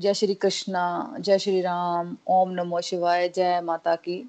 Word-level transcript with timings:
जय 0.00 0.14
श्री 0.14 0.34
कृष्णा, 0.34 1.16
जय 1.20 1.38
श्री 1.38 1.60
राम, 1.60 2.16
ओम 2.28 2.50
नमो 2.50 2.80
शिवाय, 2.80 3.28
जय 3.28 3.60
माता 3.60 3.94
की। 3.96 4.24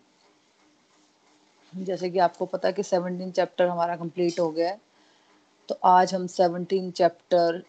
जैसे 1.73 2.09
कि 2.09 2.19
आपको 2.19 2.45
पता 2.45 2.67
है 2.67 2.73
कि 2.73 2.83
सेवनटीन 2.83 3.31
चैप्टर 3.31 3.67
हमारा 3.67 3.95
कंप्लीट 3.95 4.39
हो 4.39 4.49
गया 4.51 4.69
है। 4.69 4.79
तो 5.69 5.77
आज 5.83 6.13
हम 6.13 6.25
seventeen 6.27 6.89
chapter 6.91 7.61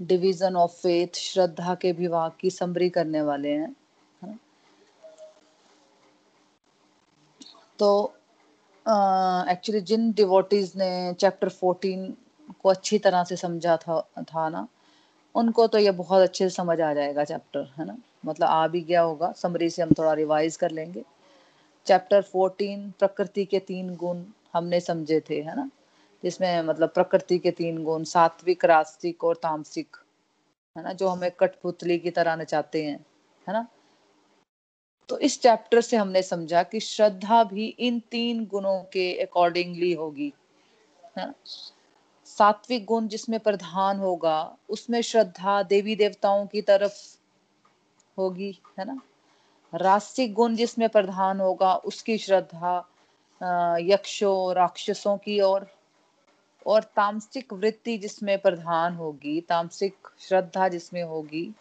division 0.00 0.56
of 0.56 0.72
faith 0.72 1.16
श्रद्धा 1.16 1.74
के 1.74 1.92
विभाग 1.92 2.32
की 2.40 2.50
समरी 2.50 2.88
करने 2.90 3.22
वाले 3.22 3.52
हैं 3.52 3.74
तो 7.78 7.90
एक्चुअली 9.50 9.80
जिन 9.80 10.10
डिवोटीज 10.12 10.72
ने 10.76 10.90
चैप्टर 11.20 11.48
फोर्टीन 11.48 12.10
को 12.62 12.68
अच्छी 12.68 12.98
तरह 12.98 13.24
से 13.24 13.36
समझा 13.36 13.76
था 13.76 14.00
था 14.22 14.48
ना 14.48 14.66
उनको 15.36 15.66
तो 15.66 15.78
ये 15.78 15.90
बहुत 15.90 16.22
अच्छे 16.22 16.48
से 16.48 16.54
समझ 16.54 16.80
आ 16.80 16.94
जाएगा 16.94 17.24
चैप्टर 17.24 17.74
है 17.78 17.86
ना? 17.86 17.98
मतलब 18.26 18.48
आ 18.48 18.68
भी 18.68 18.80
गया 18.80 19.00
होगा 19.00 19.32
समरी 19.32 19.70
से 19.70 19.82
हम 19.82 19.92
थोड़ा 19.98 20.12
रिवाइज 20.12 20.56
कर 20.56 20.70
लेंगे। 20.70 21.04
चैप्टर 21.86 22.22
फोर्टीन 22.22 22.90
प्रकृति 22.98 23.44
के 23.44 23.58
तीन 23.58 23.96
गुण 23.96 24.24
हमने 24.52 24.80
समझे 24.80 25.20
थे, 25.30 25.40
है 25.42 25.56
ना? 25.56 25.70
जिसमें 26.22 26.62
मतलब 26.62 26.88
प्रकृति 26.88 27.38
के 27.38 27.50
तीन 27.50 27.84
गुण, 27.84 28.04
सात्विक, 28.04 28.64
रास्तिक 28.64 29.24
और 29.24 29.36
तामसिक, 29.36 29.96
है 30.76 30.82
ना? 30.84 30.92
जो 30.92 31.08
हमें 31.08 31.30
कठपुतली 31.30 31.98
की 31.98 32.10
तरह 32.10 32.36
नचाते 32.36 32.84
हैं, 32.84 33.06
है 33.48 33.52
ना? 33.52 33.66
तो 35.08 35.18
इस 35.18 35.42
चैप्टर 35.42 35.80
से 35.80 35.96
हमने 35.96 36.22
समझा 36.22 36.62
कि 36.62 36.80
श्रद्धा 36.80 37.44
भी 37.44 37.66
इन 37.66 38.02
तीन 38.10 38.46
गुणों 38.46 38.82
के 38.82 39.22
अकॉर्डिंगली 39.22 39.92
होगी, 39.92 40.32
है 41.18 41.26
ना? 41.26 41.34
सात्विक 42.38 42.84
गुण 42.84 43.08
जिसमें 43.08 43.40
प्रधान 43.40 43.98
होगा, 43.98 44.56
उसमें 44.70 45.00
श्रद्धा 45.00 45.62
देवी 45.62 45.96
देवताओं 45.96 46.46
की 46.46 46.62
तरफ़ 46.62 47.18
होगी, 48.18 48.60
है 48.78 48.84
ना? 48.84 49.00
रास्तिक 49.74 50.34
गुण 50.34 50.56
जिसमें 50.56 50.88
प्रधान 50.88 51.40
होगा, 51.40 51.74
उसकी 51.74 52.18
श्रद्धा 52.18 52.88
यक्षो, 53.80 54.52
राक्षसों 54.52 55.16
की 55.16 55.40
ओर। 55.40 55.66
और 56.66 56.82
तामसिक 56.82 57.52
वृत्ति 57.52 57.98
जिसमें 57.98 58.38
प्रधान 58.38 58.94
होगी, 58.94 59.40
तामसिक 59.40 59.96
श्रद्धा 60.18 60.68
जिसमें 60.68 61.02
होगी, 61.02 61.52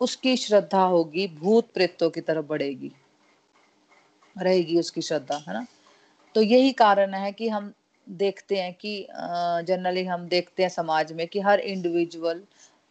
उसकी 0.00 0.36
श्रद्धा 0.36 0.82
होगी, 0.82 1.28
भूत 1.28 1.68
प्रेतों 1.74 2.10
की 2.10 2.20
तरफ़ 2.20 2.46
बढ़ेगी, 2.46 2.92
रहेगी 4.38 4.78
उसकी 4.78 5.02
श्रद्धा, 5.02 5.36
है 5.36 5.54
ना? 5.54 5.66
तो 6.34 6.42
यही 6.42 6.72
कारण 6.72 7.14
है 7.14 7.32
कि 7.32 7.48
हम 7.48 7.72
देखते 8.08 8.56
हैं 8.56 8.72
कि 8.74 9.06
जनरली 9.66 10.04
हम 10.04 10.26
देखते 10.28 10.62
हैं 10.62 10.70
समाज 10.70 11.12
में 11.12 11.26
कि 11.28 11.40
हर 11.40 11.60
इंडिविजुअल 11.60 12.42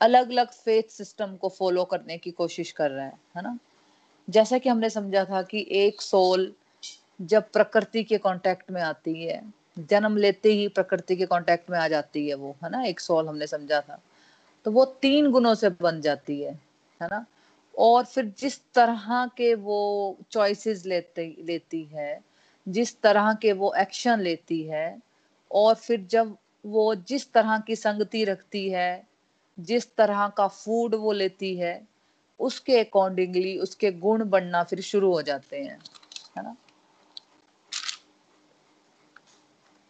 अलग 0.01 0.29
अलग 0.31 0.51
फेथ 0.51 0.91
सिस्टम 0.91 1.35
को 1.35 1.49
फॉलो 1.49 1.83
करने 1.85 2.17
की 2.17 2.31
कोशिश 2.31 2.71
कर 2.71 2.91
रहा 2.91 3.05
है 3.05 3.13
है 3.37 3.43
ना? 3.43 3.57
जैसा 4.29 4.57
कि 4.57 4.69
हमने 4.69 4.89
समझा 4.89 5.23
था 5.25 5.41
कि 5.41 5.65
एक 5.71 6.01
सोल 6.01 6.53
जब 7.21 7.49
प्रकृति 7.51 8.03
के 8.03 8.17
कांटेक्ट 8.17 8.71
में 8.71 8.81
आती 8.81 9.25
है, 9.25 9.41
जन्म 9.79 10.17
लेते 10.17 10.49
ही 10.53 10.67
प्रकृति 10.67 11.15
के 11.15 11.25
कांटेक्ट 11.25 11.69
में 11.69 11.79
आ 11.79 11.87
जाती 11.87 12.27
है 12.27 12.35
वो, 12.35 12.55
है 12.63 12.69
ना? 12.69 12.83
एक 12.83 12.99
सोल 12.99 13.27
हमने 13.27 13.47
समझा 13.47 13.81
था। 13.81 13.99
तो 14.65 14.71
वो 14.71 14.85
तीन 14.85 15.31
गुणों 15.31 15.55
से 15.55 15.69
बन 15.81 16.01
जाती 16.01 16.41
है 16.41 16.51
है 17.01 17.07
ना? 17.11 17.25
और 17.77 18.05
फिर 18.05 18.33
जिस 18.39 18.59
तरह 18.73 19.25
के 19.37 19.53
वो 19.55 20.17
चॉइसेस 20.31 20.85
लेते, 20.85 21.35
लेती 21.39 21.83
है, 21.83 22.19
जिस 22.67 23.01
तरह 23.01 23.33
के 23.33 23.53
वो 23.53 23.73
एक्शन 23.77 24.19
लेती 24.19 24.61
है 24.63 25.06
और 25.51 25.75
फिर 25.75 26.07
जब 26.09 26.37
वो 26.65 26.95
जिस 26.95 27.31
तरह 27.33 27.57
की 27.59 27.75
संगति 27.75 28.23
रखती 28.23 28.69
है, 28.69 29.07
जिस 29.59 29.95
तरह 29.95 30.27
का 30.27 30.47
फ़ूड 30.47 30.95
वो 30.95 31.11
लेती 31.11 31.55
है, 31.57 31.87
उसके 32.39 32.79
अकॉर्डिंगली 32.79 33.57
उसके 33.59 33.91
गुण 33.91 34.29
बनना 34.29 34.63
फिर 34.63 34.81
शुरू 34.81 35.11
हो 35.13 35.21
जाते 35.21 35.57
हैं, 35.57 35.79
है 36.37 36.43
ना? 36.43 36.55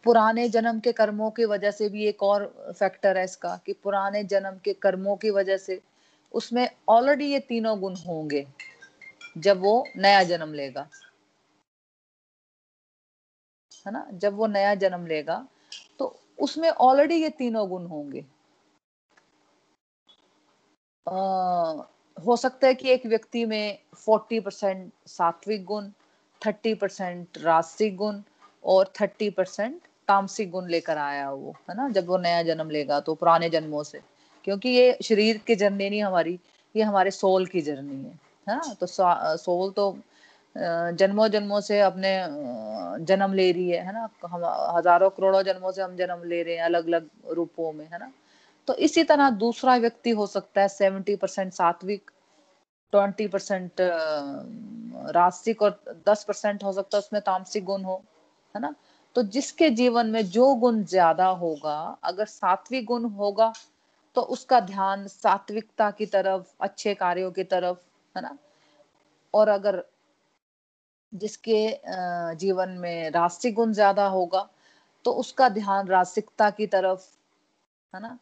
पुराने 0.04 0.48
जन्म 0.48 0.80
के 0.80 0.92
कर्मों 0.92 1.30
की 1.30 1.44
वजह 1.44 1.70
से 1.70 1.88
भी 1.88 2.06
एक 2.06 2.22
और 2.22 2.44
फैक्टर 2.78 3.18
है 3.18 3.24
इसका, 3.24 3.60
कि 3.66 3.72
पुराने 3.72 4.24
जन्म 4.24 4.60
के 4.64 4.72
कर्मों 4.72 5.16
की 5.16 5.30
वजह 5.30 5.56
से 5.56 5.80
उसमें 6.34 6.68
ऑलरेडी 6.88 7.26
ये 7.26 7.38
तीनों 7.38 7.80
गुण 7.80 7.94
होंगे, 7.96 8.46
जब 9.38 9.60
वो 9.60 9.84
नया 9.96 10.22
जन्म 10.22 10.54
लेगा। 10.54 10.88
है 13.88 13.92
ना 13.92 14.06
जब 14.14 14.34
वो 14.34 14.46
नया 14.46 14.74
जन्म 14.74 15.06
लेगा 15.06 15.46
तो 15.98 16.14
उसमें 16.38 16.68
ऑलरेडी 16.68 17.14
ये 17.14 17.28
तीनों 17.28 17.68
गुण 17.68 17.86
होंगे। 17.86 18.24
आ, 21.06 21.16
हो 22.16 22.36
सकता 22.36 22.66
है 22.66 22.74
कि 22.74 22.90
एक 22.90 23.06
व्यक्ति 23.06 23.44
में 23.44 23.78
फोर्टी 23.96 24.40
परसेंट 24.40 24.92
सात्विक 25.06 25.64
गुण 25.64 25.88
थर्टी 26.40 26.74
परसेंट 26.74 27.38
रास्तिक 27.38 27.96
गुण 27.96 28.20
और 28.64 28.92
थर्टी 29.00 29.30
परसेंट 29.30 29.80
तामसिक 30.08 30.50
गुण 30.50 30.68
लेकर 30.68 30.98
आया 30.98 31.30
वो 31.30 31.54
है 31.70 31.76
ना 31.76 31.88
जब 31.88 32.06
वो 32.06 32.18
नया 32.18 32.42
जन्म 32.42 32.70
लेगा 32.70 33.00
तो 33.00 33.14
पुराने 33.14 33.50
जन्मों 33.50 33.82
से। 33.82 34.00
क्योंकि 34.44 34.68
ये 34.68 34.98
शरीर 35.02 35.38
की 35.38 35.54
जर्नी 35.54 35.90
नहीं 35.90 36.02
हमारी 36.02 36.38
ये 36.74 36.82
हमारे 36.82 37.10
सोल 37.10 37.46
की 37.46 37.60
जर्नी 37.60 37.96
है 37.96 38.18
है 38.46 38.56
ना 38.56 38.74
तो 38.80 38.86
सोल 39.36 39.70
तो 39.70 39.90
जन्मों 40.56 41.28
जन्मों 41.28 41.60
से 41.60 41.80
अपने 41.80 42.10
जन्म 43.06 43.32
ले 43.34 43.50
रही 43.52 43.68
है 43.70 43.80
है 43.86 43.92
ना? 43.92 44.08
हम, 44.26 44.44
हज़ारों 44.76 45.10
करोड़ों 45.10 45.42
जन्मों 45.42 45.72
से 45.72 45.82
हम 45.82 45.96
जन्म 45.96 46.22
ले 46.24 46.42
रहे 46.42 46.54
हैं 46.54 46.62
अलग 46.64 46.86
अलग 46.86 47.08
रूपों 47.32 47.72
में, 47.72 47.84
है 47.86 47.98
ना? 47.98 48.10
तो 48.68 48.74
इसी 48.76 49.04
तरह 49.04 49.30
दूसरा 49.38 49.76
व्यक्ति 49.76 50.10
हो 50.10 50.26
सकता 50.26 50.60
है 50.60 50.68
सेवेंटी 50.68 51.16
परसेंट 51.16 51.52
सात्विक, 51.52 52.10
ट्वेंटी 52.92 53.26
परसेंट 53.28 53.80
रास्तिक 55.14 55.62
और 55.62 55.80
दस 56.08 56.24
परसेंट 56.24 56.64
हो 56.64 56.72
सकता 56.72 56.96
है 56.96 57.00
उसमें 57.00 57.20
तामसिक 57.22 57.64
गुण 57.64 57.82
हो, 57.82 58.02
है 58.54 58.60
ना? 58.62 58.74
तो 59.16 59.22
जिसके 59.24 59.70
जीवन 59.70 60.06
में 60.06 60.24
जो 60.26 60.54
गुण 60.54 60.82
ज़्यादा 60.84 61.26
होगा, 61.26 61.78
अगर 62.04 62.26
सात्विक 62.26 62.84
गुण 62.86 63.04
होगा 63.12 63.52
तो 64.16 64.20
उसका 64.34 64.60
ध्यान 64.60 65.06
सात्विकता 65.06 65.90
की 65.90 66.06
तरफ़, 66.06 66.44
अच्छे 66.60 66.94
कार्यों 66.94 67.30
की 67.32 67.44
तरफ़, 67.44 67.78
है 68.16 68.22
ना? 68.22 68.36
और 69.34 69.48
अगर 69.48 69.82
जिसके 71.12 71.60
जीवन 72.36 72.70
में 72.78 73.10
रास्तिक 73.10 73.54
गुण 73.54 73.72
ज़्यादा 73.72 74.06
होगा 74.08 74.48
तो 75.04 75.12
उसका 75.14 75.48
ध्यान 75.50 75.88
रास्तिकता 75.88 76.50
की 76.50 76.66
तरफ़, 76.68 77.00
है 77.92 78.00
ना? 78.02 78.18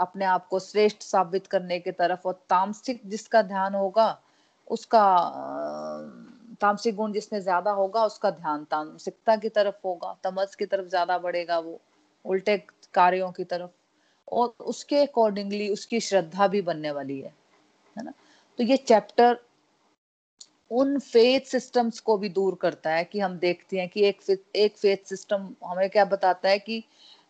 अपने 0.00 0.24
आप 0.26 0.46
को 0.48 0.58
श्रेष्ठ 0.60 1.02
साबित 1.02 1.46
करने 1.46 1.78
की 1.80 1.92
तरफ़ 1.92 2.26
और 2.28 2.34
तामसिक 2.50 3.00
जिसका 3.06 3.42
ध्यान 3.44 3.74
होगा, 3.74 4.08
उसका 4.70 5.04
तामसिक 6.60 6.96
गुण 6.96 7.12
जिसमें 7.12 7.40
ज़्यादा 7.40 7.70
होगा, 7.72 8.04
उसका 8.04 8.30
ध्यान 8.32 8.64
तामसिकता 8.64 9.36
की 9.36 9.48
तरफ़ 9.50 9.76
होगा, 9.84 10.16
तमस 10.24 10.54
की 10.54 10.66
तरफ़ 10.66 10.88
ज़्यादा 10.88 11.18
बढ़ेगा 11.18 11.58
वो, 11.60 11.80
उल्टे 12.24 12.56
कार्यों 12.94 13.30
की 13.32 13.44
तरफ़। 13.44 13.70
और 14.32 14.54
उसके 14.66 14.96
अकॉर्डिंगली 15.02 15.68
उसकी 15.70 16.00
श्रद्धा 16.00 16.46
भी 16.48 16.62
बनने 16.62 16.90
वाली 16.92 17.20
है 17.20 17.32
है 17.96 18.04
ना? 18.04 18.12
तो 18.58 18.64
ये 18.64 18.76
चैप्टर 18.78 19.38
उन 20.70 20.98
फेथ 20.98 21.40
सिस्टम्स 21.40 22.00
को 22.00 22.16
भी 22.18 22.28
दूर 22.28 22.54
करता 22.54 22.90
है 22.90 23.04
कि 23.04 23.20
हम 23.20 23.38
देखते 23.38 23.78
हैं 23.78 23.88
कि 23.88 24.04
एक 24.04 24.20
एक 24.56 24.76
फेथ 24.76 25.08
सिस्टम 25.08 25.54
हमें 25.64 25.88
क्या 25.90 26.04
बताता 26.04 26.48
है 26.48 26.58
कि 26.58 26.82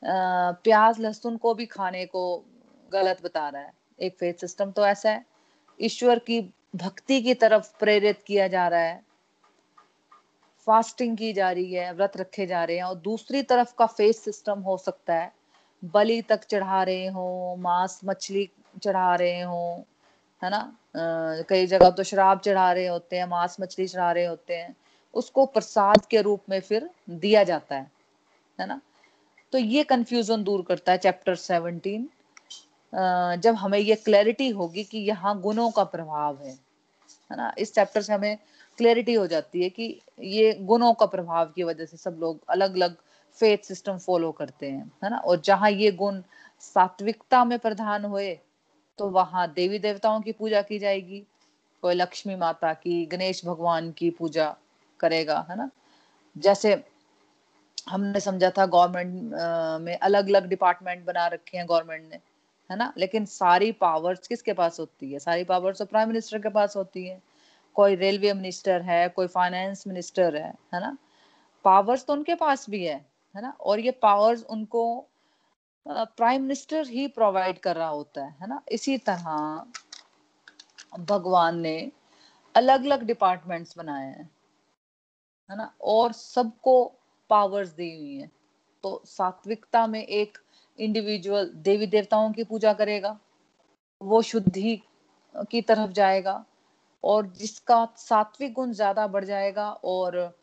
प्याज 0.04 1.00
लहसुन 1.00 1.36
को 1.36 1.54
भी 1.54 1.66
खाने 1.66 2.04
को 2.06 2.44
गलत 2.92 3.22
बता 3.24 3.48
रहा 3.48 3.62
है। 3.62 3.72
एक 4.00 4.16
फेथ 4.18 4.34
सिस्टम 4.34 4.70
तो 4.70 4.86
ऐसा 4.86 5.10
है। 5.10 5.24
ईश्वर 5.80 6.18
की 6.18 6.40
भक्ति 6.76 7.20
की 7.22 7.34
तरफ़ 7.34 7.70
प्रेरित 7.80 8.22
किया 8.26 8.48
जा 8.48 8.68
रहा 8.68 8.80
है। 8.80 9.02
फास्टिंग 10.66 11.16
की 11.16 11.32
जा 11.32 11.50
रही 11.50 11.72
है, 11.74 11.92
व्रत 11.94 12.16
रखे 12.16 12.46
जा 12.46 12.64
रहे 12.64 12.76
हैं 12.76 12.84
और 12.84 12.94
दूसरी 12.94 13.42
तरफ़ 13.42 13.74
का 13.78 13.86
फेस 13.86 14.24
सिस्टम 14.24 14.60
हो 14.60 14.76
सकता 14.76 15.14
है। 15.14 15.32
बलि 15.84 16.22
तक 16.22 16.44
चढ़ा 16.44 16.82
रहे 16.82 17.06
हो, 17.06 17.56
मांस 17.58 18.00
मछली 18.04 18.48
चढ़ा 18.82 19.14
रहे 19.14 19.40
हो 19.40 19.84
है 20.42 20.50
ना? 20.50 20.60
कई 21.48 21.66
जगह 21.66 21.90
तो 21.90 22.02
शराब 22.04 22.40
चढ़ा 22.40 22.72
रहे 22.72 22.86
होते 22.86 23.16
हैं, 23.16 23.26
मांस 23.26 23.56
मछली 23.60 23.86
चढ़ा 23.86 24.10
रहे 24.12 24.24
होते 24.26 24.54
हैं। 24.54 24.74
उसको 25.14 25.46
प्रसाद 25.46 26.04
के 26.10 26.20
रूप 26.22 26.42
में 26.50 26.60
फिर 26.60 26.88
दिया 27.10 27.42
जाता 27.44 27.76
है 27.76 27.90
है 28.58 28.66
ना? 28.66 28.80
तो 29.52 29.58
ये 29.58 29.82
कंफ्यूजन 29.84 30.42
दूर 30.44 30.62
करता 30.68 30.92
है 30.92 30.98
चैप्टर 30.98 31.34
सेवनटीन 31.36 32.08
जब 33.42 33.54
हमें 33.54 33.78
ये 33.78 33.94
क्लैरिटी 33.94 34.48
होगी 34.50 34.84
कि 34.84 34.98
यहाँ 34.98 35.40
गुणों 35.40 35.70
का 35.70 35.84
प्रभाव 35.86 36.38
है 36.42 36.50
है 36.50 37.36
ना? 37.36 37.52
इस 37.58 37.74
चैप्टर 37.74 38.02
से 38.02 38.12
हमें 38.12 38.38
क्लैरिटी 38.78 39.14
हो 39.14 39.26
जाती 39.26 39.62
है 39.62 39.68
कि 39.70 40.00
ये 40.20 40.52
गुणों 40.62 40.92
का 40.94 41.06
प्रभाव 41.06 41.46
की 41.56 41.62
वजह 41.64 41.84
से 41.84 41.96
सब 41.96 42.16
लोग 42.20 42.40
अलग 42.50 42.74
अलग 42.76 42.96
फेथ 43.38 43.64
सिस्टम 43.64 43.98
फॉलो 43.98 44.30
करते 44.32 44.70
हैं, 44.70 44.90
है 45.04 45.10
ना? 45.10 45.16
और 45.18 45.40
जहाँ 45.40 45.70
ये 45.70 45.90
गुण 45.92 46.20
सात्विकता 46.60 47.44
में 47.44 47.58
प्रधान 47.58 48.04
हुए 48.04 48.38
तो 48.98 49.08
वहाँ 49.08 49.46
देवी 49.52 49.78
देवताओं 49.78 50.20
की 50.20 50.32
पूजा 50.32 50.62
की 50.62 50.78
जाएगी। 50.78 51.24
कोई 51.82 51.94
लक्ष्मी 51.94 52.36
माता 52.36 52.72
की, 52.74 53.04
गणेश 53.06 53.44
भगवान 53.46 53.90
की 53.92 54.10
पूजा 54.10 54.54
करेगा, 55.00 55.46
है 55.50 55.56
ना? 55.56 55.70
जैसे 56.36 56.84
हमने 57.88 58.20
समझा 58.20 58.50
था 58.50 58.66
गवर्नमेंट 58.66 59.32
में 59.82 59.96
अलग 59.98 60.28
अलग 60.28 60.46
डिपार्टमेंट 60.48 61.04
बना 61.04 61.26
रखे 61.26 61.58
हैं 61.58 61.66
गवर्नमेंट 61.68 62.10
ने, 62.10 62.16
है 62.70 62.76
ना? 62.76 62.92
लेकिन 62.98 63.24
सारी 63.24 63.70
पावर्स 63.72 64.26
किसके 64.28 64.52
पास 64.52 64.80
होती 64.80 65.12
है? 65.12 65.18
सारी 65.18 65.44
पावर्स 65.44 65.78
तो 65.78 65.84
प्राइम 65.84 66.08
मिनिस्टर 66.08 66.38
के 66.38 66.48
पास 66.48 66.76
होती 66.76 67.06
है। 67.06 67.20
कोई 67.76 67.94
रेलवे 67.94 68.32
मिनिस्टर 68.32 68.82
है, 68.82 69.08
कोई 69.08 69.26
फाइनेंस 69.26 69.84
मिनिस्टर 69.86 70.36
है 70.36 70.52
है 70.74 70.80
ना? 70.80 70.96
पावर्स 71.64 72.04
तो 72.06 72.12
उनके 72.12 72.34
पास 72.34 72.68
भी 72.70 72.84
है 72.84 72.94
है 73.34 73.42
ना? 73.42 73.56
और 73.60 73.80
ये 73.80 73.90
पावर्स 73.90 74.42
उनको 74.50 74.84
प्राइम 75.86 76.42
मिनिस्टर 76.42 76.86
ही 76.88 77.06
प्रोवाइड 77.08 77.58
कर 77.60 77.76
रहा 77.76 77.88
होता 77.88 78.24
है 78.24 78.36
है 78.40 78.48
ना? 78.48 78.60
इसी 78.72 78.96
तरह 79.00 79.64
भगवान 81.00 81.58
ने 81.60 81.90
अलग 82.54 82.84
अलग 82.84 83.02
डिपार्टमेंट्स 83.06 83.76
बनाए 83.78 84.06
हैं, 84.06 84.30
है 85.48 85.56
ना? 85.56 85.72
और 85.82 86.12
सबको 86.12 86.84
पावर्स 87.30 87.68
दी 87.70 87.90
हुई 87.96 88.14
है। 88.14 88.30
तो 88.84 89.00
सात्विकता 89.06 89.86
में 89.86 90.02
एक 90.02 90.38
इंडिविजुअल 90.78 91.50
देवी 91.56 91.86
देवताओं 91.86 92.32
की 92.32 92.44
पूजा 92.44 92.72
करेगा, 92.72 93.18
वो 94.00 94.22
शुद्धि 94.22 94.80
की 95.50 95.62
तरफ़ 95.62 95.90
जाएगा, 95.92 96.44
और 97.04 97.26
जिसका 97.38 97.84
सात्विक 97.98 98.52
गुण 98.52 98.72
ज़्यादा 98.72 99.06
बढ़ 99.06 99.24
जाएगा 99.24 99.70
और 99.84 100.34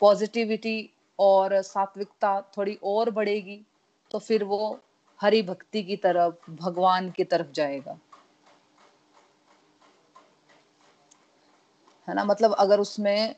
पॉजिटिविटी 0.00 0.90
और 1.18 1.60
सात्विकता 1.62 2.40
थोड़ी 2.56 2.78
और 2.84 3.10
बढ़ेगी 3.10 3.60
तो 4.10 4.18
फिर 4.18 4.44
वो 4.44 4.78
हरि 5.20 5.42
भक्ति 5.42 5.82
की 5.82 5.96
तरफ़, 5.96 6.50
भगवान 6.50 7.10
की 7.10 7.24
तरफ़ 7.24 7.52
जाएगा। 7.52 7.98
है 12.08 12.14
ना? 12.14 12.24
मतलब 12.24 12.52
अगर 12.52 12.80
उसमें 12.80 13.34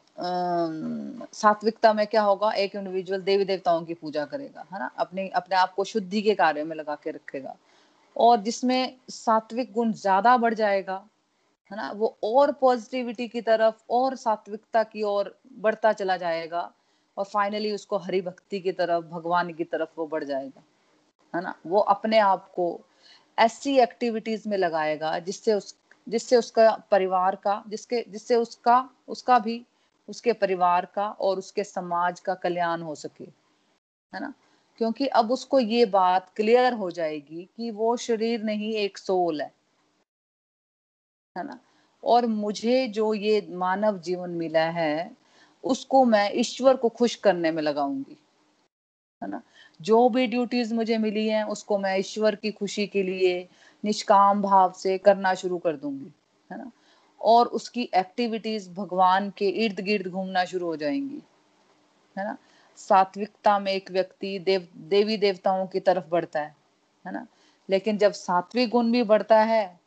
सात्विकता 1.32 1.92
में 1.92 2.06
क्या 2.06 2.22
होगा, 2.22 2.50
एक 2.52 2.74
इंडिविजुअल 2.76 3.22
देवी 3.22 3.44
देवताओं 3.44 3.84
की 3.84 3.94
पूजा 3.94 4.24
करेगा, 4.24 4.64
है 4.72 4.78
ना? 4.78 4.90
अपने 4.98 5.28
अपने 5.28 5.56
आप 5.56 5.74
को 5.74 5.84
शुद्धि 5.84 6.22
के 6.22 6.34
कार्य 6.34 6.64
में 6.64 6.76
लगा 6.76 6.94
के 6.94 7.10
रखेगा। 7.10 7.56
और 8.16 8.40
जिसमें 8.40 8.96
सात्विक 9.08 9.72
गुण 9.72 9.92
ज़्यादा 9.92 10.36
बढ़ 10.36 10.54
जाएगा, 10.54 11.04
है 11.70 11.76
ना? 11.76 11.90
वो 11.92 12.16
और 12.24 12.52
पॉजिटिविटी 12.52 13.28
की 13.28 13.40
तरफ़ 13.40 13.82
और 13.90 14.16
सात्विकता 14.16 14.82
की 14.82 15.02
ओर 15.02 15.34
बढ़ता 15.58 15.92
चला 15.92 16.16
जाएगा 16.16 16.70
और 17.18 17.24
फाइनली 17.24 17.72
उसको 17.72 17.98
हरि 17.98 18.20
भक्ति 18.20 18.60
की 18.60 18.72
तरफ़, 18.72 19.04
भगवान 19.04 19.52
की 19.52 19.64
तरफ़ 19.64 19.90
वो 19.98 20.06
बढ़ 20.06 20.24
जाएगा। 20.24 20.62
है 21.36 21.42
ना? 21.42 21.54
वो 21.66 21.80
अपने 21.80 22.18
आप 22.18 22.52
को 22.52 22.80
ऐसी 23.38 23.78
एक्टिविटीज़ 23.78 24.48
में 24.48 24.58
लगाएगा 24.58 25.18
जिससे 25.18 25.52
उस, 25.52 25.78
जिससे 26.08 26.36
उसका 26.36 26.82
परिवार 26.90 27.36
का, 27.36 27.64
जिसके, 27.68 28.04
जिससे 28.08 28.36
उसका 28.36 28.90
उसका 29.08 29.38
भी, 29.38 29.66
उसके 30.08 30.32
परिवार 30.32 30.86
का 30.86 31.08
और 31.08 31.38
उसके 31.38 31.64
समाज 31.64 32.20
का 32.20 32.34
कल्याण 32.34 32.82
हो 32.82 32.94
सके। 32.94 33.24
है 34.14 34.20
ना? 34.20 34.34
क्योंकि 34.78 35.06
अब 35.06 35.32
उसको 35.32 35.60
ये 35.60 35.84
बात 35.86 36.30
क्लियर 36.36 36.72
हो 36.72 36.90
जाएगी 36.90 37.48
कि 37.56 37.70
वो 37.70 37.96
शरीर 37.96 38.42
नहीं, 38.42 38.74
एक 38.74 38.98
सोल 38.98 39.42
है। 39.42 39.54
है 41.38 41.44
ना? 41.44 41.60
और 42.04 42.26
मुझे 42.26 42.88
जो 42.88 43.14
ये 43.14 43.46
मानव 43.50 43.98
जीवन 43.98 44.30
मिला 44.30 44.64
है 44.64 45.16
उसको 45.64 46.04
मैं 46.04 46.30
ईश्वर 46.34 46.76
को 46.76 46.88
खुश 46.88 47.14
करने 47.14 47.50
में 47.50 47.62
लगाऊँगी, 47.62 48.16
है 49.22 49.30
ना? 49.30 49.42
जो 49.80 50.08
भी 50.08 50.26
ड्यूटीज़ 50.26 50.74
मुझे 50.74 50.98
मिली 50.98 51.28
हैं, 51.28 51.44
उसको 51.44 51.78
मैं 51.78 51.98
ईश्वर 51.98 52.34
की 52.34 52.50
खुशी 52.50 52.86
के 52.86 53.02
लिए, 53.02 53.48
निष्काम 53.84 54.42
भाव 54.42 54.72
से 54.72 54.98
करना 54.98 55.34
शुरू 55.34 55.58
कर 55.58 55.76
दूँगी, 55.76 56.12
है 56.52 56.58
ना? 56.58 56.72
और 57.20 57.46
उसकी 57.46 57.90
एक्टिविटीज़ 57.94 58.70
भगवान 58.70 59.30
के 59.30 59.48
इर्द 59.48 59.80
गिर्द 59.80 60.06
घूमना 60.06 60.44
शुरू 60.44 60.66
हो 60.66 60.76
जाएँगी, 60.76 61.22
है 62.18 62.24
ना? 62.24 62.36
सात्विकता 62.76 63.58
में 63.58 63.72
एक 63.72 63.90
व्यक्ति 63.90 64.38
देव, 64.38 64.68
देवी 64.76 65.16
देवताओं 65.16 65.66
की 65.66 65.80
तरफ़ 65.80 66.04
बढ़ता 66.08 66.40
है 66.40 66.56
है 67.06 67.12
ना? 67.12 67.26
लेकिन 67.70 67.98
जब 67.98 68.12
सात्विक 68.12 68.70
गुण 68.70 68.92
भी 68.92 69.02
बढ़ता 69.02 69.40
है 69.40 69.80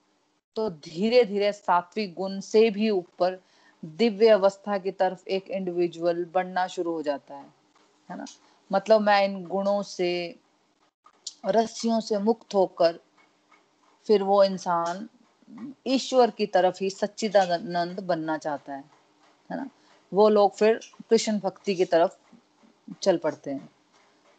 तो 0.55 0.69
धीरे 0.69 1.23
धीरे 1.23 1.53
सात्विक 1.53 2.13
गुण 2.13 2.39
से 2.39 2.69
भी 2.69 2.89
ऊपर 2.89 3.41
दिव्य 3.85 4.27
अवस्था 4.27 4.77
की 4.77 4.91
तरफ़ 4.91 5.27
एक 5.27 5.50
इंडिविजुअल 5.50 6.25
बढ़ना 6.33 6.68
शुरू 6.68 6.91
हो 6.91 7.01
जाता 7.01 7.35
है 7.35 7.53
है 8.09 8.18
ना? 8.18 8.25
मतलब 8.71 9.01
मैं 9.01 9.25
इन 9.25 9.44
गुणों 9.45 9.81
से 9.83 10.39
रस्सियों 11.45 12.00
से 12.00 12.19
मुक्त 12.19 12.56
होकर 12.56 13.00
फिर 14.07 14.24
वो 14.24 14.44
इंसान 14.44 15.09
ईश्वर 15.88 16.31
की 16.31 16.45
तरफ़ 16.45 16.77
ही 16.81 16.89
सच्चिदानंद 16.89 18.00
बनना 18.00 18.38
चाहता 18.38 18.74
है 18.74 18.83
है 19.51 19.57
ना? 19.57 19.69
वो 20.13 20.30
लोग 20.30 20.56
फिर 20.56 20.80
कृष्ण 21.09 21.39
भक्ति 21.39 21.75
की 21.75 21.85
तरफ़ 21.85 22.18
चल 23.01 23.18
पड़ते 23.18 23.51
हैं। 23.51 23.69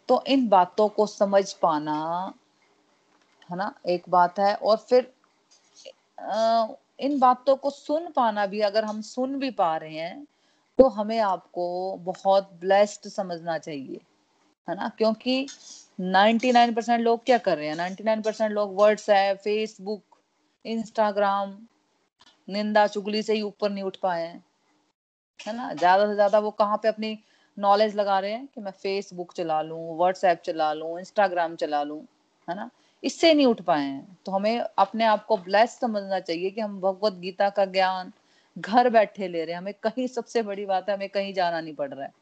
तो 0.08 0.24
इन 0.26 0.48
बातों 0.48 0.88
को 0.88 1.06
समझ 1.06 1.52
पाना 1.52 2.34
है 3.50 3.56
ना 3.56 3.74
एक 3.86 4.02
बात 4.08 4.38
है। 4.38 4.54
और 4.54 4.76
फिर 4.76 5.12
आ, 6.20 6.66
इन 6.98 7.18
बातों 7.18 7.56
को 7.56 7.70
सुन 7.70 8.08
पाना 8.16 8.46
भी, 8.46 8.60
अगर 8.62 8.84
हम 8.84 9.00
सुन 9.02 9.38
भी 9.38 9.50
पा 9.52 9.76
रहे 9.76 9.94
हैं 9.94 10.26
तो 10.78 10.88
हमें 10.90 11.18
आपको 11.20 11.96
बहुत 12.04 12.50
ब्लेस्ड 12.60 13.08
समझना 13.10 13.58
चाहिए, 13.58 14.00
है 14.68 14.76
ना? 14.76 14.88
क्योंकि 14.98 15.46
99 16.00 16.74
परसेंट 16.74 17.00
लोग 17.00 17.24
क्या 17.26 17.38
कर 17.38 17.58
रहे 17.58 17.68
हैं? 17.68 17.76
99 17.76 18.22
परसेंट 18.22 18.52
लोग 18.52 18.76
व्हाट्सएप 18.76 19.38
फेसबुक 19.38 20.02
इंस्टाग्राम 20.64 21.56
निंदा 22.48 22.86
चुगली 22.88 23.22
से 23.22 23.34
ही 23.34 23.42
ऊपर 23.42 23.70
नहीं 23.70 23.84
उठ 23.84 23.96
पाए 23.98 24.22
हैं, 24.22 24.44
है 25.40 25.56
ना? 25.56 25.72
ज़्यादा 25.74 26.06
से 26.06 26.14
ज़्यादा 26.14 26.38
वो 26.40 26.50
कहाँ 26.52 26.76
पे 26.78 26.88
अपनी 26.88 27.18
नॉलेज 27.58 27.96
लगा 27.96 28.18
रहे 28.20 28.32
हैं 28.32 28.46
कि 28.54 28.60
मैं 28.60 28.70
फेसबुक 28.72 29.32
चला 29.32 29.60
लूँ 29.62 29.96
व्हाट्सएप 29.98 30.42
चला 30.46 30.72
लूँ 30.74 30.98
इंस्टाग्राम 30.98 31.56
चला 31.56 31.82
लूँ, 31.82 32.00
है 32.48 32.56
ना? 32.56 32.70
इससे 33.04 33.32
नहीं 33.34 33.46
उठ 33.46 33.60
पाए 33.62 33.82
हैं। 33.82 34.16
तो 34.26 34.32
हमें 34.32 34.58
अपने 34.78 35.04
आप 35.06 35.24
को 35.26 35.36
ब्लेस 35.38 35.78
समझना 35.80 36.20
चाहिए 36.20 36.50
कि 36.50 36.60
हम 36.60 36.80
भगवत 36.80 37.12
गीता 37.20 37.48
का 37.50 37.64
ज्ञान 37.68 38.12
घर 38.56 38.88
बैठे 38.90 39.28
ले 39.28 39.44
रहे 39.44 39.54
हैं। 39.54 39.60
हमें 39.60 39.74
कहीं 39.82 40.06
सबसे 40.08 40.42
बड़ी 40.44 40.66
बात 40.66 40.88
है, 40.88 40.94
हमें 40.96 41.08
कहीं 41.10 41.32
जाना 41.34 41.60
नहीं 41.60 41.74
पड़ 41.74 41.92
रहा 41.92 42.04
है 42.04 42.12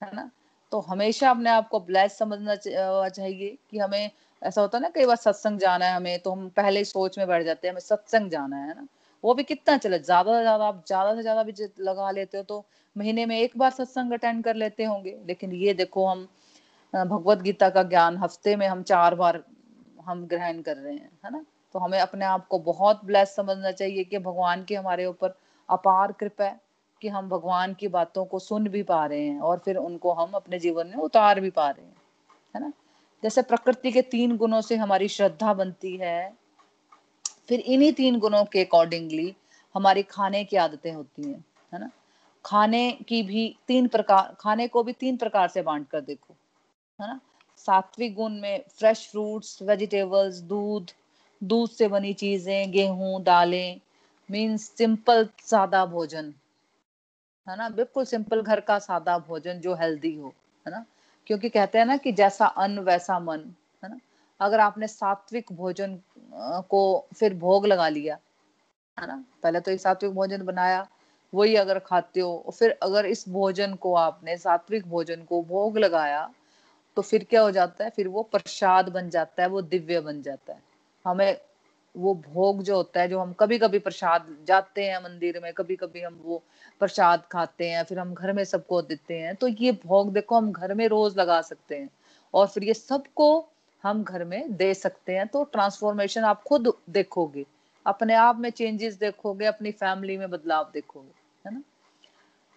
है 0.00 0.10
ना? 0.16 0.30
तो 0.72 0.80
हमेशा 0.82 1.30
अपने 1.30 1.50
आप 1.50 1.68
को 1.68 1.80
ब्लेस 1.82 2.18
समझना 2.18 2.54
चाहिए 2.56 3.56
कि 3.70 3.78
हमें 3.78 4.10
ऐसा 4.42 4.60
होता 4.60 4.78
है 4.78 4.82
ना, 4.82 4.88
कई 4.90 5.06
बार 5.06 5.16
सत्संग 5.18 5.58
जाना 5.60 5.86
है 5.86 5.96
हमें 5.96 6.18
तो 6.20 6.32
हम 6.32 6.48
पहले 6.56 6.80
ही 6.80 6.84
सोच 6.86 7.18
में 7.18 7.26
बैठ 7.28 7.44
जाते 7.44 7.68
हैं, 7.68 7.72
हमें 7.72 7.80
सत्संग 7.82 8.30
जाना 8.30 8.56
है 8.58 8.68
ना? 8.70 8.86
वो 9.24 9.34
भी 9.34 9.42
कितना 9.44 9.76
चले, 9.78 9.98
ज़्यादा 10.00 10.32
से 10.32 10.42
ज़्यादा, 10.42 10.64
आप 10.66 10.84
ज़्यादा 10.88 11.14
से 11.14 11.22
ज़्यादा 11.22 11.42
भी 11.42 11.52
लगा 11.80 12.10
लेते 12.12 12.38
हो 12.38 12.42
तो 12.44 12.64
महीने 12.96 13.26
में 13.26 13.38
एक 13.38 13.56
बार 13.58 13.70
सत्संग 13.72 14.12
अटेंड 14.12 14.42
कर 14.44 14.54
लेते 14.56 14.84
होंगे। 14.84 15.16
लेकिन 15.28 15.52
ये 15.54 15.74
देखो 15.74 16.06
हम 16.06 16.26
भगवत 16.94 17.38
गीता 17.40 17.68
का 17.70 17.82
ज्ञान 17.84 18.16
हफ़्ते 18.18 18.56
में 18.56 18.66
हम 18.68 18.82
चार 18.84 19.14
बार 19.14 19.42
हम 20.06 20.26
ग्रहण 20.26 20.62
कर 20.62 20.76
रहे 20.76 20.94
हैं, 20.94 21.10
है 21.24 21.30
ना? 21.30 21.44
तो 21.72 21.78
हमें 21.78 22.00
अपने 22.00 22.24
आप 22.24 22.46
को 22.46 22.58
बहुत 22.58 23.04
ब्लेस 23.04 23.34
समझना 23.36 23.70
चाहिए 23.70 24.04
कि 24.04 24.18
भगवान 24.18 24.64
की 24.64 24.74
हमारे 24.74 25.06
ऊपर 25.06 25.38
अपार 25.70 26.12
कृपा 26.12 26.44
है 26.44 26.60
कि 27.02 27.08
हम 27.08 27.28
भगवान 27.28 27.74
की 27.74 27.88
बातों 27.88 28.24
को 28.24 28.38
सुन 28.38 28.68
भी 28.68 28.82
पा 28.82 29.06
रहे 29.06 29.22
हैं 29.22 29.40
और 29.40 29.58
फिर 29.58 29.76
उनको 29.76 30.12
हम 30.12 30.30
अपने 30.30 30.58
जीवन 30.58 30.86
में 30.86 30.94
उतार 30.94 31.40
भी 31.40 31.50
पा 31.50 31.70
रहे 31.70 31.86
हैं, 31.86 31.96
है 32.54 32.60
ना? 32.60 32.72
जैसे 33.22 33.42
प्रकृति 33.42 33.92
के 33.92 34.02
तीन 34.02 34.36
गुणों 34.36 34.60
से 34.60 34.76
हमारी 34.76 35.08
श्रद्धा 35.08 35.54
बनती 35.54 35.96
है, 35.96 36.34
फिर 37.48 37.60
इन्हीं 37.60 37.92
तीन 37.92 38.18
गुणों 38.18 38.44
के 38.44 38.64
अकॉर्डिंगली 38.64 39.36
हमारी 39.74 40.02
खाने 40.02 40.44
की 40.44 40.56
आदतें 40.56 40.92
होती 40.92 41.22
हैं, 41.22 41.44
है 41.74 41.80
ना? 41.80 41.90
खाने 42.44 42.92
की 42.92 43.22
भी 43.22 43.56
तीन 43.66 43.88
प्रकार, 43.88 44.36
खाने 44.40 44.68
को 44.68 44.82
भी 44.82 44.92
तीन 44.92 45.16
प्रकार 45.16 45.48
से 45.48 45.62
बांट 45.62 45.88
कर 45.88 46.00
देखो, 46.00 46.34
है 47.00 47.06
ना? 47.06 47.20
सात्विक 47.66 48.14
गुण 48.14 48.32
में 48.40 48.64
फ्रेश 48.70 49.08
फ्रूट्स 49.10 49.62
वेजिटेबल्स 49.62 50.38
दूध 50.40 50.90
दूध 51.42 51.70
से 51.70 51.88
बनी 51.88 52.12
चीज़ें, 52.12 52.70
गेहूँ, 52.70 53.22
दालें 53.22 53.80
मीन्स 54.30 54.68
सिंपल 54.70 55.28
सादा 55.42 55.84
भोजन, 55.86 56.32
है 57.46 57.56
ना? 57.56 57.68
बिल्कुल 57.68 58.04
सिंपल 58.04 58.42
घर 58.42 58.60
का 58.60 58.78
सादा 58.78 59.18
भोजन 59.18 59.60
जो 59.60 59.74
हेल्दी 59.74 60.14
हो, 60.14 60.32
है 60.66 60.70
ना? 60.70 60.84
क्योंकि 61.26 61.48
कहते 61.48 61.78
हैं 61.78 61.86
ना 61.86 61.96
कि 61.96 62.12
जैसा 62.12 62.46
अन्न, 62.46 62.78
वैसा 62.78 63.18
मन, 63.18 63.44
है 63.84 63.90
ना? 63.90 63.98
अगर 64.40 64.60
आपने 64.60 64.86
सात्विक 64.86 65.52
भोजन 65.52 65.98
को 66.70 66.82
फिर 67.14 67.34
भोग 67.34 67.66
लगा 67.66 67.88
लिया, 67.88 68.18
है 68.98 69.06
ना? 69.06 69.24
पहले 69.42 69.60
तो 69.60 69.70
एक 69.70 69.80
सात्विक 69.80 70.12
भोजन 70.12 70.42
बनाया, 70.42 70.86
वही 71.34 71.56
अगर 71.56 71.78
खाते 71.78 72.20
हो, 72.20 72.54
फिर 72.58 72.78
अगर 72.82 73.06
इस 73.06 73.28
भोजन 73.28 73.74
को 73.74 73.94
आपने 73.94 74.36
सात्विक 74.38 74.86
भोजन 74.86 75.22
को 75.22 75.42
भोग 75.42 75.78
लगाया 75.78 76.30
तो 76.96 77.02
फिर 77.02 77.24
क्या 77.24 77.42
हो 77.42 77.50
जाता 77.50 77.84
है? 77.84 77.90
फिर 77.90 78.08
वो 78.08 78.22
प्रसाद 78.22 78.88
बन 78.88 79.10
जाता 79.10 79.42
है, 79.42 79.48
वो 79.48 79.62
दिव्य 79.62 80.00
बन 80.00 80.22
जाता 80.22 80.52
है। 80.52 80.62
हमें 81.04 81.36
वो 81.94 82.14
भोग 82.14 82.62
जो 82.62 82.76
होता 82.76 83.00
है, 83.00 83.08
जो 83.08 83.18
हम 83.18 83.32
कभी 83.32 83.58
कभी 83.58 83.78
प्रसाद 83.78 84.26
जाते 84.46 84.84
हैं 84.84 85.02
मंदिर 85.04 85.40
में 85.42 85.52
कभी 85.52 85.76
कभी 85.76 86.00
हम 86.00 86.20
वो 86.24 86.42
प्रसाद 86.80 87.22
खाते 87.32 87.68
हैं, 87.68 87.84
फिर 87.84 87.98
हम 87.98 88.14
घर 88.14 88.32
में 88.32 88.42
सबको 88.44 88.80
देते 88.82 89.18
हैं 89.18 89.34
तो 89.34 89.48
ये 89.48 89.72
भोग 89.84 90.12
देखो 90.12 90.36
हम 90.36 90.50
घर 90.52 90.74
में 90.74 90.86
रोज 90.88 91.18
लगा 91.18 91.40
सकते 91.42 91.76
हैं। 91.76 91.88
और 92.34 92.46
फिर 92.46 92.64
ये 92.64 92.74
सबको 92.74 93.28
हम 93.84 94.02
घर 94.04 94.24
में 94.24 94.56
दे 94.56 94.72
सकते 94.74 95.12
हैं 95.12 95.26
तो 95.28 95.44
ट्रांसफॉर्मेशन 95.44 96.24
आप 96.24 96.42
खुद 96.42 96.72
देखोगे। 96.90 97.44
अपने 97.86 98.14
आप 98.14 98.38
में 98.38 98.50
चेंजेस 98.50 98.94
देखोगे, 98.94 99.46
अपनी 99.46 99.70
फैमिली 99.72 100.16
में 100.16 100.30
बदलाव 100.30 100.70
देखोगे। 100.74 101.25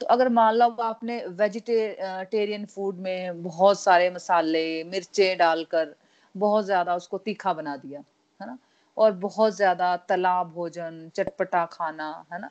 तो 0.01 0.05
अगर 0.05 0.29
मान 0.29 0.55
लो 0.55 0.65
आपने 0.81 1.25
वेजिटेरियन 1.27 2.65
फ़ूड 2.65 2.97
में 2.97 3.43
बहुत 3.43 3.79
सारे 3.79 4.09
मसाले, 4.09 4.83
मिर्चे 4.83 5.35
डालकर 5.35 5.95
बहुत 6.35 6.65
ज़्यादा 6.65 6.95
उसको 6.95 7.17
तीखा 7.17 7.53
बना 7.53 7.75
दिया, 7.77 7.99
है 8.41 8.47
ना? 8.47 8.57
और 8.97 9.11
बहुत 9.11 9.55
ज़्यादा 9.55 9.95
तला 9.97 10.43
भोजन, 10.43 11.09
चटपटा 11.15 11.65
खाना, 11.65 12.25
है 12.33 12.41
ना? 12.41 12.49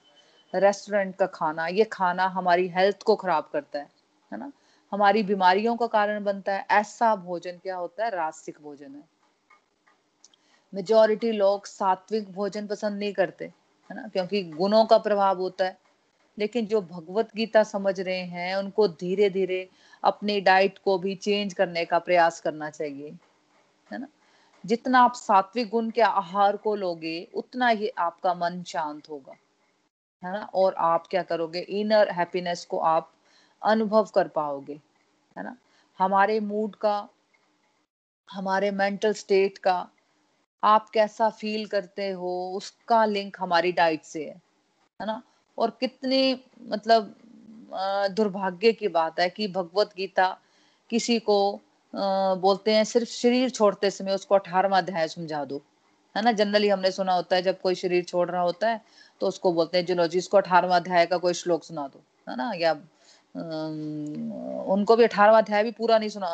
रेस्टोरेंट 0.55 1.17
का 1.17 1.27
खाना, 1.27 1.67
ये 1.67 1.85
खाना 1.85 2.27
हमारी 2.27 2.69
हेल्थ 2.69 3.03
को 3.03 3.17
खराब 3.17 3.49
करता 3.53 3.79
है 3.79 3.89
है 4.33 4.39
ना? 4.39 4.53
हमारी 4.93 5.23
बीमारियों 5.23 5.77
का 5.77 5.87
कारण 5.87 6.25
बनता 6.25 6.53
है। 6.53 6.67
ऐसा 6.71 7.15
भोजन 7.17 7.59
क्या 7.63 7.77
होता 7.77 8.05
है? 8.05 8.11
रास्तिक 8.11 8.59
भोजन 8.63 8.95
है। 8.95 9.03
मेजोरिटी 10.73 11.33
लोग 11.33 11.67
सात्विक 11.67 12.33
भोजन 12.33 12.67
पसंद 12.67 12.99
नहीं 12.99 13.13
करते, 13.13 13.45
है 13.91 13.97
ना? 13.97 14.09
क्योंकि 14.09 14.43
गुणों 14.43 14.85
का 14.85 14.99
प्रभाव 14.99 15.39
होता 15.39 15.65
है। 15.65 15.79
लेकिन 16.39 16.67
जो 16.67 16.81
भगवत 16.81 17.29
गीता 17.37 17.63
समझ 17.63 18.01
रहे 18.01 18.21
हैं, 18.21 18.57
उनको 18.57 18.89
धीरे 18.89 19.31
धीरे 19.31 19.71
अपनी 20.05 20.41
डाइट 20.41 20.79
को 20.79 20.99
भी 20.99 21.15
चेंज 21.15 21.55
करने 21.55 21.85
का 21.85 21.99
प्रयास 21.99 22.41
करना 22.41 22.71
चाहिए, 22.71 23.11
है 23.93 23.99
ना? 23.99 24.07
जितना 24.67 25.01
आप 25.01 25.15
सात्विक 25.15 25.69
गुण 25.69 25.91
के 25.91 26.01
आहार 26.01 26.57
को 26.57 26.75
लोगे, 26.75 27.29
उतना 27.35 27.69
ही 27.69 27.89
आपका 27.89 28.35
मन 28.35 28.63
शांत 28.63 29.09
होगा, 29.09 29.33
है 30.25 30.33
ना? 30.33 30.51
और 30.55 30.75
आप 30.75 31.07
क्या 31.07 31.23
करोगे? 31.23 31.61
इनर 31.61 32.11
हैप्पीनेस 32.11 32.65
को 32.65 32.79
आप 32.79 33.13
अनुभव 33.63 34.05
कर 34.05 34.29
पाओगे, 34.29 34.81
है 35.39 35.45
ना? 35.45 35.57
हमारे 35.99 36.41
मूड 36.41 36.77
का, 36.77 37.09
हमारे 38.31 38.71
मेंटल 38.71 39.13
स्टेट 39.13 39.59
का, 39.59 39.89
आप 40.65 40.91
कैसा 40.91 41.31
फील 41.31 41.67
करते 41.67 42.11
हो, 42.11 42.55
उसका 42.57 43.05
लिंक 43.05 43.37
हमारी 43.41 43.73
डाइट 43.73 44.03
से 44.03 44.25
है 44.25 44.43
है 45.01 45.07
ना? 45.07 45.23
और 45.59 45.71
कितनी 45.81 46.41
मतलब 46.69 47.15
दुर्भाग्य 48.17 48.73
की 48.73 48.89
बात 48.89 49.21
है 49.21 49.29
कि 49.31 49.49
भगवत 49.49 49.91
गीता 49.97 50.37
किसी 50.91 51.19
को 51.21 51.39
बोलते 51.95 52.75
हैं, 52.75 52.85
सिर्फ़ 52.85 53.09
शरीर 53.09 53.51
छोड़ते 53.51 53.91
समय 53.91 54.15
उसको 54.15 54.35
अठारवा 54.35 54.79
अध्याय 54.79 55.09
समझा 55.09 55.45
दो। 55.45 55.61
है 56.15 56.23
ना? 56.23 56.33
जनरली 56.33 56.69
हमने 56.69 56.91
सुना 56.91 57.13
होता 57.15 57.37
है, 57.37 57.43
जब 57.43 57.61
कोई 57.61 57.75
शरीर 57.75 58.05
छोड़ 58.05 58.29
रहा 58.31 58.43
होता 58.43 58.69
है 58.69 58.81
तो 59.21 59.27
उसको 59.29 59.53
बोलते 59.53 59.79
हैं, 59.79 59.85
चलो 59.87 60.07
जिसको 60.07 60.37
अठारवा 60.37 60.77
अध्याय 60.77 61.07
का 61.07 61.17
कोई 61.19 61.35
श्लोक 61.35 61.65
सुना 61.65 61.87
दो। 61.89 62.03
है 62.29 62.37
ना? 62.37 62.53
या 62.57 62.73
उनको 64.73 64.97
भी 64.97 65.05
अठारवा 65.05 65.39
अध्याय 65.39 65.63
भी 65.65 65.71
पूरा 65.73 65.99
नहीं 65.99 66.09
सुना 66.09 66.29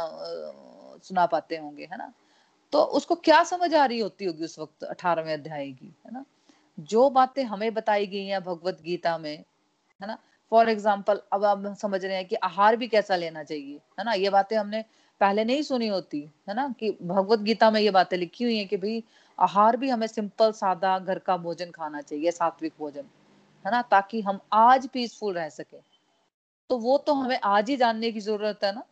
सुना 1.04 1.26
पाते 1.26 1.56
होंगे, 1.56 1.84
है 1.84 1.96
ना? 1.98 2.12
तो 2.72 2.82
उसको 2.98 3.14
क्या 3.14 3.42
समझ 3.44 3.74
आ 3.74 3.84
रही 3.86 3.98
होती 4.00 4.24
होगी 4.24 4.44
उस 4.44 4.58
वक्त 4.58 4.84
अठारहवें 4.84 5.32
अध्याय 5.34 5.66
की? 5.66 5.94
है 6.06 6.12
ना? 6.12 6.24
जो 6.78 7.08
बातें 7.10 7.42
हमें 7.44 7.72
बताई 7.74 8.06
गई 8.06 8.26
हैं 8.26 8.42
भगवत 8.44 8.80
गीता 8.84 9.16
में, 9.18 9.36
है 10.00 10.06
ना? 10.06 10.18
फॉर 10.52 10.68
एग्ज़ाम्पल 10.68 11.20
अब 11.32 11.44
आप 11.44 11.74
समझ 11.80 12.04
रहे 12.04 12.16
हैं 12.16 12.26
कि 12.26 12.36
आहार 12.36 12.76
भी 12.76 12.88
कैसा 12.88 13.16
लेना 13.16 13.42
चाहिए, 13.42 13.80
है 13.98 14.04
ना? 14.04 14.12
ये 14.12 14.30
बातें 14.30 14.56
हमने 14.56 14.84
पहले 15.20 15.44
नहीं 15.44 15.62
सुनी 15.62 15.88
होती, 15.88 16.20
है 16.48 16.54
ना? 16.54 16.68
कि 16.80 16.90
भगवत 17.02 17.38
गीता 17.40 17.70
में 17.70 17.80
ये 17.80 17.90
बातें 17.90 18.16
लिखी 18.16 18.44
हुई 18.44 18.58
है 18.58 18.64
कि 18.64 18.76
भाई 18.76 19.02
आहार 19.38 19.76
भी 19.76 19.88
हमें 19.90 20.06
सिंपल 20.06 20.52
सादा 20.52 20.98
घर 20.98 21.18
का 21.18 21.36
भोजन 21.36 21.70
खाना 21.70 22.00
चाहिए, 22.00 22.30
सात्विक 22.30 22.72
भोजन, 22.78 23.04
है 23.64 23.70
ना? 23.72 23.82
ताकि 23.82 24.20
हम 24.20 24.40
आज 24.52 24.88
पीसफुल 24.88 25.34
रह 25.34 25.48
सके। 25.48 25.78
तो 26.70 26.78
वो 26.78 26.98
तो 26.98 27.14
हमें 27.14 27.38
आज 27.44 27.70
ही 27.70 27.76
जानने 27.76 28.10
की 28.12 28.20
ज़रूरत 28.20 28.64
है 28.64 28.74
ना? 28.74 28.82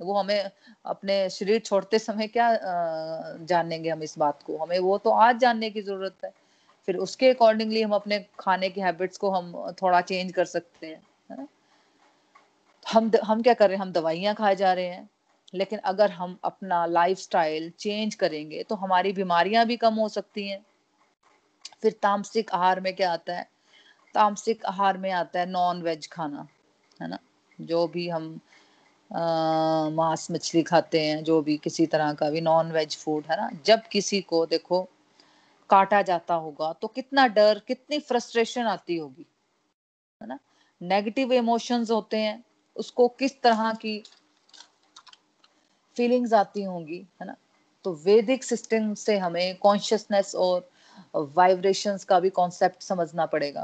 वो 0.00 0.14
हमें 0.14 0.50
अपने 0.84 1.28
शरीर 1.30 1.58
छोड़ते 1.60 1.98
समय 1.98 2.26
क्या 2.26 2.48
जानेंगे 3.44 3.90
हम 3.90 4.02
इस 4.02 4.18
बात 4.18 4.42
को? 4.42 4.56
हमें 4.56 4.78
वो 4.78 4.98
तो 4.98 5.10
आज 5.10 5.38
जानने 5.38 5.70
की 5.70 5.82
ज़रूरत 5.82 6.24
है। 6.24 6.32
फिर 6.88 6.96
उसके 6.96 7.28
अकॉर्डिंगली 7.30 7.80
हम 7.82 7.92
अपने 7.92 8.18
खाने 8.38 8.68
की 8.70 8.80
हैबिट्स 8.80 9.18
को 9.18 9.30
हम 9.30 9.52
थोड़ा 9.82 10.00
चेंज 10.00 10.32
कर 10.32 10.44
सकते 10.44 10.86
हैं 10.86 11.46
हम 12.86 13.10
हम 13.24 13.42
क्या 13.42 13.54
कर 13.54 13.68
रहे 13.68 13.76
हैं? 13.76 13.82
हम 13.82 13.92
दवाइयाँ 13.92 14.34
खाए 14.34 14.56
जा 14.56 14.72
रहे 14.72 14.86
हैं। 14.86 15.08
लेकिन 15.54 15.78
अगर 15.78 16.10
हम 16.10 16.38
अपना 16.44 16.84
लाइफस्टाइल 16.86 17.70
चेंज 17.78 18.14
करेंगे 18.14 18.62
तो 18.62 18.74
हमारी 18.74 19.12
बीमारियाँ 19.12 19.66
भी 19.66 19.76
कम 19.76 19.94
हो 19.94 20.08
सकती 20.08 20.48
हैं। 20.48 20.64
फिर 21.82 21.92
तामसिक 22.02 22.50
आहार 22.50 22.80
में 22.80 22.94
क्या 22.96 23.12
आता 23.12 23.36
है? 23.36 23.46
तामसिक 24.14 24.64
आहार 24.64 24.98
में 24.98 25.10
आता 25.12 25.40
है 25.40 25.46
नॉन 25.46 25.82
वेज 25.82 26.08
खाना, 26.12 26.48
है 27.00 27.08
ना? 27.08 27.18
जो 27.60 27.86
भी 27.86 28.08
हम 28.08 28.40
मांस 29.94 30.30
मछली 30.30 30.62
खाते 30.62 31.00
हैं, 31.00 31.24
जो 31.24 31.40
भी 31.42 31.56
किसी 31.56 31.86
तरह 31.86 32.12
का 32.12 32.30
भी 32.30 32.40
नॉन 32.40 32.72
वेज 32.72 32.96
फ़ूड 32.96 33.24
है 33.30 33.36
ना? 33.36 33.50
जब 33.64 33.82
किसी 33.82 34.20
को, 34.20 34.46
देखो 34.46 34.88
काटा 35.70 36.02
जाता 36.02 36.34
होगा 36.34 36.72
तो 36.72 36.88
कितना 36.88 37.26
डर, 37.26 37.58
कितनी 37.58 37.98
फ्रस्ट्रेशन 37.98 38.62
आती 38.62 38.96
होगी, 38.96 39.26
है 40.22 40.28
ना? 40.28 40.38
नेगेटिव 40.82 41.32
इमोशंस 41.32 41.90
होते 41.90 42.16
हैं, 42.16 42.44
उसको 42.76 43.08
किस 43.08 43.40
तरह 43.42 43.72
की 43.72 44.02
फीलिंग्स 45.96 46.32
आती 46.32 46.62
होंगी, 46.62 47.06
है 47.20 47.26
ना? 47.26 47.36
तो 47.84 47.92
वैदिक 47.94 48.44
सिस्टम 48.44 48.94
से 48.94 49.18
हमें 49.18 49.56
कॉन्शियसनेस 49.56 50.34
और 50.34 50.70
वाइब्रेशंस 51.14 52.04
का 52.04 52.20
भी 52.20 52.30
कॉन्सेप्ट 52.30 52.82
समझना 52.82 53.26
पड़ेगा, 53.26 53.62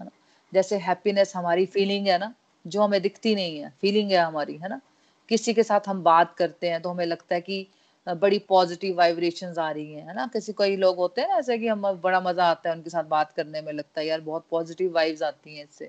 है 0.00 0.04
ना? 0.04 0.10
जैसे 0.52 0.76
हैप्पीनेस 0.78 1.36
हमारी 1.36 1.66
फीलिंग 1.66 2.06
है 2.06 2.18
ना, 2.18 2.34
जो 2.66 2.82
हमें 2.82 3.02
दिखती 3.02 3.34
नहीं 3.34 3.58
है 3.58 3.72
फीलिंग 3.80 4.10
है 4.10 4.18
हमारी, 4.18 4.56
है 4.56 4.68
ना? 4.68 4.80
किसी 5.28 5.54
के 5.54 5.62
साथ 5.62 5.88
हम 5.88 6.02
बात 6.02 6.34
करते 6.34 6.68
हैं 6.68 6.82
तो 6.82 6.90
हमें 6.90 7.06
लगता 7.06 7.34
है 7.34 7.40
कि 7.40 7.66
बड़ी 8.06 8.38
पॉजिटिव 8.38 8.96
वाइब्रेशन 8.96 9.54
आ 9.58 9.70
रही 9.70 9.92
है 9.94 10.14
ना? 10.14 10.26
किसी 10.26 10.52
कई 10.58 10.76
लोग 10.76 10.96
होते 10.96 11.20
हैं 11.20 11.28
ना, 11.28 11.34
ऐसे 11.34 11.58
कि 11.58 11.68
हम, 11.68 11.82
बड़ा 11.92 12.20
मज़ा 12.20 12.44
आता 12.44 12.70
है 12.70 12.76
उनके 12.76 12.90
साथ 12.90 13.04
बात 13.04 13.32
करने 13.32 13.60
में 13.60 13.72
लगता 13.72 14.00
है, 14.00 14.06
यार 14.06 14.20
बहुत 14.20 14.46
पॉजिटिव 14.50 14.92
वाइब्स 14.94 15.22
आती 15.22 15.56
हैं 15.56 15.64
इससे, 15.64 15.84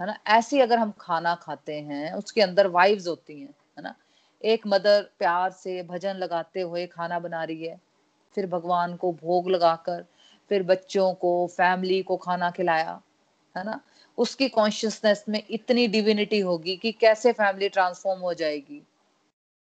है 0.00 0.06
ना? 0.06 0.18
ऐसी 0.26 0.60
अगर 0.60 0.78
हम 0.78 0.92
खाना 1.00 1.34
खाते 1.34 1.80
हैं, 1.80 2.12
उसके 2.12 2.42
अंदर 2.42 2.66
वाइब्स 2.66 3.06
होती 3.06 3.40
हैं, 3.40 3.54
है 3.78 3.82
ना? 3.82 3.94
एक 4.44 4.62
मदर 4.66 5.02
प्यार 5.18 5.50
से 5.50 5.82
भजन 5.82 6.14
लगाते 6.14 6.60
हुए 6.60 6.86
खाना 6.86 7.18
बना 7.18 7.44
रही 7.44 7.66
है, 7.66 7.80
फिर 8.34 8.46
भगवान 8.46 8.96
को 8.96 9.12
भोग 9.12 9.50
लगाकर, 9.50 10.04
फिर 10.48 10.62
बच्चों 10.62 11.14
को 11.14 11.46
फैमिली 11.46 12.02
को 12.02 12.16
खाना 12.16 12.50
खिलाया, 12.50 13.00
है 13.56 13.64
ना? 13.64 13.80
उसकी 14.18 14.48
कॉन्शियसनेस 14.48 15.24
में 15.28 15.42
इतनी 15.50 15.88
डिविनिटी 15.88 16.40
होगी 16.40 16.76
कि 16.76 16.92
कैसे 16.92 17.32
फैमिली 17.32 17.68
ट्रांसफॉर्म 17.68 18.20
हो 18.20 18.34
जाएगी, 18.34 18.82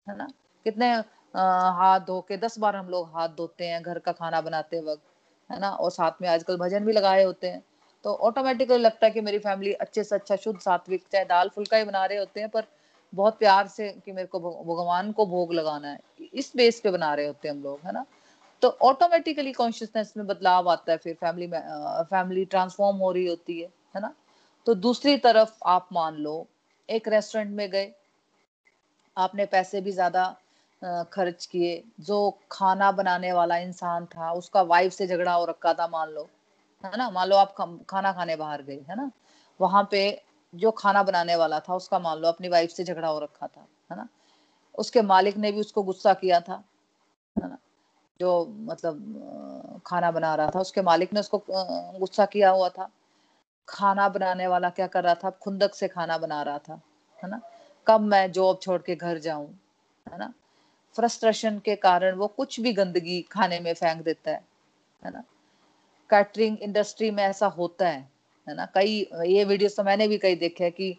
है 0.08 0.16
ना? 0.16 0.28
कितने 0.64 1.02
हाथ 1.34 2.00
धो 2.00 2.20
के, 2.20 2.36
दस 2.36 2.58
बार 2.58 2.76
हम 2.76 2.88
लोग 2.88 3.08
हाथ 3.14 3.28
धोते 3.28 3.66
हैं 3.66 3.82
घर 3.82 3.98
का 3.98 4.12
खाना 4.12 4.40
बनाते 4.40 4.80
वक्त, 4.80 5.02
है 5.50 5.58
ना? 5.60 5.70
और 5.70 5.90
साथ 5.90 6.22
में 6.22 6.28
आजकल 6.28 6.56
भजन 6.56 6.84
भी 6.84 6.92
लगाए 6.92 7.24
होते 7.24 7.48
हैं। 7.48 7.62
तो 8.04 8.14
ऑटोमेटिकली 8.22 8.78
लगता 8.78 9.06
है 9.06 9.12
कि 9.12 9.20
मेरी 9.20 9.38
फैमिली 9.38 9.72
अच्छे 9.72 10.04
से 10.04 10.14
अच्छा 10.14 10.36
शुद्ध 10.36 10.58
सात्विक, 10.60 11.04
चाहे 11.12 11.24
दाल 11.24 11.48
फुल्का 11.48 11.76
ही 11.76 11.84
बना 11.84 12.04
रहे 12.06 12.18
होते 12.18 12.40
हैं, 12.40 12.48
पर 12.48 12.66
बहुत 13.12 13.38
प्यार 13.38 13.66
से 13.68 13.88
कि 14.04 14.12
मेरे 14.12 14.26
को 14.26 14.40
भगवान 14.40 15.12
को 15.12 15.26
भोग 15.26 15.52
लगाना 15.54 15.88
है। 15.88 16.28
इस 16.34 16.52
बेस 16.56 16.80
पे 16.80 16.90
बना 16.90 17.14
रहे 17.14 17.26
होते 17.26 17.48
हैं 17.48 17.54
हम 17.54 17.62
लोग, 17.62 17.80
है 17.86 17.92
ना? 17.92 18.04
तो 18.62 18.68
ऑटोमेटिकली 18.82 19.52
कॉन्शियसनेस 19.52 20.12
में 20.16 20.26
बदलाव 20.26 20.68
आता 20.70 20.92
है, 20.92 20.98
फिर 20.98 21.14
फैमिली 21.14 21.46
में 21.46 21.60
फैमिली 22.10 22.44
ट्रांसफॉर्म 22.44 22.96
हो 22.96 23.12
रही 23.12 23.26
होती 23.26 23.60
है 23.60 23.68
है 23.96 24.00
ना? 24.00 24.14
तो 24.66 24.74
दूसरी 24.74 25.16
तरफ़ 25.16 25.58
आप 25.66 25.88
मान 25.92 26.14
लो, 26.14 26.46
एक 26.88 27.08
रेस्टोरेंट 27.08 27.50
में 27.50 27.70
गए, 27.70 27.92
आपने 29.16 29.46
पैसे 29.46 29.80
भी 29.80 29.92
ज़्यादा 29.92 30.24
खर्च 30.84 31.46
किए। 31.46 31.82
जो 32.00 32.38
खाना 32.52 32.90
बनाने 32.92 33.32
वाला 33.32 33.56
इंसान 33.56 34.06
था, 34.06 34.32
उसका 34.32 34.62
वाइफ 34.62 34.92
से 34.92 35.06
झगड़ा 35.06 35.32
हो 35.32 35.44
रखा 35.44 35.72
था, 35.74 35.86
मान 35.88 36.10
लो, 36.10 36.28
है 36.84 36.96
ना? 36.96 37.10
मान 37.10 37.28
लो 37.28 37.36
आप 37.36 37.54
खाना 37.90 38.12
खाने 38.12 38.36
बाहर 38.36 38.62
गए, 38.62 38.84
है 38.88 38.96
ना? 38.96 39.10
वहाँ 39.60 39.88
पे 39.90 40.22
जो 40.54 40.70
खाना 40.70 41.02
बनाने 41.02 41.36
वाला 41.36 41.60
था, 41.60 41.74
उसका 41.74 41.98
मान 41.98 42.18
लो 42.18 42.28
अपनी 42.28 42.48
वाइफ 42.48 42.70
से 42.70 42.84
झगड़ा 42.84 43.08
हो 43.08 43.18
रखा 43.18 43.46
था, 43.46 43.66
है 43.90 43.96
ना? 43.96 44.08
उसके 44.74 45.02
मालिक 45.02 45.36
ने 45.36 45.52
भी 45.52 45.60
उसको 45.60 45.82
गुस्सा 45.82 46.14
किया 46.14 46.40
था, 46.40 46.62
है 47.36 47.48
ना? 47.48 47.58
जो 48.20 48.46
मतलब 48.60 49.82
खाना 49.86 50.10
बना 50.10 50.34
रहा 50.34 50.50
था, 50.50 50.60
उसके 50.60 50.82
मालिक 50.82 51.12
ने 51.12 51.20
उसको 51.20 51.42
गुस्सा 51.98 52.26
किया 52.26 52.50
हुआ 52.50 52.68
था। 52.68 52.90
खाना 53.68 54.08
बनाने 54.08 54.46
वाला 54.46 54.70
क्या 54.70 54.86
कर 54.86 55.04
रहा 55.04 55.14
था? 55.14 55.30
खुंदक 55.30 55.74
से 55.74 55.88
खाना 55.88 56.18
बना 56.18 56.42
रहा 56.42 56.58
था, 56.58 56.80
है 57.22 57.30
ना? 57.30 57.40
कब 57.86 58.00
मैं 58.00 58.30
जॉब 58.32 58.58
छोड़ 58.62 58.80
के 58.82 58.96
घर 58.96 59.18
जाऊँ, 59.18 59.48
है 60.06 60.18
ना? 60.18 60.32
फ्रस्ट्रेशन 60.96 61.58
के 61.64 61.74
कारण 61.76 62.14
वो 62.16 62.26
कुछ 62.36 62.60
भी 62.60 62.72
गंदगी 62.72 63.20
खाने 63.32 63.60
में 63.60 63.72
फेंक 63.74 64.02
देता 64.04 64.30
है 64.30 64.42
है 65.02 65.10
ना? 65.12 65.22
कैटरिंग 66.10 66.58
इंडस्ट्री 66.62 67.10
में 67.10 67.22
ऐसा 67.24 67.46
होता 67.46 67.88
है 67.88 68.00
है 68.46 68.54
ना? 68.56 68.66
कई 68.74 69.00
ये 69.26 69.44
वीडियो 69.44 69.68
तो 69.76 69.82
मैंने 69.84 70.08
भी 70.08 70.18
कई 70.18 70.34
देखे 70.36 70.70
कि 70.70 70.96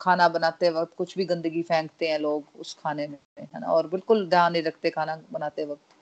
खाना 0.00 0.28
बनाते 0.28 0.70
वक्त 0.70 0.92
कुछ 0.96 1.16
भी 1.18 1.24
गंदगी 1.24 1.62
फेंकते 1.62 2.08
हैं 2.08 2.18
लोग 2.18 2.60
उस 2.60 2.74
खाने 2.82 3.06
में 3.08 3.18
है 3.38 3.60
ना? 3.60 3.66
और 3.66 3.88
बिल्कुल 3.88 4.28
ध्यान 4.28 4.52
नहीं 4.52 4.62
रखते 4.62 4.90
खाना 4.90 5.16
बनाते 5.32 5.64
वक्त 5.64 5.94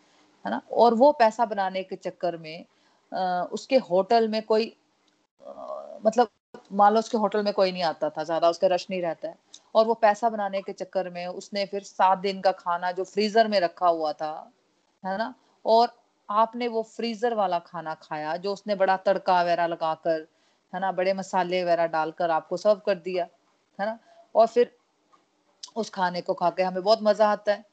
है 0.45 0.51
ना? 0.51 0.61
और 0.73 0.95
वो 0.95 1.13
पैसा 1.19 1.45
बनाने 1.47 1.83
के 1.83 1.97
चक्कर 1.97 2.37
में 2.37 2.65
आ, 3.13 3.43
उसके 3.53 3.77
होटल 3.91 4.29
में 4.29 4.43
कोई 4.43 4.67
आ, 5.47 5.53
मतलब 6.07 6.29
मान 6.71 6.93
लो 6.93 6.99
उसके 6.99 7.19
होटल 7.19 7.43
में 7.43 7.53
कोई 7.53 7.73
नहीं 7.73 7.83
आता 7.83 8.11
था, 8.11 8.25
ज़्यादा 8.25 8.49
उसका 8.49 8.67
रश 8.67 8.87
नहीं 8.91 9.03
रहता 9.03 9.29
है। 9.29 9.35
और 9.75 9.85
वो 9.87 9.95
पैसा 9.95 10.29
बनाने 10.29 10.63
के 10.63 10.73
चक्कर 10.73 11.11
में 11.11 11.27
उसने 11.27 11.65
फिर 11.67 11.83
सात 11.83 12.19
दिन 12.19 12.41
का 12.41 12.53
खाना 12.53 12.93
जो 12.93 13.05
फ्रीजर 13.05 13.49
में 13.49 13.59
रखा 13.61 13.89
हुआ 13.89 14.13
था, 14.13 14.51
है 15.05 15.17
ना? 15.19 15.35
और 15.65 15.89
आपने 16.29 16.69
वो 16.69 16.83
फ्रीजर 16.83 17.35
वाला 17.35 17.59
खाना 17.59 17.95
खाया 17.95 18.37
जो 18.37 18.53
उसने 18.53 18.75
बड़ा 18.75 18.97
तड़का 18.97 19.41
वगैरह 19.43 19.67
लगाकर, 19.67 20.27
है 20.73 20.81
ना? 20.81 20.93
बड़े 20.93 21.15
मसाले 21.15 21.63
वगैरह 21.63 21.87
डालकर 21.87 22.31
आपको 22.31 22.57
सर्व 22.57 22.81
कर 22.87 22.95
दिया, 22.95 23.29
है 23.79 23.87
ना? 23.87 23.99
और 24.35 24.47
फिर 24.47 24.77
उस 25.77 25.91
खाने 25.91 26.21
को 26.21 26.35
खा 26.35 26.51
के 26.51 26.63
हमें 26.63 26.83
बहुत 26.83 26.99
मज़ा 27.03 27.29
आता 27.29 27.53
है। 27.53 27.65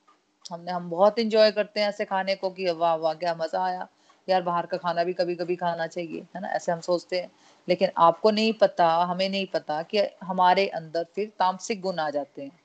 हमने, 0.52 0.72
हम 0.72 0.90
बहुत 0.90 1.20
इंजॉय 1.20 1.52
करते 1.52 1.80
हैं 1.80 1.88
ऐसे 1.90 2.06
खाने 2.06 2.36
को 2.36 2.50
कि 2.50 2.72
वाह 2.72 2.96
वाह, 2.96 3.14
क्या 3.14 3.36
मज़ा 3.36 3.64
आया। 3.66 3.88
यार 4.28 4.42
बाहर 4.42 4.66
का 4.66 4.78
खाना 4.78 5.04
भी 5.04 5.14
कभी 5.14 5.36
कभी 5.36 5.56
खाना 5.56 5.88
चाहिए, 5.88 6.22
है 6.36 6.42
ना? 6.42 6.48
ऐसे 6.50 6.72
हम 6.72 6.80
सोचते 6.82 7.20
हैं। 7.20 7.32
लेकिन 7.69 7.89
आपको 7.98 8.31
नहीं 8.31 8.53
पता, 8.53 8.95
हमें 8.95 9.29
नहीं 9.29 9.45
पता 9.45 9.84
कि 9.84 10.00
हमारे 10.24 10.67
अंदर 10.67 11.03
फिर 11.15 11.31
तामसिक 11.39 11.81
गुण 11.81 12.00
आ 12.00 12.10
जाते 12.10 12.43
हैं, 12.43 12.60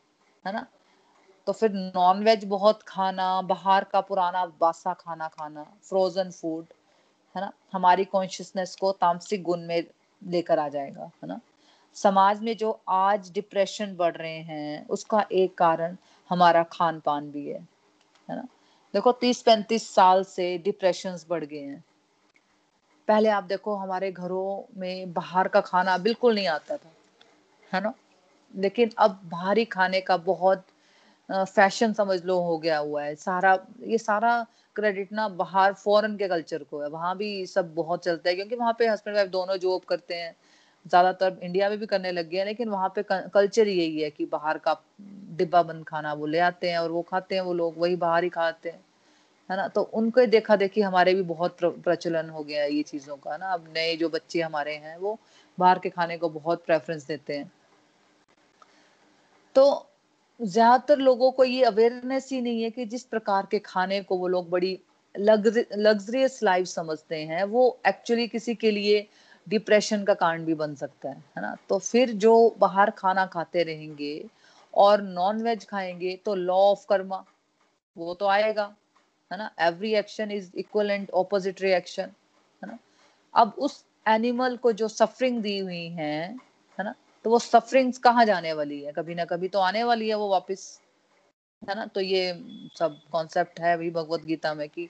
है 0.47 0.53
ना? 0.53 0.67
तो 1.47 1.53
फिर 1.53 1.73
नॉन 1.73 2.25
वेज 2.25 2.45
बहुत 2.45 2.83
खाना, 2.83 3.43
बाहर 3.43 3.85
का 3.85 4.01
पुराना 4.01 4.47
बासा 4.47 4.95
खाना 4.95 5.29
खाना 5.29 5.63
फ्रोजन 5.63 6.31
फ़ूड 6.31 6.67
है 7.37 7.41
ना? 7.41 7.53
हमारी 7.73 8.05
कॉन्शियसनेस 8.05 8.77
को 8.77 8.93
तामसिक 8.93 9.43
गुण 9.43 9.61
में 9.61 9.85
लेकर 10.27 10.59
आ 10.59 10.69
जाएगा, 10.69 11.05
है 11.05 11.29
ना? 11.29 11.41
समाज 11.95 12.43
में 12.43 12.57
जो 12.57 12.83
आज 12.89 13.31
डिप्रेशन 13.33 13.97
बढ़ 13.97 14.17
रहे 14.17 14.39
हैं, 14.39 14.87
उसका 14.89 15.27
एक 15.33 15.59
कारण 15.59 15.97
हमारा 16.31 16.63
खान 16.63 17.01
पान 17.01 17.31
भी 17.31 17.49
है 17.49 17.69
है 18.31 18.37
ना? 18.37 18.49
देखो 18.95 19.13
तीस 19.13 19.43
पैंतीस 19.43 19.95
साल 19.95 20.25
से 20.25 20.59
डिप्रेशन 20.59 21.19
बढ़ 21.29 21.45
गए 21.45 21.59
हैं। 21.59 21.85
पहले 23.11 23.29
आप 23.31 23.45
देखो 23.45 23.75
हमारे 23.77 24.11
घरों 24.13 24.81
में 24.81 25.13
बाहर 25.13 25.49
का 25.49 25.61
खाना 25.63 25.97
बिल्कुल 26.01 26.35
नहीं 26.35 26.47
आता 26.49 26.77
था, 26.77 26.91
है 27.73 27.81
ना? 27.81 27.93
लेकिन 28.55 28.91
अब 28.99 29.19
बाहरी 29.27 29.65
खाने 29.67 30.01
का 30.01 30.17
बहुत 30.27 30.65
फ़ैशन 31.29 31.93
समझ 31.93 32.19
लो 32.25 32.39
हो 32.41 32.57
गया 32.59 32.79
हुआ 32.79 33.03
है। 33.03 33.15
सारा, 33.17 33.59
ये 33.85 33.99
सारा 33.99 34.35
क्रेडिट 34.77 35.13
ना 35.13 35.29
बाहर 35.37 35.73
फॉरेन 35.75 36.17
के 36.17 36.29
कल्चर 36.29 36.63
को 36.63 36.81
है। 36.83 36.89
वहाँ 36.89 37.17
भी 37.17 37.47
सब 37.47 37.75
बहुत 37.75 38.05
चलता 38.05 38.29
है, 38.31 38.35
क्योंकि 38.37 38.57
वहाँ 38.57 38.73
पे 38.79 38.89
हस्बैंड 38.89 39.17
वाइफ 39.17 39.29
दोनों 39.31 39.57
जॉब 39.57 39.83
करते 39.89 40.15
हैं। 40.15 40.35
ज़्यादातर 40.87 41.39
इंडिया 41.43 41.69
में 41.69 41.79
भी 41.79 41.87
करने 41.87 42.13
लग 42.13 42.29
गए 42.31 42.39
हैं, 42.39 42.45
लेकिन 42.47 42.69
वहाँ 42.69 42.93
पे 42.97 43.03
कल्चर 43.09 43.69
यही 43.69 44.01
है 44.01 44.11
कि 44.11 44.27
बाहर 44.27 44.59
का 44.59 44.77
डिब्बा 45.37 45.63
बंद 45.63 45.85
खाना 45.85 46.13
वो 46.15 46.27
ले 46.27 46.39
आते 46.41 46.71
हैं 46.71 46.79
और 46.79 46.91
वो 46.91 47.03
खाते 47.03 47.35
हैं 47.35 47.43
वो 47.43 47.53
लोग, 47.55 47.75
वही 47.79 47.97
बाहर 47.97 48.25
ही 48.25 48.31
खाते 48.31 48.69
हैं। 48.71 48.81
है 49.51 49.57
ना? 49.57 49.67
तो 49.69 49.83
उनको 49.83 50.25
देखा 50.29 50.57
देखी 50.57 50.81
हमारे 50.81 51.15
भी 51.15 51.23
बहुत 51.25 51.57
प्रचलन 51.63 52.29
हो 52.31 52.43
गया 52.45 52.63
है 52.63 52.73
ये 52.75 52.83
चीज़ों 52.85 53.17
का 53.17 53.37
ना। 53.37 53.53
अब 53.53 53.65
नए 53.77 53.97
जो 53.97 54.09
बच्चे 54.09 54.41
हमारे 54.43 54.75
हैं, 54.75 54.97
वो 54.99 55.19
बाहर 55.59 55.79
के 55.79 55.91
खाने 55.91 56.17
को 56.19 56.29
बहुत 56.31 56.65
प्रेफरेंस 56.67 57.07
देते 57.07 57.37
हैं। 57.37 57.51
तो 59.57 59.87
ज़्यादातर 60.41 60.99
लोगों 60.99 61.31
को 61.31 61.45
ये 61.45 61.63
अवेयरनेस 61.65 62.29
ही 62.33 62.41
नहीं 62.41 62.63
है 62.63 62.71
कि 62.71 62.85
जिस 62.87 63.03
प्रकार 63.05 63.47
के 63.51 63.59
खाने 63.59 64.01
को 64.03 64.17
वो 64.17 64.29
लोग 64.29 64.49
बड़ी 64.51 64.79
लग्जरियस 65.15 66.39
लाइफ 66.43 66.67
समझते 66.67 67.17
हैं, 67.17 67.43
वो 67.45 67.79
एक्चुअली 67.87 68.27
किसी 68.29 68.55
के 68.55 68.71
लिए 68.71 69.07
डिप्रेशन 69.47 70.05
का 70.05 70.15
कारण 70.15 70.45
भी 70.45 70.55
बन 70.55 70.75
सकता 70.75 71.09
है 71.09 71.17
है 71.37 71.43
ना? 71.43 71.57
तो 71.69 71.79
फिर 71.79 72.11
जो 72.15 72.55
बाहर 72.59 72.91
खाना 72.91 73.27
खाते 73.27 73.63
रहेंगे 73.63 74.25
और 74.75 75.03
नॉन 75.03 75.43
वेज 75.43 75.67
खाएँगे 75.69 76.17
तो 76.25 76.35
लॉ 76.35 76.59
ऑफ़ 76.63 76.87
कर्मा 76.89 77.25
वो 77.97 78.15
तो 78.15 78.27
आएगा। 78.29 78.75
है 79.33 79.39
ना? 79.39 79.51
Every 79.61 79.95
action 79.95 80.31
is 80.31 80.51
equal 80.57 80.91
and 80.91 81.11
opposite 81.11 81.61
reaction 81.63 82.03
है 82.63 82.67
ना? 82.67 82.79
अब 83.35 83.55
उस 83.59 83.85
एनिमल 84.09 84.57
को 84.57 84.73
जो 84.73 84.89
सफरिंग 84.89 85.43
दी 85.43 85.59
हुई 85.59 85.87
है 85.89 86.15
है 86.79 86.85
ना? 86.85 86.95
तो 87.25 87.31
वो 87.31 87.39
सफरिंग्स 87.39 87.99
कहाँ 87.99 88.25
जाने 88.25 88.53
वाली 88.53 88.83
है? 88.83 88.93
कभी 88.93 89.15
ना 89.15 89.25
कभी 89.25 89.49
तो 89.49 89.59
आने 89.59 89.85
वाली 89.85 90.09
है 90.09 90.15
वो 90.15 90.29
वापस 90.31 90.81
है 91.69 91.75
ना? 91.77 91.87
तो 91.87 92.01
ये 92.01 92.33
सब 92.79 93.01
कॉन्सेप्ट 93.13 93.61
है 93.61 93.73
अभी 93.75 93.91
भगवत 93.91 94.25
गीता 94.25 94.55
में 94.55 94.69
कि 94.69 94.89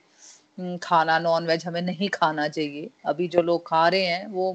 हम्म, 0.59 0.77
खाना 0.77 1.19
नॉन 1.19 1.47
वेज 1.47 1.65
हमें 1.65 1.81
नहीं 1.81 2.09
खाना 2.09 2.47
चाहिए। 2.47 2.89
अभी 3.05 3.27
जो 3.27 3.41
लोग 3.41 3.67
खा 3.67 3.87
रहे 3.89 4.05
हैं 4.05 4.27
वो 4.27 4.53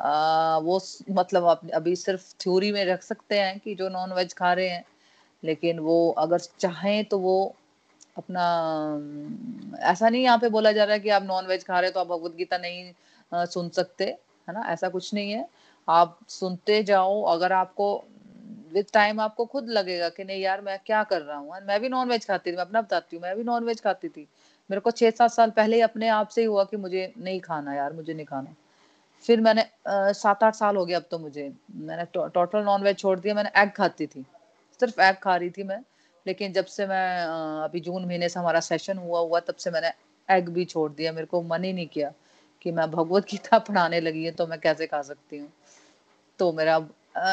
आ, 0.00 0.58
वो 0.58 0.80
मतलब 1.10 1.44
आप 1.46 1.70
अभी 1.74 1.96
सिर्फ़ 1.96 2.34
थ्योरी 2.40 2.72
में 2.72 2.84
रख 2.84 3.02
सकते 3.02 3.38
हैं 3.40 3.58
कि 3.60 3.74
जो 3.74 3.88
नॉन 3.88 4.12
वेज 4.12 4.34
खा 4.34 4.52
रहे 4.52 4.68
हैं 4.68 4.84
लेकिन 5.44 5.78
वो 5.78 6.10
अगर 6.18 6.38
चाहें 6.38 7.04
तो 7.04 7.18
वो 7.18 7.56
अपना 8.16 8.44
ऐसा 9.90 10.08
नहीं 10.08 10.22
यहाँ 10.22 10.38
पे 10.38 10.48
बोला 10.48 10.72
जा 10.72 10.84
रहा 10.84 10.94
है 10.94 11.00
कि 11.00 11.08
आप 11.10 11.22
नॉन 11.22 11.46
वेज 11.46 11.64
खा 11.64 11.78
रहे 11.80 11.88
हैं 11.88 11.94
तो 11.94 12.00
आप 12.00 12.06
भगवत 12.08 12.34
गीता 12.36 12.58
नहीं 12.58 12.92
आ, 13.32 13.44
सुन 13.46 13.68
सकते 13.70 14.04
है 14.04 14.54
ना? 14.54 14.64
ऐसा 14.68 14.88
कुछ 14.88 15.12
नहीं 15.14 15.32
है। 15.32 15.46
आप 15.88 16.18
सुनते 16.28 16.82
जाओ 16.84 17.22
अगर 17.26 17.52
आपको 17.52 17.92
विद 18.74 18.86
टाइम 18.92 19.20
आपको 19.20 19.44
खुद 19.44 19.68
लगेगा 19.68 20.08
कि 20.08 20.24
नहीं 20.24 20.40
यार 20.42 20.60
मैं 20.60 20.78
क्या 20.86 21.02
कर 21.04 21.20
रहा 21.22 21.36
हूँ। 21.36 21.60
मैं 21.66 21.80
भी 21.80 21.88
नॉन 21.88 22.08
वेज 22.08 22.26
खाती 22.26 22.52
थी 22.52 22.56
मैं 22.56 22.62
अपना 22.62 22.80
बताती 22.82 23.16
हूँ 23.16 23.22
मैं 23.22 23.36
भी 23.36 23.44
नॉन 23.44 23.64
वेज 23.64 23.80
खाती 23.80 24.08
थी। 24.08 24.26
मेरे 24.70 24.80
को 24.80 24.90
छह 24.90 25.10
सात 25.10 25.30
साल 25.30 25.50
पहले 25.50 25.76
ही 25.76 25.82
अपने 25.82 26.08
आप 26.08 26.28
से 26.28 26.40
ही 26.40 26.46
हुआ 26.46 26.64
कि 26.64 26.76
मुझे 26.76 27.12
नहीं 27.18 27.40
खाना 27.40 27.74
यार 27.74 27.92
मुझे 27.92 28.14
नहीं 28.14 28.26
खाना। 28.26 28.54
फिर 29.24 29.40
मैंने 29.40 29.64
सात 29.88 30.42
आठ 30.44 30.54
साल 30.54 30.76
हो 30.76 30.84
गया 30.86 30.98
अब 30.98 31.04
तो 31.10 31.18
मुझे। 31.18 31.52
मैंने 31.80 32.04
टोटल 32.14 32.62
नॉन 32.64 32.82
वेज 32.82 32.98
छोड़ 32.98 33.18
दिया 33.20 33.34
मैंने 33.34 33.50
एग 33.56 33.70
खाती 33.72 34.06
थी। 34.06 34.24
सिर्फ़ 34.80 35.00
एग 35.00 35.16
खा 35.22 35.36
रही 35.36 35.50
थी 35.50 35.62
मैं। 35.62 35.80
लेकिन 36.26 36.52
जब 36.52 36.66
से 36.66 36.86
मैं 36.86 37.18
अभी 37.64 37.80
जून 37.80 38.04
महीने 38.04 38.28
से 38.28 38.40
हमारा 38.40 38.60
सेशन 38.60 38.98
हुआ 38.98 39.20
हुआ, 39.20 39.40
तब 39.40 39.54
से 39.56 39.70
मैंने 39.70 39.92
एग 40.28 40.48
भी 40.48 40.64
छोड़ 40.64 40.90
दिया। 40.92 41.12
मेरे 41.12 41.26
को 41.26 41.42
मन 41.42 41.64
ही 41.64 41.72
नहीं 41.72 41.86
किया 41.86 42.12
कि 42.62 42.72
मैं 42.72 42.90
भगवत 42.90 43.24
गीता 43.30 43.58
पढ़ाने 43.68 44.00
लगी 44.00 44.24
है 44.24 44.30
तो 44.32 44.46
मैं 44.46 44.58
कैसे 44.60 44.86
खा 44.86 45.02
सकती 45.02 45.38
हूँ। 45.38 45.48
तो 46.38 46.52
मेरा 46.52 46.76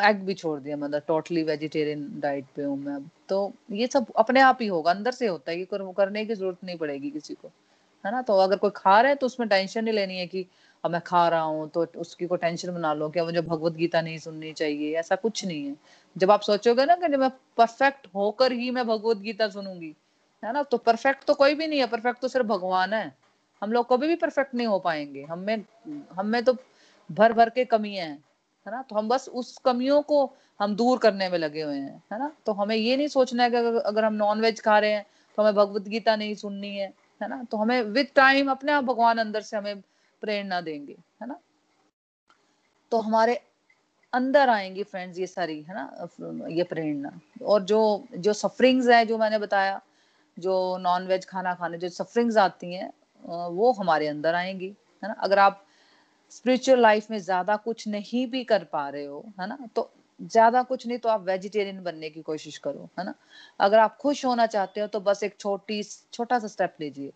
एग 0.09 0.23
भी 0.23 0.33
छोड़ 0.33 0.59
दिया 0.59 0.77
मतलब 0.77 1.01
टोटली 1.07 1.43
वेजिटेरियन 1.43 2.07
डाइट 2.19 2.45
पे 2.55 2.63
हूँ 2.63 2.77
मैं 2.79 2.99
तो 3.29 3.53
ये 3.71 3.87
सब 3.87 4.05
अपने 4.17 4.41
आप 4.41 4.57
ही 4.61 4.67
होगा, 4.67 4.91
अंदर 4.91 5.11
से 5.11 5.27
होता 5.27 5.51
है, 5.51 5.59
ये 5.59 5.67
करने 5.73 6.25
की 6.25 6.35
ज़रूरत 6.35 6.63
नहीं 6.63 6.77
पड़ेगी 6.77 7.09
किसी 7.11 7.33
को, 7.33 7.51
है 8.05 8.11
ना? 8.11 8.21
तो 8.21 8.37
अगर 8.37 8.57
कोई 8.57 8.71
खा 8.75 8.99
रहा 9.01 9.09
है 9.09 9.15
तो 9.15 9.25
उसमें 9.25 9.47
टेंशन 9.49 9.83
नहीं 9.83 9.93
लेनी 9.93 10.17
है 10.17 10.27
कि 10.27 10.45
अब 10.83 10.91
मैं 10.91 11.01
खा 11.01 11.27
रहा 11.29 11.41
हूँ 11.41 11.67
तो 11.69 11.85
उसकी 11.97 12.25
को 12.27 12.35
टेंशन 12.35 12.71
बना 12.73 12.93
लो 12.93 13.09
क्या 13.09 13.23
मुझे 13.25 13.41
भगवत 13.41 13.73
गीता 13.73 14.01
नहीं 14.01 14.17
सुननी 14.17 14.51
चाहिए, 14.53 14.95
ऐसा 14.99 15.15
कुछ 15.15 15.45
नहीं 15.45 15.65
है। 15.65 15.75
जब 16.15 16.31
आप 16.31 16.41
सोचोगे 16.41 16.85
ना 16.85 16.95
कि 16.97 17.17
मैं 17.17 17.29
परफेक्ट 17.57 18.07
होकर 18.15 18.51
ही 18.51 18.69
मैं 18.71 18.85
भगवत 18.87 19.17
गीता 19.17 19.47
सुनूँगी, 19.49 19.95
है 20.43 20.53
ना? 20.53 20.63
तो 20.63 20.77
परफेक्ट 20.77 21.23
तो 21.25 21.33
कोई 21.33 21.55
भी 21.55 21.67
नहीं 21.67 21.79
है 21.79 21.87
परफेक्ट 21.87 22.21
तो 22.21 22.27
सिर्फ़ 22.27 22.47
भगवान 22.47 22.93
है। 22.93 23.11
हम 23.61 23.71
लोग 23.71 23.89
कभी 23.89 24.07
भी 24.07 24.15
परफेक्ट 24.15 24.55
नहीं 24.55 24.67
हो 24.67 24.79
पाएँगे। 24.79 25.23
हमें 25.23 25.63
हमें 26.13 26.43
तो 26.43 26.55
भर 27.09 27.33
भर 27.33 27.49
के 27.49 27.65
कमियाँ 27.65 28.05
हैं, 28.05 28.17
है 28.65 28.71
ना? 28.71 28.81
तो 28.81 28.95
हम 28.95 29.07
बस 29.09 29.27
उस 29.29 29.57
कमियों 29.65 30.01
को 30.01 30.23
हम 30.59 30.75
दूर 30.75 30.97
करने 30.97 31.29
में 31.29 31.37
लगे 31.37 31.61
हुए 31.61 31.75
हैं, 31.75 32.03
है 32.13 32.19
ना? 32.19 32.31
तो 32.45 32.53
हमें 32.53 32.75
ये 32.75 32.97
नहीं 32.97 33.07
सोचना 33.07 33.43
है 33.43 33.49
कि 33.49 33.57
अगर 33.57 34.05
हम 34.05 34.13
नॉन 34.15 34.41
वेज 34.41 34.61
खा 34.61 34.79
रहे 34.79 34.91
हैं 34.91 35.05
तो 35.37 35.41
हमें 35.43 35.53
भगवत 35.55 35.87
गीता 35.87 36.15
नहीं 36.15 36.35
सुननी 36.35 36.75
है 36.75 36.93
है 37.21 37.27
ना? 37.29 37.43
तो 37.51 37.57
हमें 37.57 37.81
विद 37.83 38.07
टाइम 38.15 38.51
अपने 38.51 38.71
आप 38.71 38.83
भगवान 38.83 39.17
अंदर 39.17 39.41
से 39.41 39.57
हमें 39.57 39.81
प्रेरणा 40.21 40.61
देंगे, 40.61 40.95
है 41.21 41.27
ना? 41.27 41.39
तो 42.91 42.99
हमारे 42.99 43.39
अंदर 44.13 44.49
आएँगी 44.49 44.83
फ्रेंड्स 44.83 45.19
ये 45.19 45.27
सारी, 45.27 45.61
है 45.61 45.73
ना? 45.75 46.47
ये 46.49 46.63
प्रेरणा। 46.63 47.11
और 47.45 47.63
जो 47.63 47.79
जो 48.17 48.33
सफरिंग्स 48.33 48.87
है, 48.89 49.05
जो 49.05 49.17
मैंने 49.17 49.39
बताया, 49.39 49.79
जो 50.37 50.77
नॉन 50.81 51.07
वेज 51.07 51.25
खाना 51.25 51.53
खाने, 51.53 51.77
जो 51.77 51.89
सफरिंग्स 51.89 52.37
आती 52.37 52.73
हैं 52.73 52.91
वो 53.51 53.71
हमारे 53.73 54.07
अंदर 54.07 54.35
आएँगी, 54.35 54.67
है 55.03 55.09
ना? 55.09 55.13
अगर 55.13 55.39
आप 55.39 55.63
स्पिरिचुअल 56.31 56.79
लाइफ 56.81 57.09
में 57.11 57.17
ज़्यादा 57.19 57.55
कुछ 57.57 57.87
नहीं 57.87 58.25
भी 58.27 58.43
कर 58.43 58.63
पा 58.63 58.87
रहे 58.89 59.05
हो, 59.05 59.23
है 59.41 59.47
ना? 59.47 59.57
तो 59.75 59.89
ज़्यादा 60.19 60.61
कुछ 60.63 60.85
नहीं 60.87 60.97
तो 60.97 61.09
आप 61.09 61.21
वेजिटेरियन 61.21 61.81
बनने 61.83 62.09
की 62.09 62.21
कोशिश 62.21 62.57
करो, 62.57 62.89
है 62.99 63.05
ना? 63.05 63.13
अगर 63.59 63.79
आप 63.79 63.97
खुश 63.97 64.25
होना 64.25 64.45
चाहते 64.47 64.81
हो 64.81 64.87
तो 64.87 64.99
बस 64.99 65.23
एक 65.23 65.35
छोटी, 65.39 65.81
छोटा 66.13 66.39
सा 66.39 66.47
स्टेप 66.47 66.75
लीजिए। 66.81 67.11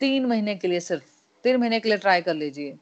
तीन 0.00 0.26
महीने 0.26 0.54
के 0.56 0.68
लिए 0.68 0.80
सिर्फ़। 0.80 1.19
तीन 1.44 1.56
महीने 1.56 1.80
के 1.80 1.88
लिए 1.88 1.98
ट्राई 1.98 2.22
कर 2.22 2.34
लीजिए। 2.34 2.78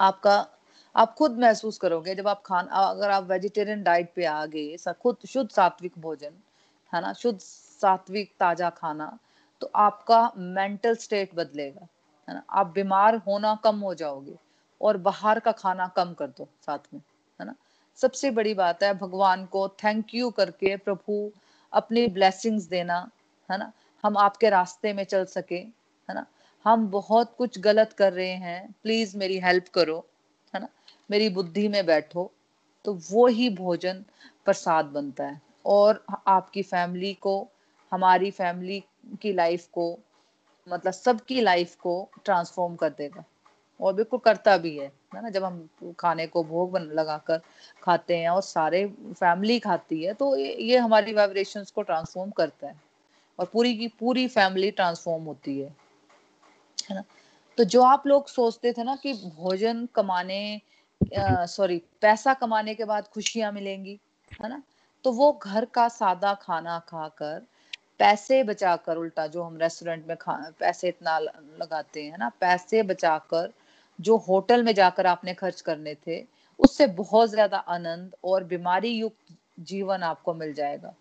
आपका, 0.00 0.46
आप 0.94 1.14
खुद 1.14 1.38
महसूस 1.38 1.78
करोगे, 1.78 2.14
जब 2.14 2.28
आप 2.28 2.42
खान, 2.46 2.66
अगर 2.66 3.10
आप 3.10 3.24
वेजिटेरियन 3.24 3.82
डाइट 3.82 4.12
पे 4.16 4.24
आ 4.24 4.44
गए 4.46 4.76
खुद, 4.94 5.16
शुद्ध 5.28 5.50
सात्विक 5.50 5.98
भोजन, 5.98 6.32
है 6.92 7.00
ना, 7.02 7.12
शुद्ध 7.14 7.38
सात्विक 7.40 8.32
ताज़ा 8.40 8.70
खाना 8.72 9.18
तो 9.62 9.70
आपका 9.76 10.32
मेंटल 10.36 10.94
स्टेट 10.96 11.34
बदलेगा, 11.34 11.86
है 12.28 12.34
ना। 12.34 12.42
आप 12.50 12.72
बीमार 12.74 13.16
होना 13.26 13.54
कम 13.64 13.80
हो 13.80 13.94
जाओगे 13.94 14.36
और 14.80 14.96
बाहर 14.98 15.40
का 15.40 15.52
खाना 15.52 15.86
कम 15.96 16.12
कर 16.14 16.26
दो 16.28 16.48
साथ 16.66 16.92
में, 16.94 17.00
है 17.40 17.46
ना। 17.46 17.54
सबसे 17.98 18.30
बड़ी 18.30 18.54
बात 18.54 18.82
है, 18.82 18.92
भगवान 18.98 19.44
को 19.46 19.68
थैंक 19.84 20.14
यू 20.14 20.30
करके 20.30 20.76
प्रभु 20.78 21.30
अपनी 21.72 22.06
ब्लेसिंग्स 22.08 22.64
देना, 22.66 22.98
है 23.50 23.58
ना। 23.58 23.72
हम 24.04 24.16
आपके 24.18 24.50
रास्ते 24.50 24.92
में 24.92 25.04
चल 25.04 25.24
सके, 25.26 25.56
है 25.56 26.14
ना। 26.14 26.26
हम 26.64 26.86
बहुत 26.88 27.34
कुछ 27.38 27.58
गलत 27.58 27.92
कर 27.92 28.12
रहे 28.12 28.34
हैं 28.36 28.74
प्लीज़ 28.82 29.16
मेरी 29.16 29.38
हेल्प 29.38 29.68
करो 29.68 30.06
है 30.54 30.60
ना? 30.60 30.68
मेरी 31.10 31.28
बुद्धि 31.28 31.68
में 31.68 31.86
बैठो 31.86 32.30
तो 32.84 32.98
वो 33.10 33.26
ही 33.26 33.48
भोजन 33.50 34.04
प्रसाद 34.44 34.84
बनता 34.84 35.24
है। 35.24 35.40
और 35.66 36.04
आपकी 36.26 36.62
फैमिली 36.62 37.12
को 37.14 37.48
हमारी 37.92 38.30
फैमिली 38.30 38.82
की 39.22 39.32
लाइफ 39.32 39.66
को 39.66 39.98
मतलब 40.68 40.92
सबकी 40.92 41.40
लाइफ 41.40 41.74
को 41.74 42.08
ट्रांसफॉर्म 42.24 42.76
कर 42.76 42.90
देगा। 42.90 43.24
और 43.80 43.92
बिल्कुल 43.94 44.20
करता 44.20 44.56
भी 44.56 44.76
है 44.78 44.92
ना? 45.14 45.30
जब 45.30 45.44
हम 45.44 45.68
खाने 45.98 46.26
को 46.26 46.44
भोग 46.44 46.76
लगाकर 46.78 47.40
खाते 47.82 48.16
हैं 48.16 48.28
और 48.28 48.42
सारे 48.42 48.86
फैमिली 49.02 49.58
खाती 49.58 50.02
है 50.04 50.14
तो 50.14 50.36
ये, 50.36 50.54
ये 50.54 50.78
हमारी 50.78 51.12
वाइब्रेशंस 51.12 51.70
को 51.70 51.82
ट्रांसफॉर्म 51.82 52.30
करता 52.30 52.66
है। 52.66 52.80
और 53.38 53.46
पूरी 53.52 53.76
की 53.76 53.88
पूरी 53.88 54.28
फैमिली 54.28 54.70
ट्रांसफॉर्म 54.70 55.24
होती 55.24 55.60
है। 55.60 55.81
है 56.90 56.96
ना? 56.96 57.04
तो 57.58 57.64
जो 57.64 57.82
आप 57.82 58.06
लोग 58.06 58.28
सोचते 58.28 58.72
थे 58.72 58.84
ना 58.84 58.96
कि 58.96 59.12
भोजन 59.14 59.86
कमाने 59.94 60.40
सॉरी 61.10 61.78
पैसा 62.02 62.34
कमाने 62.34 62.74
के 62.74 62.84
बाद 62.84 63.08
खुशियाँ 63.08 63.52
मिलेंगी, 63.52 63.98
है 64.40 64.48
ना? 64.48 64.62
तो 65.04 65.12
वो 65.12 65.32
घर 65.44 65.64
का 65.64 65.88
सादा 65.88 66.32
खाना 66.34 66.78
खाकर, 66.88 67.40
पैसे 68.00 68.42
बचाकर 68.44 68.96
उल्टा 68.96 69.26
जो 69.26 69.42
हम 69.42 69.56
रेस्टोरेंट 69.56 70.06
में 70.08 70.16
खा, 70.16 70.34
पैसे 70.60 70.88
इतना 70.88 71.18
लगाते 71.18 72.04
हैं 72.04 72.18
ना, 72.18 72.28
पैसे 72.40 72.82
बचाकर 72.82 73.52
जो 73.98 74.16
होटल 74.18 74.62
में 74.62 74.74
जाकर 74.74 75.06
आपने 75.06 75.34
खर्च 75.34 75.60
करने 75.60 75.94
थे, 76.06 76.24
उससे 76.58 76.86
बहुत 76.86 77.30
ज़्यादा 77.30 77.58
आनंद 77.58 78.14
और 78.24 78.44
बीमारी 78.44 78.90
युक्त 78.90 79.36
जीवन 79.60 80.02
आपको 80.02 80.34
मिल 80.34 80.52
जाएगा। 80.54 80.94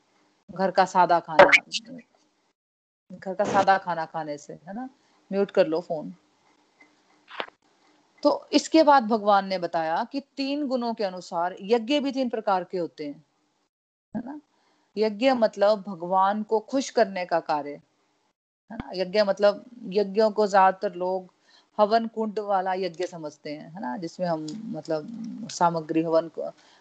घर 0.49 0.71
का 0.71 0.85
सादा 0.85 1.19
खाना, 1.19 1.51
घर 3.11 3.33
का 3.33 3.43
सादा 3.43 3.77
खाना 3.77 4.05
खाने 4.05 4.37
से, 4.37 4.53
है 4.53 4.73
ना? 4.73 4.89
म्यूट 5.31 5.51
कर 5.51 5.67
लो 5.67 5.79
फ़ोन। 5.81 6.13
तो 8.23 8.47
इसके 8.53 8.83
बाद 8.83 9.03
भगवान 9.03 9.47
ने 9.47 9.57
बताया 9.57 10.03
कि 10.03 10.19
तीन 10.37 10.65
गुणों 10.67 10.93
के 10.93 11.03
अनुसार 11.03 11.55
यज्ञ 11.61 11.99
भी 11.99 12.11
तीन 12.11 12.29
प्रकार 12.29 12.63
के 12.63 12.77
होते 12.77 13.05
हैं, 13.05 13.23
है 14.13 14.21
ना? 14.25 14.39
यज्ञ 14.95 15.31
मतलब 15.31 15.83
भगवान 15.87 16.43
को 16.43 16.59
खुश 16.59 16.89
करने 16.89 17.25
का 17.25 17.39
कार्य, 17.39 17.71
है 18.71 18.77
ना? 18.77 18.89
यज्ञ 18.95 19.21
मतलब 19.23 19.63
यज्ञों 19.89 20.29
को 20.31 20.47
ज़्यादातर 20.47 20.95
लोग 20.95 21.33
हवन 21.77 22.07
कुंड 22.07 22.39
वाला 22.39 22.73
यज्ञ 22.73 23.05
समझते 23.05 23.51
हैं, 23.51 23.71
है 23.73 23.81
ना? 23.81 23.97
जिसमें 23.97 24.27
हम 24.27 24.45
मतलब 24.75 25.47
सामग्री, 25.51 26.03
हवन 26.03 26.29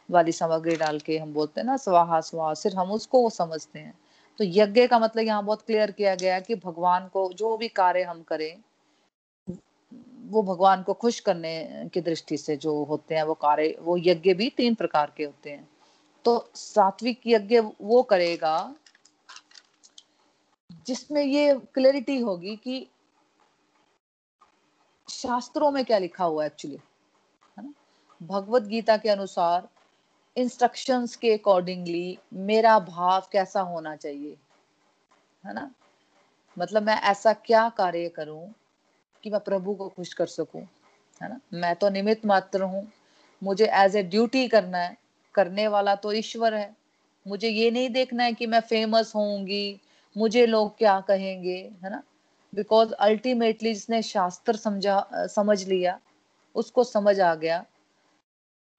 वाली 0.08 0.32
सामग्री 0.32 0.76
डाल 0.76 0.98
के 0.98 1.18
हम 1.18 1.32
बोलते 1.32 1.60
हैं 1.60 1.66
ना, 1.66 1.76
स्वाहा 1.76 2.20
स्वाहा 2.20 2.54
सिर्फ़ 2.54 2.76
हम 2.78 2.90
उसको 2.90 3.28
समझते 3.30 3.78
हैं। 3.78 3.94
तो 4.40 4.44
यज्ञ 4.44 4.86
का 4.86 4.98
मतलब 4.98 5.24
यहाँ 5.24 5.44
बहुत 5.44 5.62
क्लियर 5.62 5.90
किया 5.90 6.14
गया 6.14 6.40
कि 6.40 6.54
भगवान 6.54 7.08
को 7.08 7.32
जो 7.32 7.56
भी 7.56 7.68
कार्य 7.68 8.02
हम 8.02 8.22
करें, 8.22 8.62
वो 10.26 10.42
भगवान 10.42 10.82
को 10.82 10.94
खुश 10.94 11.20
करने 11.20 11.88
की 11.94 12.00
दृष्टि 12.00 12.36
से 12.36 12.56
जो 12.56 12.84
होते 12.84 13.14
हैं, 13.14 13.22
वो 13.22 13.34
कार्य, 13.34 13.76
वो 13.80 13.96
यज्ञ 13.98 14.34
भी 14.34 14.48
तीन 14.50 14.74
प्रकार 14.74 15.12
के 15.16 15.24
होते 15.24 15.50
हैं। 15.50 15.68
तो 16.24 16.50
सात्विक 16.54 17.20
यज्ञ 17.26 17.60
वो 17.80 18.02
करेगा 18.02 18.74
जिसमें 20.86 21.22
ये 21.22 21.60
क्लैरिटी 21.74 22.18
होगी 22.20 22.56
कि 22.56 22.86
शास्त्रों 25.08 25.70
में 25.70 25.84
क्या 25.84 25.98
लिखा 25.98 26.24
हुआ 26.24 26.42
है 26.42 26.46
एक्चुअली 26.46 26.78
है 27.58 27.64
ना? 27.64 27.72
भगवत 28.22 28.62
गीता 28.62 28.96
के 28.96 29.08
अनुसार 29.08 29.68
इंस्ट्रक्शंस 30.36 31.16
के 31.16 31.34
अकॉर्डिंगली 31.34 32.18
मेरा 32.32 32.78
भाव 32.78 33.28
कैसा 33.32 33.60
होना 33.60 33.96
चाहिए? 33.96 34.36
है 35.46 35.54
ना? 35.54 35.70
मतलब 36.58 36.82
मैं 36.82 37.00
ऐसा 37.00 37.32
क्या 37.32 37.68
कार्य 37.68 38.08
करूँ 38.08 38.54
कि 39.22 39.30
मैं 39.30 39.40
प्रभु 39.40 39.74
को 39.74 39.88
खुश 39.88 40.14
कर 40.14 40.26
सकूँ? 40.26 40.62
है 41.22 41.28
ना? 41.28 41.40
मैं 41.52 41.76
तो 41.76 41.88
निमित्त 41.88 42.26
मात्र 42.26 42.62
हूँ। 42.62 42.92
मुझे 43.42 43.66
एज 43.66 43.96
ए 43.96 44.02
ड्यूटी 44.02 44.48
करना 44.48 44.78
है। 44.78 44.96
करने 45.34 45.68
वाला 45.68 45.94
तो 45.94 46.12
ईश्वर 46.12 46.54
है। 46.54 46.76
मुझे 47.28 47.48
ये 47.48 47.70
नहीं 47.70 47.90
देखना 47.90 48.24
है 48.24 48.32
कि 48.32 48.46
मैं 48.46 48.60
फ़ेमस 48.60 49.12
होंगी 49.14 49.80
मुझे 50.16 50.46
लोग 50.46 50.78
क्या 50.78 51.00
कहेंगे? 51.00 51.72
है 51.84 51.90
ना? 51.90 52.02
बिकॉज़ 52.54 52.92
अल्टीमेटली 52.92 53.74
जिसने 53.74 54.02
शास्त्र 54.02 54.56
समझा, 54.56 55.10
समझ 55.14 55.68
लिया, 55.68 56.00
उसको 56.54 56.84
समझ 56.84 57.20
आ 57.20 57.34
गया। 57.34 57.64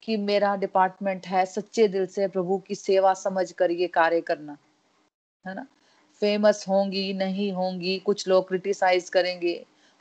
कि 0.02 0.16
मेरा 0.18 0.54
डिपार्टमेंट 0.56 1.26
है, 1.26 1.44
सच्चे 1.46 1.86
दिल 1.88 2.06
से 2.06 2.26
प्रभु 2.28 2.58
की 2.58 2.74
सेवा 2.74 3.12
समझ 3.14 3.50
कर 3.52 3.70
ये 3.70 3.86
कार्य 3.88 4.20
करना, 4.20 4.56
है 5.44 5.54
ना? 5.54 5.66
फ़ेमस 6.22 6.64
होंगी, 6.68 7.12
नहीं 7.14 7.50
होंगी, 7.52 7.98
कुछ 7.98 8.26
लोग 8.28 8.48
क्रिटिसाइज 8.48 9.08
करेंगे, 9.08 9.54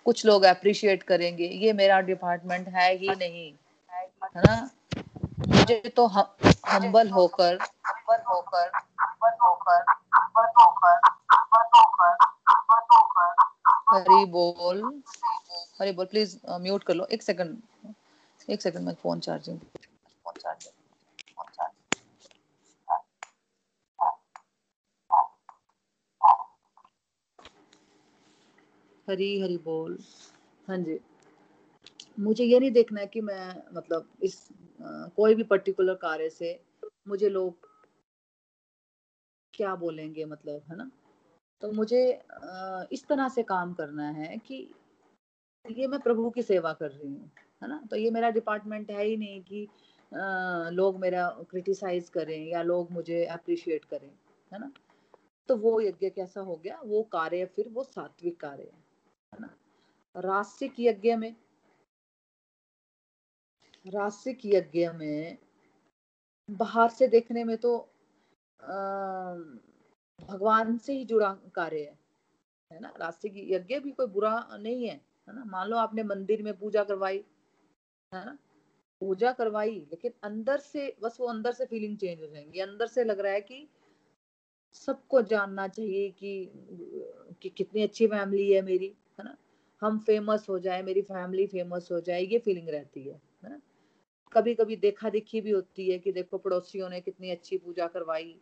कुछ 0.06 0.26
लोग 0.26 0.44
अप्रिशिएट 0.46 1.04
करेंगे, 1.04 1.46
ये 1.46 1.74
मेरा 1.74 2.00
डिपार्टमेंट 2.02 2.68
है 2.70 2.94
ही 2.98 3.08
नहीं, 3.10 3.52
है 3.94 4.42
ना? 4.42 4.70
मुझे 5.48 5.80
तो 5.96 6.06
हम्बल 6.08 7.10
होकर 7.10 7.58
हम्बल 7.88 8.22
होकर 8.28 8.72
हम्बल 9.02 9.36
होकर 9.44 9.84
हम्बल 10.16 10.48
होकर 10.60 12.18
हम्बल 12.50 12.84
होकर 12.94 13.36
हरी 13.94 14.26
बोल 14.32 14.82
हरी 15.82 15.92
बोल 15.92 16.06
प्लीज़ 16.06 16.38
म्यूट 16.62 16.84
कर 16.84 16.94
लो, 16.94 17.06
एक 17.06 17.24
सेकंड 17.24 17.58
एक 18.50 18.62
सेकंड 18.62 18.86
में 18.86 18.94
फ़ोन 19.04 19.20
चार्जिंग 19.20 19.60
हरी 29.10 29.42
हरी 29.42 29.58
बोल। 29.58 29.98
हाँ 30.68 30.78
जी। 30.78 31.00
मुझे 32.20 32.44
ये 32.44 32.60
नहीं 32.60 32.72
देखना 32.72 33.00
है 33.02 33.08
कि 33.08 33.22
मैं 33.22 33.64
मतलब 33.74 34.10
इस 34.24 34.50
आ, 34.82 35.08
कोई 35.08 35.36
भी 35.36 35.44
पर्टिकुलर 35.44 35.94
कार्य 35.94 36.30
से 36.30 36.64
मुझे 37.08 37.30
लोग 37.30 37.70
क्या 39.54 39.76
बोलेंगे 39.76 40.26
मतलब 40.26 40.62
है 40.72 40.78
ना? 40.78 40.92
तो 41.62 41.72
मुझे 41.72 42.14
आ, 42.44 42.84
इस 42.92 43.08
तरह 43.08 43.30
से 43.30 43.44
काम 43.44 43.74
करना 43.74 44.10
है 44.10 44.38
कि 44.38 44.74
ये 45.72 45.88
मैं 45.88 46.00
प्रभु 46.00 46.30
की 46.30 46.42
सेवा 46.42 46.74
कर 46.74 46.92
रही 46.92 47.08
हूँ 47.08 47.32
है 47.64 47.70
ना? 47.70 47.82
तो 47.92 47.96
ये 47.96 48.10
मेरा 48.12 48.30
डिपार्टमेंट 48.30 48.92
है 48.92 49.06
ही 49.06 49.18
नहीं 49.18 49.42
कि 49.42 49.68
लोग 50.12 51.00
मेरा 51.00 51.28
क्रिटिसाइज 51.50 52.10
करें 52.10 52.46
या 52.48 52.62
लोग 52.62 52.92
मुझे 52.92 53.26
अप्रिशिएट 53.26 53.86
करें 53.86 54.10
है 54.54 54.60
ना? 54.60 54.72
तो 55.50 55.56
वो 55.56 55.80
यज्ञ 55.82 56.10
कैसा 56.10 56.42
हो 56.42 56.56
गया? 56.56 56.80
वो 56.86 57.04
कार्य 57.04 57.46
फिर 57.46 57.70
वो 57.70 57.84
सात्विक 57.84 58.40
कार्य 58.40 58.64
है 59.34 59.40
ना? 59.42 59.50
रास्तिक 60.16 60.74
यज्ञ 60.80 61.16
में 61.16 61.36
रास्तिक 63.86 64.40
यज्ञ 64.46 64.90
में 64.90 65.38
बाहर 66.50 66.90
से 66.90 67.08
देखने 67.08 67.44
में 67.44 67.58
तो 67.58 67.78
आ, 68.60 68.74
भगवान 70.20 70.78
से 70.78 70.94
ही 70.94 71.06
जुड़ा 71.06 71.34
कार्य 71.56 71.80
है 71.80 71.98
है 72.72 72.80
ना? 72.80 72.94
रास्तिक 72.98 73.34
यज्ञ 73.36 73.80
भी 73.80 73.92
कोई 73.92 74.08
बुरा 74.08 74.48
नहीं 74.60 74.88
है 74.88 74.96
है 75.28 75.36
ना? 75.36 75.44
मान 75.46 75.68
लो 75.68 75.78
आपने 75.78 76.04
मंदिर 76.04 76.44
में 76.44 76.54
पूजा 76.58 76.84
करवाई 76.84 77.24
है 78.12 78.26
ना? 78.26 78.38
पूजा 79.02 79.32
करवाई 79.34 79.76
लेकिन 79.92 80.14
अंदर 80.24 80.58
से 80.62 80.96
बस 81.04 81.18
वो 81.20 81.28
अंदर 81.28 81.52
से 81.54 81.66
फीलिंग 81.66 81.98
चेंज 81.98 82.22
हो 82.22 82.28
जाएँगी। 82.28 82.60
अंदर 82.60 82.88
से 82.88 83.04
लग 83.04 83.20
रहा 83.20 83.34
है 83.34 83.42
कि 83.42 83.68
सबको 84.76 85.22
जानना 85.22 85.68
चाहिए 85.68 86.10
कि 86.12 86.34
कि 87.42 87.50
कितनी 87.50 87.82
अच्छी 87.84 88.08
फैमिली 88.08 88.52
है 88.52 88.62
मेरी 88.62 88.88
है 89.20 89.24
ना? 89.26 89.36
हम 89.82 90.00
फ़ेमस 90.00 90.46
हो 90.50 90.58
जाए 90.60 90.82
मेरी 90.84 91.02
फैमिली 91.02 91.46
फ़ेमस 91.48 91.88
हो 91.92 92.00
जाए 92.02 92.22
ये 92.24 92.40
फीलिंग 92.40 92.70
रहती 92.70 93.04
है 93.08 93.20
ना? 93.44 93.60
कभी 94.32 94.54
कभी 94.56 94.76
देखा 94.78 95.10
देखी 95.10 95.42
भी 95.42 95.52
होती 95.52 95.90
है 95.92 95.98
कि 96.00 96.12
देखो 96.12 96.38
पड़ोसियों 96.38 96.90
ने 96.90 97.02
कितनी 97.02 97.32
अच्छी 97.32 97.58
पूजा 97.58 97.88
करवाई 97.88 98.36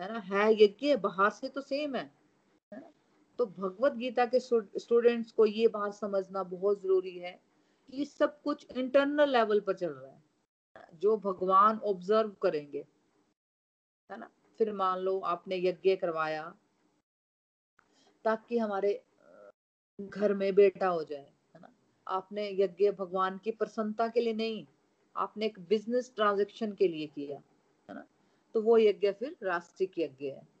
है 0.00 0.12
ना? 0.12 0.18
है 0.20 0.52
यज्ञ 0.62 0.96
बाहर 0.96 1.30
से 1.30 1.48
तो 1.48 1.60
सेम 1.60 1.96
है, 1.96 2.04
है 2.72 2.80
ना? 2.80 2.90
तो 3.38 3.46
भगवत 3.46 3.94
गीता 3.94 4.26
के 4.26 4.40
स्टूडेंट्स 4.40 5.32
को 5.32 5.46
ये 5.46 5.68
बात 5.68 5.94
समझना 5.94 6.42
बहुत 6.44 6.82
ज़रूरी 6.82 7.16
है 7.18 7.38
कि 7.90 8.04
सब 8.04 8.40
कुछ 8.42 8.66
इंटरनल 8.76 9.30
लेवल 9.30 9.60
पर 9.60 9.74
चल 9.74 9.90
रहा 9.90 10.10
है। 10.10 10.22
जो 10.94 11.16
भगवान 11.16 11.78
ऑब्ज़र्व 11.78 12.30
करेंगे, 12.42 12.84
है 14.10 14.18
ना? 14.18 14.30
फिर 14.58 14.72
मान 14.72 14.98
लो 14.98 15.18
आपने 15.18 15.56
यज्ञ 15.56 15.96
करवाया, 15.96 16.54
ताकि 18.24 18.58
हमारे 18.58 19.02
घर 20.00 20.34
में 20.34 20.54
बेटा 20.54 20.88
हो 20.88 21.04
जाए, 21.04 21.32
है 21.54 21.60
ना? 21.60 21.72
आपने 22.06 22.48
यज्ञ 22.50 22.90
भगवान 22.90 23.38
की 23.38 23.50
प्रसन्नता 23.50 24.08
के 24.08 24.20
लिए 24.20 24.32
नहीं, 24.32 24.66
आपने 25.16 25.46
एक 25.46 25.58
बिज़नेस 25.60 26.12
ट्रांजेक्शन 26.16 26.72
के 26.72 26.88
लिए 26.88 27.06
किया, 27.06 27.36
है 27.88 27.94
ना? 27.94 28.04
तो 28.54 28.62
वो 28.62 28.78
यज्ञ 28.78 29.12
फिर 29.12 29.36
रास्तिक 29.42 29.98
यज्ञ 29.98 30.26
है 30.26 30.54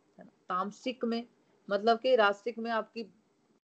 तामसिक 0.48 1.04
में 1.04 1.26
मतलब 1.70 1.98
कि 1.98 2.16
रास्तिक 2.16 2.58
में 2.58 2.70
आपकी 2.70 3.02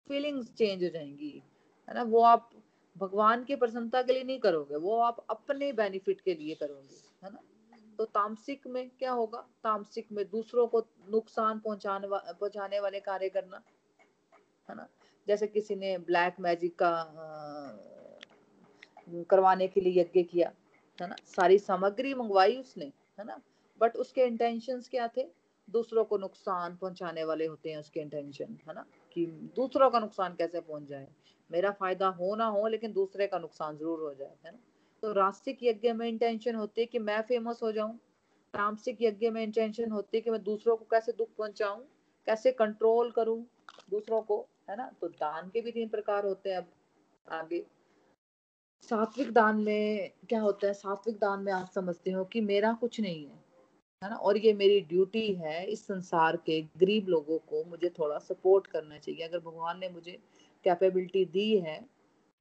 फीलिंग्स 0.09 0.55
चेंज 0.55 0.85
हो 0.85 0.89
जाएँगी, 0.89 1.43
है 1.89 1.95
ना? 1.95 2.03
वो 2.03 2.23
आप 2.23 2.51
भगवान 2.99 3.45
की 3.45 3.57
प्रसन्नता 3.57 4.03
के 4.03 4.13
लिए 4.13 4.25
नहीं 4.25 4.39
करोगे 4.39 4.77
वो 4.77 4.99
आप 5.01 5.27
अपने 5.31 5.73
बेनिफिट 5.73 6.21
के 6.21 6.35
लिए 6.35 6.55
करोगे 6.55 7.27
है 7.27 7.33
ना? 7.33 7.39
तो 7.99 8.05
तामसिक 8.05 8.67
में 8.67 8.91
क्या 8.91 9.13
होगा? 9.13 9.39
तामसिक 9.65 10.07
में 10.13 10.25
दूसरों 10.31 10.67
को 10.67 10.81
नुकसान 11.11 11.59
पहुँचाने 11.59 12.07
वा, 12.07 12.19
पहुँचाने 12.19 12.81
वाले 12.81 13.01
कार्य 13.01 13.29
करना 13.29 13.63
है 14.71 14.77
ना? 14.77 14.89
जैसे 15.29 15.47
किसी 15.47 15.77
ने 15.77 15.99
ब्लैक 15.99 16.37
मैजिक 16.41 16.79
का 16.79 16.89
आ, 16.89 17.79
करवाने 19.31 19.69
के 19.69 19.81
लिए 19.81 20.01
यज्ञ 20.01 20.23
किया 20.23 20.53
है 21.03 21.09
ना? 21.09 21.17
सारी 21.27 21.59
सामग्री 21.59 22.15
मंगवाई 22.15 22.57
उसने 22.57 22.93
है 23.19 23.25
ना? 23.25 23.41
बट 23.81 23.97
उसके 23.97 24.25
इंटेंशन 24.25 24.81
क्या 24.81 25.09
थे? 25.09 25.29
दूसरों 25.71 26.05
को 26.05 26.19
नुकसान 26.19 26.77
पहुँचाने 26.77 27.25
वाले 27.25 27.47
होते 27.47 27.71
हैं 27.71 27.79
उसके 27.79 28.01
इंटेंशन 28.01 28.59
है 28.69 28.75
ना? 28.75 28.85
कि 29.15 29.27
दूसरों 29.27 29.91
का 29.91 29.99
नुकसान 29.99 30.35
कैसे 30.35 30.61
पहुँच 30.61 30.83
जाए। 30.83 31.09
मेरा 31.51 31.71
फ़ायदा 31.71 32.09
हो 32.09 32.35
ना 32.37 32.47
हो, 32.47 32.67
लेकिन 32.67 32.93
दूसरे 32.93 33.27
का 33.27 33.39
नुकसान 33.39 33.77
ज़रूर 33.77 34.01
हो 34.01 34.15
जाए, 34.15 34.37
है 34.47 34.53
ना? 34.53 34.59
तो 35.03 35.13
रास्तिक 35.13 35.59
यज्ञ 35.63 35.93
में 35.93 36.09
इंटेंशन 36.09 36.55
होती 36.55 36.81
है 36.81 36.87
कि 36.87 36.99
मैं 36.99 37.23
फ़ेमस 37.23 37.61
हो 37.63 37.73
जाऊँ। 37.73 37.99
तामसिक 38.55 38.99
यज्ञ 39.03 39.31
में 39.31 39.43
इंटेंशन 39.43 39.91
होती 39.91 40.17
है 40.17 40.21
कि 40.21 40.31
मैं 40.31 40.43
दूसरों 40.43 40.77
को 40.77 40.85
कैसे 40.85 41.13
दुख 41.13 41.29
पहुंचाऊं, 41.39 41.81
कैसे 42.27 42.53
कंट्रोल 42.53 43.11
करूँ 43.11 43.47
दूसरों 43.91 44.23
को, 44.23 44.47
है 44.71 44.77
ना? 44.77 44.91
तो 45.01 45.09
दान 45.09 45.49
के 45.49 45.61
भी 45.61 45.73
तीन 45.73 45.89
प्रकार 45.89 46.27
होते 46.27 46.51
हैं 46.51 46.57
अब 46.57 46.67
आगे। 47.29 47.67
सात्विक 48.83 49.33
दान 49.33 49.61
में 49.61 50.11
क्या 50.29 50.41
होता 50.41 50.67
है? 50.67 50.75
सात्विक 50.75 51.17
दान 51.17 51.43
में 51.43 51.53
आप 51.53 51.71
समझते 51.71 52.11
हो 52.11 52.25
कि 52.25 52.41
मेरा 52.41 52.73
कुछ 52.73 53.01
नहीं 53.01 53.27
है। 53.27 53.42
है 54.03 54.11
ना? 54.11 54.17
और 54.17 54.39
ये 54.39 54.53
मेरी 54.55 54.81
ड्यूटी 54.83 55.27
है 55.35 55.65
इस 55.67 55.87
संसार 55.87 56.37
के 56.47 56.61
गरीब 56.79 57.09
लोगों 57.09 57.39
को 57.51 57.65
मुझे 57.71 57.89
थोड़ा 57.99 58.19
सपोर्ट 58.21 58.67
करना 58.67 58.99
चाहिए। 58.99 59.27
अगर 59.27 59.39
भगवान 59.41 59.79
ने 59.79 59.89
मुझे 59.91 60.19
कैपेबिलिटी 60.65 61.25
दी 61.27 61.51
है 61.59 61.81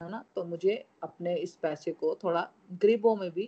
है 0.01 0.09
ना 0.09 0.23
तो 0.35 0.43
मुझे 0.45 0.73
अपने 1.03 1.35
इस 1.37 1.55
पैसे 1.55 1.91
को 1.93 2.13
थोड़ा 2.23 2.41
गरीबों 2.73 3.15
में 3.15 3.29
भी 3.31 3.45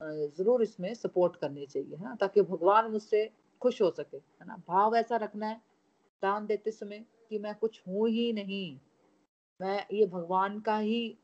ज़रूर 0.00 0.62
इसमें 0.62 0.92
सपोर्ट 0.94 1.36
करनी 1.36 1.66
चाहिए, 1.66 1.96
है 1.96 2.04
ना, 2.04 2.14
ताकि 2.14 2.42
भगवान 2.42 2.90
मुझसे 2.90 3.28
खुश 3.62 3.80
हो 3.82 3.90
सके, 3.90 4.16
है 4.16 4.46
ना। 4.46 4.56
भाव 4.68 4.96
ऐसा 4.96 5.16
रखना 5.16 5.46
है, 5.46 5.60
दान 6.22 6.46
देते 6.46 6.70
समय 6.70 7.04
कि 7.30 7.38
मैं 7.38 7.54
कुछ 7.54 7.80
हूँ 7.88 8.08
ही 8.08 8.32
नहीं। 8.32 8.78
मैं, 9.60 9.86
ये 9.92 10.06
भगवान 10.06 10.58
का 10.60 10.76
ही 10.78 11.16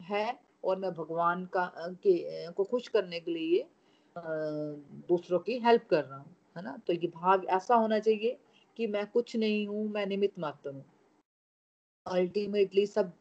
है 0.00 0.38
और 0.64 0.78
मैं 0.78 0.92
भगवान 0.92 1.44
का, 1.46 1.64
के, 1.78 2.50
को 2.52 2.64
खुश 2.64 2.88
करने 2.88 3.20
के 3.20 3.30
लिए 3.30 3.66
दूसरों 5.08 5.38
की 5.38 5.58
हेल्प 5.58 5.86
कर 5.90 6.04
रहा 6.04 6.18
हूँ, 6.18 6.34
है 6.56 6.62
ना? 6.62 6.76
तो 6.86 6.92
ये 6.92 7.08
भाव 7.08 7.44
ऐसा 7.50 7.74
होना 7.74 7.98
चाहिए 7.98 8.38
कि 8.76 8.86
मैं 8.86 9.06
कुछ 9.06 9.36
नहीं 9.36 9.66
हूँ, 9.66 9.88
मैं 9.88 10.06
निमित 10.06 10.38
मात्र 10.38 10.70
हूँ। 10.70 10.84
अल्टीमेटली 12.06 12.86
सब 12.86 13.12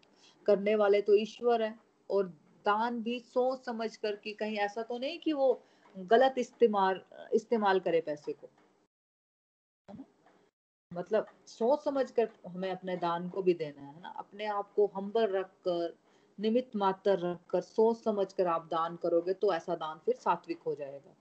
करने 0.46 0.76
वाले 0.76 1.02
तो 1.02 1.14
ईश्वर 1.14 1.62
है 1.64 1.76
और 2.10 2.28
दान 2.66 3.02
भी 3.02 3.20
सोच 3.20 3.66
समझ 3.66 3.96
कर 3.96 4.16
कि 4.16 4.34
कहीं 4.34 4.58
ऐसा 4.58 4.82
तो 4.82 4.98
नहीं 4.98 5.20
कि 5.20 5.34
वो 5.34 5.62
गलत 5.98 6.36
इस्तेमाल 6.38 7.02
इस्तेमाल 7.34 7.80
करे 7.80 8.02
पैसे 8.02 8.34
को। 8.34 8.50
मतलब 10.92 11.26
सोच 11.48 11.84
समझ 11.84 12.12
कर 12.12 12.30
हमें 12.48 12.72
अपने 12.72 12.96
दान 12.98 13.30
को 13.30 13.42
भी 13.42 13.54
देना 13.54 13.82
है 13.82 14.02
ना? 14.02 14.10
अपने 14.10 14.46
आप 14.46 14.72
को 14.76 14.86
हम्बल 14.96 15.28
रख 15.28 15.50
कर 15.68 15.96
निमित 16.40 16.76
मात्र 16.76 17.18
रखकर, 17.20 17.62
सोच 17.62 17.98
समझ 17.98 18.32
कर 18.34 18.48
आप 18.48 18.68
दान 18.72 18.96
करोगे 18.96 19.34
तो 19.36 19.54
ऐसा 19.54 19.76
दान 19.76 20.00
फिर 20.06 20.16
सात्विक 20.18 20.62
हो 20.66 20.76
जाएगा। 20.76 21.16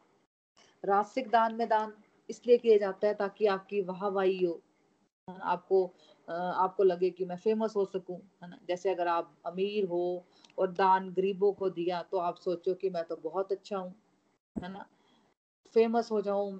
रासिक 0.85 1.29
दान 1.31 1.55
में 1.55 1.68
दान 1.68 1.92
इसलिए 2.29 2.59
किया 2.59 2.76
जाता 2.79 3.07
है 3.09 3.14
ताकि 3.14 3.46
आपकी 3.48 3.81
वाहवाही 3.83 4.44
हो 4.44 4.61
आपको 5.29 5.85
आपको 6.29 6.85
लगे 6.85 7.11
कि 7.11 7.24
मैं 7.24 7.37
फ़ेमस 7.37 7.74
हो 7.76 7.85
सकूँ, 7.85 8.16
है 8.42 8.48
ना? 8.50 8.59
जैसे 8.68 8.90
अगर 8.90 9.09
आप 9.09 9.35
अमीर 9.46 9.85
हो 9.85 10.24
और 10.59 10.70
दान 10.72 11.11
गरीबों 11.12 11.52
को 11.52 11.70
दिया 11.70 12.02
तो 12.02 12.18
आप 12.20 12.37
सोचो 12.38 12.74
कि 12.74 12.90
मैं 12.90 13.05
तो 13.05 13.16
बहुत 13.24 13.52
अच्छा 13.52 13.79
हूँ, 13.79 13.94
है 14.57 14.72
ना? 14.72 14.87
फ़ेमस 15.74 16.11
हो 16.12 16.20
जाऊँ 16.22 16.52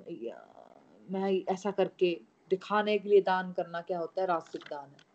मैं 1.09 1.33
ऐसा 1.53 1.71
करके 1.73 2.14
दिखाने 2.51 2.99
के 2.99 3.09
लिए 3.09 3.21
दान 3.23 3.53
करना 3.53 3.81
क्या 3.83 3.99
होता 3.99 4.21
है? 4.23 4.27
रासिक 4.29 4.64
दान 4.71 4.90
है। 4.90 5.06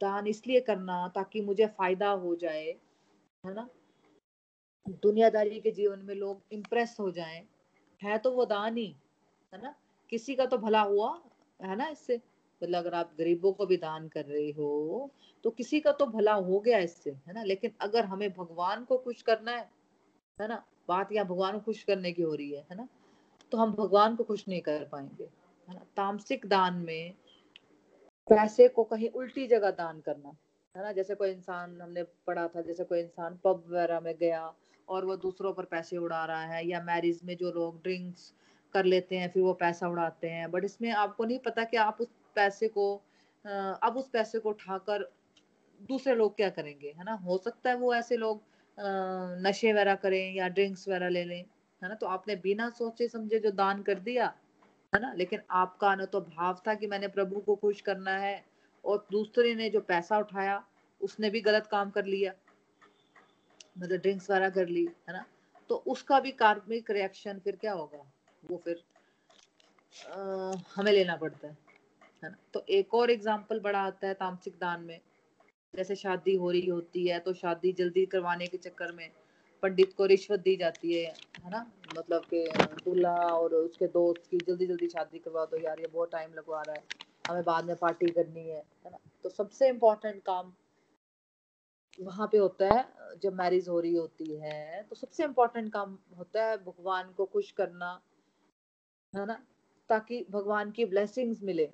दान 0.00 0.26
इसलिए 0.26 0.60
करना 0.60 1.06
ताकि 1.08 1.40
मुझे 1.40 1.66
फ़ायदा 1.68 2.10
हो 2.10 2.34
जाए, 2.36 2.64
है 3.44 3.54
ना? 3.54 3.68
दुनियादारी 5.02 5.60
के 5.60 5.70
जीवन 5.70 5.98
में 5.98 6.14
लोग 6.14 6.42
इम्प्रेस 6.52 6.96
हो 7.00 7.10
जाएँ। 7.10 7.46
है 8.02 8.18
तो 8.18 8.30
वो 8.32 8.44
दान 8.44 8.76
ही, 8.76 8.94
है 9.52 9.62
ना? 9.62 9.74
किसी 10.12 10.34
का 10.34 10.46
तो 10.46 10.58
भला 10.58 10.80
हुआ, 10.82 11.10
है 11.60 11.76
ना 11.76 11.88
इससे? 11.88 12.20
मतलब 12.62 12.78
अगर 12.78 12.94
आप 12.94 13.12
गरीबों 13.18 13.52
को 13.52 13.66
भी 13.66 13.76
दान 13.76 14.08
कर 14.08 14.24
रहे 14.24 14.50
हो 14.50 15.10
तो 15.44 15.50
किसी 15.50 15.80
का 15.80 15.92
तो 15.92 16.06
भला 16.06 16.32
हो 16.34 16.58
गया 16.60 16.78
इससे, 16.78 17.10
है 17.10 17.32
ना? 17.34 17.42
लेकिन 17.42 17.72
अगर 17.80 18.04
हमें 18.04 18.30
भगवान 18.32 18.84
को 18.84 18.98
खुश 18.98 19.22
करना 19.22 19.52
है 19.52 19.68
है 20.38 20.48
ना? 20.48 20.62
बात 20.88 21.12
यहाँ 21.12 21.26
भगवान 21.26 21.52
को 21.52 21.60
खुश 21.60 21.82
करने 21.82 22.12
की 22.12 22.22
हो 22.22 22.34
रही 22.34 22.50
है 22.52 22.66
है 22.70 22.76
ना? 22.76 22.88
तो 23.52 23.58
हम 23.58 23.72
भगवान 23.72 24.16
को 24.16 24.24
खुश 24.24 24.44
नहीं 24.48 24.60
कर 24.60 24.84
पाएँगे, 24.92 25.24
है 25.68 25.74
ना? 25.74 25.84
तामसिक 25.96 26.46
दान 26.46 26.74
में 26.74 27.14
पैसे 28.30 28.68
को 28.68 28.84
कहीं 28.84 29.08
उल्टी 29.10 29.46
जगह 29.46 29.70
दान 29.72 30.00
करना, 30.00 30.28
है 30.74 30.82
ना? 30.82 30.92
जैसे 30.92 31.14
कोई 31.14 31.30
इंसान, 31.30 31.80
हमने 31.82 32.02
पढ़ा 32.26 32.46
था, 32.48 32.60
जैसे 32.62 32.84
कोई 32.84 33.00
इंसान 33.00 33.38
पब 33.44 33.64
वगैरह 33.68 34.00
में 34.00 34.14
गया 34.20 34.52
और 34.88 35.04
वो 35.04 35.16
दूसरों 35.16 35.52
पर 35.52 35.64
पैसे 35.66 35.96
उड़ा 35.96 36.24
रहा 36.24 36.42
है 36.46 36.66
या 36.68 36.80
मैरिज 36.82 37.20
में 37.24 37.36
जो 37.36 37.52
लोग 37.52 37.82
ड्रिंक्स 37.82 38.32
कर 38.74 38.84
लेते 38.84 39.16
हैं, 39.16 39.28
फिर 39.32 39.42
वो 39.42 39.52
पैसा 39.54 39.88
उड़ाते 39.88 40.28
हैं। 40.30 40.50
बट 40.50 40.64
इसमें 40.64 40.90
आपको 40.92 41.24
नहीं 41.24 41.38
पता 41.46 41.64
कि 41.64 41.76
आप 41.78 41.98
उस 42.00 42.08
पैसे 42.36 42.68
को 42.68 42.94
अब 43.44 43.94
उस 43.96 44.08
पैसे 44.12 44.38
को 44.38 44.48
उठाकर 44.48 45.08
दूसरे 45.80 46.14
लोग 46.14 46.36
क्या 46.36 46.48
करेंगे, 46.50 46.88
है 46.98 47.04
ना? 47.04 47.12
हो 47.14 47.38
सकता 47.38 47.70
है 47.70 47.76
वो 47.76 47.94
ऐसे 47.94 48.16
लोग 48.16 48.42
नशे 49.46 49.72
वगैरह 49.72 49.94
करें 49.96 50.34
या 50.34 50.48
ड्रिंक्स 50.48 50.88
वगैरह 50.88 51.08
ले 51.08 51.24
लें, 51.24 51.44
है 51.82 51.88
ना? 51.88 51.94
तो 51.94 52.06
आपने 52.06 52.36
बिना 52.36 52.68
सोचे 52.70 53.08
समझे 53.08 53.38
जो 53.38 53.50
दान 53.52 53.82
कर 53.82 53.98
दिया 54.00 54.32
है 54.92 55.00
ना 55.02 55.12
लेकिन 55.12 55.40
आपका 55.50 55.94
न 55.94 56.04
तो 56.04 56.20
भाव 56.20 56.60
था 56.66 56.74
कि 56.74 56.86
मैंने 56.86 57.08
प्रभु 57.08 57.40
को 57.40 57.56
खुश 57.56 57.80
करना 57.80 58.10
है 58.10 58.44
और 58.84 59.06
दूसरे 59.12 59.54
ने 59.54 59.68
जो 59.70 59.80
पैसा 59.80 60.18
उठाया 60.18 60.62
उसने 61.00 61.30
भी 61.30 61.40
गलत 61.40 61.66
काम 61.66 61.90
कर 61.90 62.04
लिया 62.04 62.32
मतलब 63.78 63.98
ड्रिंक्स 63.98 64.30
वगैरह 64.30 64.50
कर 64.50 64.68
ली 64.68 64.84
है 64.84 65.12
ना? 65.12 65.24
तो 65.70 65.74
उसका 65.86 66.20
भी 66.20 66.30
कार्मिक 66.30 66.90
रिएक्शन 66.90 67.38
फिर 67.38 67.56
क्या 67.56 67.72
होगा? 67.72 68.04
वो 68.50 68.56
फिर 68.64 68.82
आ, 70.12 70.52
हमें 70.74 70.92
लेना 70.92 71.16
पड़ता 71.16 71.48
है 71.48 71.56
है 72.24 72.30
ना? 72.30 72.36
तो 72.52 72.64
एक 72.68 72.94
और 72.94 73.10
एग्ज़ाम्पल 73.10 73.60
बड़ा 73.60 73.78
आता 73.78 74.06
है 74.06 74.14
तामसिक 74.14 74.54
दान 74.60 74.80
में 74.80 75.00
जैसे 75.74 75.94
शादी 75.94 76.34
हो 76.34 76.50
रही 76.50 76.66
होती 76.66 77.06
है 77.06 77.18
तो 77.18 77.32
शादी 77.32 77.72
जल्दी 77.72 78.06
करवाने 78.06 78.46
के 78.46 78.56
चक्कर 78.56 78.92
में 78.92 79.10
पंडित 79.62 79.92
को 79.96 80.06
रिश्वत 80.06 80.40
दी 80.40 80.56
जाती 80.56 80.92
है 80.94 81.12
है 81.44 81.50
ना? 81.50 81.66
मतलब 81.98 82.24
कि 82.32 82.44
दूल्हा 82.84 83.16
और 83.28 83.54
उसके 83.54 83.86
दोस्त 83.88 84.30
की 84.30 84.38
जल्दी 84.38 84.66
जल्दी 84.66 84.88
शादी 84.88 85.18
करवा 85.18 85.44
दो 85.44 85.56
यार, 85.58 85.80
ये 85.80 85.86
बहुत 85.86 86.10
टाइम 86.12 86.34
लगवा 86.34 86.62
रहा 86.62 86.74
है, 86.74 86.82
हमें 87.24 87.42
बाद 87.44 87.64
में 87.64 87.76
पार्टी 87.76 88.10
करनी 88.10 88.48
है 88.48 88.56
है 88.56 88.90
ना? 88.90 88.98
तो 89.22 89.28
सबसे 89.30 89.68
इम्पोर्टेंट 89.68 90.22
काम 90.22 90.52
वहाँ 91.98 92.26
पे 92.32 92.38
होता 92.38 92.66
है, 92.74 92.84
जब 93.22 93.34
मैरिज 93.34 93.68
हो 93.68 93.78
रही 93.80 93.94
होती 93.94 94.34
है 94.36 94.82
तो 94.90 94.96
सबसे 94.96 95.24
इम्पोर्टेंट 95.24 95.72
काम 95.72 95.98
होता 96.18 96.44
है 96.44 96.56
भगवान 96.64 97.12
को 97.12 97.24
खुश 97.26 97.50
करना, 97.52 97.90
है 99.14 99.26
ना? 99.26 99.38
ताकि 99.90 100.24
भगवान 100.30 100.70
की 100.70 100.84
ब्लेसिंग्स 100.84 101.42
मिले 101.42 101.68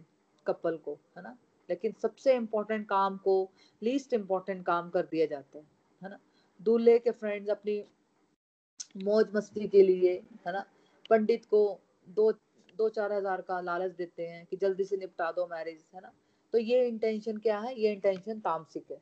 कपल 0.46 0.76
को, 0.76 0.98
है 1.16 1.22
ना? 1.22 1.36
लेकिन 1.68 1.92
सबसे 2.02 2.34
इम्पोर्टेंट 2.36 2.86
काम 2.88 3.16
को 3.18 3.34
लीस्ट 3.82 4.12
इम्पोर्टेंट 4.12 4.64
काम 4.66 4.90
कर 4.90 5.06
दिया 5.10 5.26
जाता 5.26 5.58
है 5.58 5.64
है 6.02 6.10
ना? 6.10 6.18
दूल्हे 6.60 6.98
के 6.98 7.10
फ्रेंड्स 7.10 7.50
अपनी 7.50 7.82
मौज 9.04 9.34
मस्ती 9.34 9.68
के 9.68 9.82
लिए, 9.82 10.12
है 10.46 10.52
ना? 10.52 10.64
पंडित 11.10 11.44
को 11.44 11.80
दो 12.08 12.32
दो 12.78 12.88
चार 12.88 13.12
हज़ार 13.12 13.40
का 13.40 13.60
लालच 13.60 13.92
देते 13.96 14.26
हैं 14.26 14.44
कि 14.46 14.56
जल्दी 14.56 14.84
से 14.84 14.96
निपटा 14.96 15.30
दो 15.32 15.46
मैरिज 15.46 15.84
है 15.94 16.00
ना? 16.00 16.12
तो 16.52 16.58
ये 16.58 16.86
इंटेंशन 16.88 17.36
क्या 17.36 17.58
है? 17.58 17.74
ये 17.80 17.92
इंटेंशन 17.92 18.40
तामसिक 18.40 18.90
है। 18.90 19.00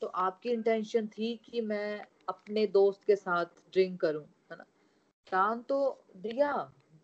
तो 0.00 0.06
आपकी 0.06 0.50
इंटेंशन 0.50 1.06
थी 1.06 1.34
कि 1.44 1.60
मैं 1.60 2.04
अपने 2.28 2.66
दोस्त 2.66 3.04
के 3.04 3.16
साथ 3.16 3.44
ड्रिंक 3.72 4.00
करूँ, 4.00 4.24
है 4.50 4.56
ना? 4.56 4.64
दान 5.32 5.62
तो 5.62 6.04
दिया 6.16 6.52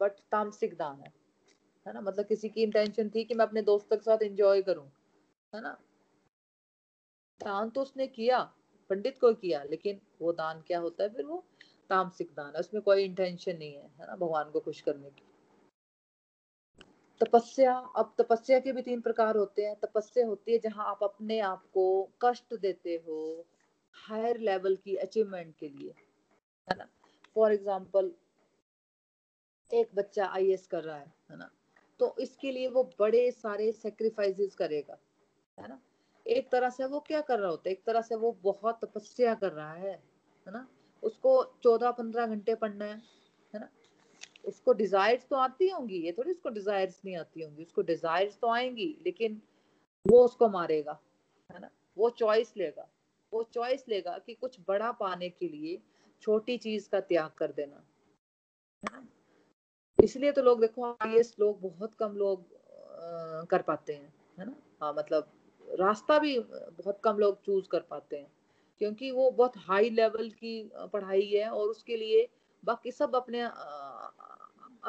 बट 0.00 0.12
तामसिक 0.32 0.76
दान 0.76 1.00
है 1.00 1.12
है 1.86 1.92
ना? 1.94 2.00
मतलब 2.00 2.26
किसी 2.26 2.48
की 2.48 2.62
इंटेंशन 2.62 3.08
थी 3.08 3.24
कि 3.24 3.34
मैं 3.34 3.46
अपने 3.46 3.62
दोस्तों 3.62 3.96
के 3.96 4.04
साथ 4.04 4.22
एंजॉय 4.22 4.62
करूँ, 4.62 4.86
है 5.52 5.60
ना? 5.62 5.76
दान 7.40 7.70
तो 7.70 7.82
उसने 7.82 8.06
किया 8.06 8.38
पंडित 8.90 9.18
को 9.18 9.32
किया, 9.34 9.62
लेकिन 9.62 10.00
वो 10.22 10.32
दान 10.32 10.62
क्या 10.66 10.78
होता 10.78 11.04
है? 11.04 11.10
फिर 11.10 11.24
वो 11.24 11.44
तामसिक 11.90 12.30
दान 12.36 12.52
है, 12.54 12.60
उसमें 12.60 12.82
कोई 12.82 13.04
इंटेंशन 13.04 13.56
नहीं 13.56 13.74
है 13.74 13.82
है 13.82 14.06
ना, 14.06 14.16
भगवान 14.16 14.50
को 14.50 14.60
खुश 14.60 14.80
करने 14.80 15.10
की 15.10 15.22
तपस्या, 17.20 17.74
अब 17.96 18.14
तपस्या 18.18 18.58
के 18.58 18.72
भी 18.72 18.82
तीन 18.82 19.00
प्रकार 19.00 19.36
होते 19.36 19.64
हैं। 19.66 19.74
तपस्या 19.76 20.26
होती 20.26 20.52
है 20.52 20.58
जहाँ 20.58 20.86
आप 20.86 21.02
अपने 21.02 21.38
आप 21.40 21.62
को 21.74 22.10
कष्ट 22.22 22.54
देते 22.54 22.94
हो 23.06 23.46
हायर 23.94 24.38
लेवल 24.38 24.76
की 24.76 24.96
अचीवमेंट 24.96 25.54
के 25.56 25.68
लिए, 25.68 25.94
है 26.68 26.76
ना? 26.78 26.88
फॉर 27.34 27.52
एग्ज़ाम्पल 27.52 28.12
एक 29.70 29.94
बच्चा 29.94 30.26
आई 30.26 30.56
कर 30.70 30.84
रहा 30.84 30.96
है 30.96 31.14
है 31.30 31.36
ना? 31.36 31.50
तो 32.00 32.14
इसके 32.20 32.50
लिए 32.52 32.68
वो 32.68 32.82
बड़े 32.98 33.30
सारे 33.30 33.72
सेक्रीफाइसेस 33.72 34.54
करेगा, 34.54 34.98
है 35.58 35.68
ना? 35.68 35.80
एक 36.26 36.50
तरह 36.50 36.70
से 36.70 36.84
वो 36.84 37.00
क्या 37.00 37.20
कर 37.20 37.38
रहा 37.38 37.50
होता 37.50 37.68
है? 37.68 37.72
एक 37.72 37.84
तरह 37.84 38.02
से 38.02 38.14
वो 38.14 38.32
बहुत 38.42 38.84
तपस्या 38.84 39.34
कर 39.34 39.52
रहा 39.52 39.72
है 39.72 39.92
है 40.46 40.52
ना? 40.52 40.66
उसको 41.02 41.44
चौदह 41.62 41.90
पंद्रह 41.90 42.26
घंटे 42.26 42.54
पढ़ना 42.54 42.84
है 42.84 42.96
है 43.54 43.60
ना? 43.60 43.68
उसको 44.44 44.72
डिजायर्स 44.72 45.26
तो 45.28 45.36
आती 45.36 45.68
होंगी 45.68 46.00
ये 46.02 46.12
थोड़ी 46.12 46.30
उसको 46.30 46.48
डिजायर्स 46.48 47.00
नहीं 47.04 47.16
आती 47.16 47.42
होंगी 47.42 47.62
उसको 47.62 47.82
डिजायर्स 47.82 48.38
तो 48.38 48.48
आएँगी 48.48 48.96
लेकिन 49.04 49.40
वो 50.06 50.24
उसको 50.24 50.48
मारेगा 50.48 51.00
है 51.52 51.60
ना? 51.60 51.70
वो 51.98 52.10
चॉइस 52.10 52.56
लेगा 52.56 52.88
वो 53.32 53.42
चॉइस 53.42 53.88
लेगा 53.88 54.18
कि 54.18 54.34
कुछ 54.34 54.58
बड़ा 54.68 54.92
पाने 54.92 55.28
के 55.30 55.48
लिए 55.48 55.80
छोटी 56.22 56.56
चीज़ 56.58 56.88
का 56.90 57.00
त्याग 57.00 57.30
कर 57.30 57.52
देना 57.52 57.84
इसलिए 59.98 60.32
तो 60.32 60.42
लोग 60.42 60.60
देखो 60.60 60.96
आई 61.00 61.22
लोग 61.40 61.60
बहुत 61.60 61.94
कम 61.94 62.16
लोग 62.16 62.40
आ, 62.40 63.44
कर 63.44 63.62
पाते 63.62 63.94
हैं 63.94 64.14
है 64.38 64.46
ना? 64.46 64.56
हाँ 64.82 64.92
मतलब 64.92 65.32
रास्ता 65.70 66.18
भी 66.18 66.38
बहुत 66.40 67.00
कम 67.04 67.18
लोग 67.18 67.40
चूज़ 67.42 67.68
कर 67.68 67.80
पाते 67.90 68.16
हैं, 68.16 68.30
क्योंकि 68.80 69.10
वो 69.10 69.30
बहुत 69.30 69.52
हाई 69.58 69.90
लेवल 69.90 70.28
की 70.30 70.70
पढ़ाई 70.92 71.26
है 71.26 71.48
और 71.50 71.68
उसके 71.68 71.96
लिए 71.96 72.28
बाकी 72.62 72.90
सब 72.92 73.16
अपने 73.16 73.42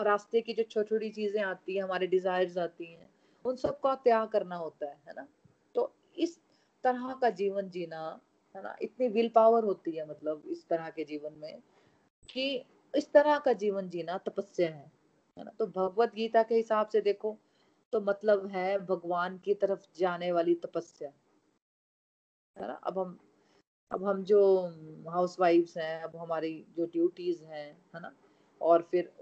रास्ते 0.03 0.41
की 0.41 0.53
जो 0.53 0.63
छोटी 0.63 0.89
छोटी 0.89 1.09
चीज़ें 1.09 1.41
आती 1.43 1.75
हैं, 1.75 1.83
हमारे 1.83 2.07
डिजायर्स 2.07 2.57
आती 2.57 2.85
हैं, 2.85 3.09
उन 3.45 3.55
सब 3.55 3.79
का 3.79 3.93
त्याग 3.95 4.27
करना 4.27 4.55
होता 4.55 4.85
है 4.85 4.99
है 5.07 5.13
ना? 5.15 5.27
तो 5.75 5.91
इस 6.17 6.37
तरह 6.83 7.13
का 7.21 7.29
जीवन 7.29 7.69
जीना, 7.69 8.19
है 8.55 8.63
ना, 8.63 8.75
इतनी 8.81 9.07
विल 9.07 9.29
पावर 9.35 9.63
होती 9.63 9.91
है 9.91 10.07
मतलब 10.09 10.43
इस 10.47 10.67
तरह 10.67 10.89
के 10.89 11.03
जीवन 11.03 11.33
में 11.37 11.59
कि 12.29 12.63
इस 12.93 13.11
तरह 13.11 13.37
का 13.39 13.53
जीवन 13.53 13.89
जीना 13.89 14.17
तपस्या 14.17 14.69
है 14.69 14.91
है 15.37 15.43
ना? 15.43 15.51
तो 15.59 15.65
भगवत 15.67 16.13
गीता 16.15 16.43
के 16.43 16.55
हिसाब 16.55 16.87
से 16.87 17.01
देखो 17.01 17.37
तो 17.91 18.01
मतलब 18.01 18.47
है 18.47 18.79
भगवान 18.79 19.37
की 19.37 19.53
तरफ़ 19.53 19.85
जाने 19.99 20.31
वाली 20.31 20.55
तपस्या। 20.55 21.11
है 22.57 22.67
ना? 22.67 22.73
अब 22.73 22.99
हम 22.99 23.19
अब 23.91 24.03
हम 24.03 24.23
जो 24.23 24.67
हाउस 25.09 25.39
वाइफ्स 25.39 25.77
हैं, 25.77 26.03
अब 26.03 26.15
हमारी 26.15 26.65
जो 26.77 26.85
ड्यूटीज़ 26.85 27.43
हैं, 27.43 27.85
है 27.95 28.01
ना? 28.01 28.13
और 28.61 28.81
फिर 28.81 29.13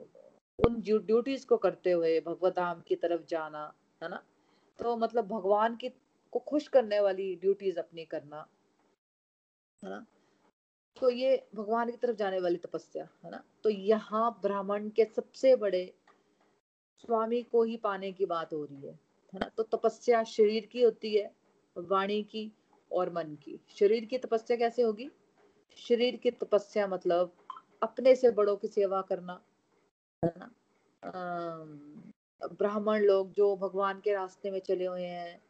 उन 0.60 0.82
ड्यूटीज़ 0.82 1.46
को 1.48 1.58
करते 1.58 1.92
हुए 1.92 2.20
भगवत 2.20 2.56
धाम 2.56 2.82
की 2.82 2.96
तरफ़ 2.96 3.22
जाना, 3.26 3.74
है 4.04 4.10
ना? 4.10 4.24
तो 4.80 4.98
मतलब 4.98 5.28
भगवान 5.28 5.76
की, 5.76 5.90
को 6.32 6.40
खुश 6.40 6.68
करने 6.68 7.00
वाली 7.00 7.36
ड्यूटीज़ 7.36 7.80
अपनी 7.80 8.06
करना, 8.06 8.48
है 9.84 9.90
ना? 9.90 10.06
तो 10.98 11.10
ये 11.10 11.48
भगवान 11.56 11.92
की 11.92 11.98
तरफ़ 11.98 12.16
जाने 12.16 12.40
वाली 12.40 12.58
तपस्या, 12.58 13.08
है 13.26 13.32
ना? 13.32 13.44
तो 13.64 13.70
यहाँ 13.70 14.40
ब्राह्मण 14.42 14.90
के 14.90 15.06
सबसे 15.06 15.56
बड़े 15.56 15.94
स्वामी 17.06 17.42
को 17.44 17.64
ही 17.64 17.78
पाने 17.78 18.12
की 18.12 18.26
बात 18.26 18.54
हो 18.54 18.64
रही 18.66 18.88
है 18.88 19.00
है 19.34 19.40
ना? 19.40 19.50
तो 19.58 19.64
तपस्या 19.64 20.24
शरीर 20.24 20.66
की 20.66 20.82
होती 20.82 21.16
है, 21.16 21.32
वाणी 21.76 22.22
की 22.24 22.52
और 22.92 23.10
मन 23.14 23.36
की। 23.36 23.60
शरीर 23.70 24.06
की 24.06 24.18
तपस्या 24.18 24.58
कैसे 24.58 24.82
होगी? 24.82 25.10
शरीर 25.78 26.16
की 26.16 26.32
तपस्या 26.32 26.88
मतलब 26.88 27.34
अपने 27.84 28.16
से 28.16 28.32
बड़ों 28.32 28.56
की 28.56 28.68
सेवा 28.68 29.02
करना, 29.02 29.42
है 30.24 30.34
ना? 30.38 30.52
ब्राह्मण 32.60 33.04
लोग 33.04 33.32
जो 33.32 33.56
भगवान 33.56 34.00
के 34.00 34.14
रास्ते 34.14 34.52
में 34.52 34.60
चले 34.60 34.86
हुए 34.86 35.06
हैं, 35.06 35.42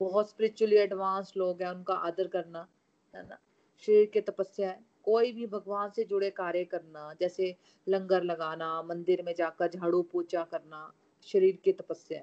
बहुत 0.00 0.30
स्पिरिचुअली 0.30 0.76
एडवांस 0.76 1.32
लोग 1.36 1.62
हैं, 1.62 1.70
उनका 1.70 1.94
आदर 1.94 2.28
करना, 2.28 2.66
है 3.14 3.26
ना? 3.28 3.38
शरीर 3.82 4.06
की 4.06 4.20
तपस्या 4.20 4.70
है। 4.70 4.89
कोई 5.04 5.32
भी 5.32 5.46
भगवान 5.46 5.90
से 5.90 6.04
जुड़े 6.04 6.30
कार्य 6.30 6.64
करना, 6.64 7.12
जैसे 7.20 7.54
लंगर 7.86 8.22
लगाना, 8.22 8.82
मंदिर 8.82 9.22
में 9.22 9.34
जाकर 9.38 9.70
झाड़ू 9.70 10.02
पोछा 10.12 10.42
करना, 10.44 10.92
शरीर 11.26 11.58
की 11.64 11.72
तपस्या। 11.72 12.22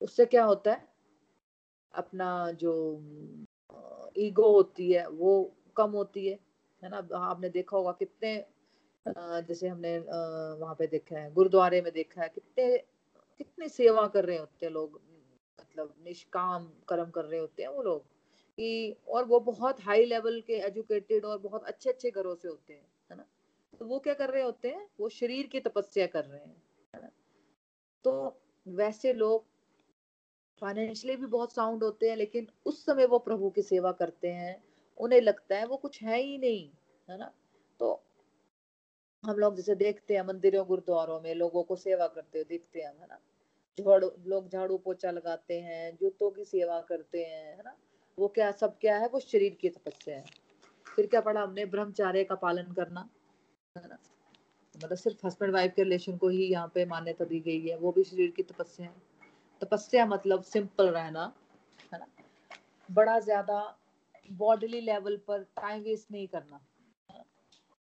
उससे 0.00 0.24
क्या 0.26 0.44
होता 0.44 0.72
है? 0.72 0.88
अपना 1.94 2.50
जो 2.52 2.72
ईगो 4.18 4.50
होती 4.52 4.90
है, 4.92 5.06
वो 5.08 5.52
कम 5.76 5.90
होती 5.92 6.26
है 6.28 6.38
है 6.82 6.88
ना? 6.90 6.98
आपने 7.14 7.48
देखा 7.48 7.76
होगा 7.76 7.92
कितने 7.98 8.36
जैसे 9.06 9.68
हमने 9.68 9.98
वहाँ 9.98 10.74
पे 10.74 10.86
देखा 10.86 11.18
है, 11.18 11.32
गुरुद्वारे 11.32 11.80
में 11.82 11.92
देखा 11.92 12.22
है, 12.22 12.28
कितने, 12.28 12.76
कितनी 13.40 13.68
सेवा 13.68 14.06
कर 14.08 14.24
रहे 14.24 14.38
होते 14.38 14.66
हैं 14.66 14.72
लोग 14.72 15.00
मतलब 15.60 15.94
निष्काम 16.04 16.66
कर्म 16.88 17.10
कर 17.10 17.24
रहे 17.24 17.40
होते 17.40 17.62
हैं 17.62 17.70
वो 17.70 17.82
लोग। 17.82 18.04
कि, 18.58 18.96
और 19.08 19.24
वो 19.24 19.40
बहुत 19.40 19.80
हाई 19.80 20.04
लेवल 20.04 20.40
के 20.40 20.52
एजुकेटेड 20.52 21.24
और 21.24 21.38
बहुत 21.38 21.64
अच्छे 21.64 21.90
अच्छे 21.90 22.10
घरों 22.10 22.34
से 22.34 22.48
होते 22.48 22.72
हैं, 22.72 22.86
है 23.10 23.16
ना? 23.16 23.26
तो 23.78 23.86
वो 23.86 23.98
क्या 23.98 24.14
कर 24.14 24.30
रहे 24.30 24.42
होते 24.42 24.68
हैं? 24.68 24.88
वो 25.00 25.08
शरीर 25.08 25.46
की 25.46 25.60
तपस्या 25.60 26.06
कर 26.06 26.24
रहे 26.24 26.40
हैं, 26.40 26.62
है 26.94 27.02
ना? 27.02 27.10
तो 28.04 28.40
वैसे 28.68 29.12
लोग 29.12 29.44
फाइनेंशियली 30.60 31.16
भी 31.16 31.26
बहुत 31.26 31.52
साउंड 31.52 31.84
होते 31.84 32.10
हैं, 32.10 32.16
लेकिन 32.16 32.48
उस 32.66 32.84
समय 32.84 33.06
वो 33.06 33.18
प्रभु 33.18 33.50
की 33.50 33.62
सेवा 33.62 33.92
करते 33.92 34.28
हैं, 34.28 34.64
उन्हें 34.98 35.20
लगता 35.20 35.56
है 35.56 35.66
वो 35.66 35.76
कुछ 35.76 36.02
है 36.02 36.20
ही 36.20 36.38
नहीं, 36.38 36.70
है 37.10 37.18
ना? 37.18 37.32
तो 37.80 38.02
हम 39.24 39.36
लोग 39.36 39.56
जैसे 39.56 39.74
देखते 39.74 40.14
हैं 40.14 40.22
मंदिरों, 40.22 40.66
गुरुद्वारों 40.66 41.20
में 41.20 41.34
लोगों 41.34 41.62
को 41.62 41.76
सेवा 41.76 42.06
करते 42.06 42.38
हुए 42.38 42.44
देखते 42.44 42.80
हैं, 42.80 43.00
है 43.00 43.06
ना? 43.06 43.20
झाड़ू, 43.80 44.12
लोग 44.26 44.48
झाड़ू 44.48 44.78
पोछा 44.78 45.10
लगाते 45.10 45.60
हैं, 45.60 45.96
जूतों 45.96 46.30
की 46.30 46.44
सेवा 46.44 46.80
करते 46.80 47.24
हैं, 47.24 47.56
है 47.56 47.62
ना? 47.64 47.76
वो 48.18 48.28
क्या, 48.28 48.52
सब 48.52 48.78
क्या 48.78 48.98
है? 48.98 49.08
वो 49.08 49.20
शरीर 49.20 49.56
की 49.60 49.68
तपस्या 49.68 50.16
है। 50.16 50.24
फिर 50.96 51.06
क्या 51.06 51.20
पढ़ा 51.20 51.42
हमने? 51.42 51.64
ब्रह्मचार्य 51.64 52.24
का 52.24 52.34
पालन 52.34 52.72
करना। 52.72 53.08
है 53.76 53.88
ना? 53.88 53.98
मतलब 54.74 54.96
सिर्फ़ 54.96 55.26
हस्बैंड 55.26 55.52
वाइफ 55.52 55.72
के 55.76 55.82
रिलेशन 55.82 56.16
को 56.16 56.28
ही 56.28 56.44
यहाँ 56.44 56.72
पे 56.74 56.84
मान्यता 56.84 57.24
दी 57.24 57.40
गई 57.40 57.68
है। 57.68 57.76
वो 57.76 57.92
भी 57.92 58.04
शरीर 58.04 58.30
की 58.30 58.42
तपस्या 58.42 58.86
है। 58.86 58.94
तपस्या 59.60 60.06
मतलब 60.06 60.42
सिंपल 60.42 60.88
रहना, 60.88 61.32
है 61.92 61.98
ना? 61.98 62.06
बड़ा 62.90 63.20
ज़्यादा 63.20 63.78
बॉडीली 64.32 64.80
लेवल 64.80 65.16
पर 65.16 65.42
टाइम 65.42 65.82
वेस्ट 65.82 66.10
नहीं 66.10 66.28
करना। 66.28 66.60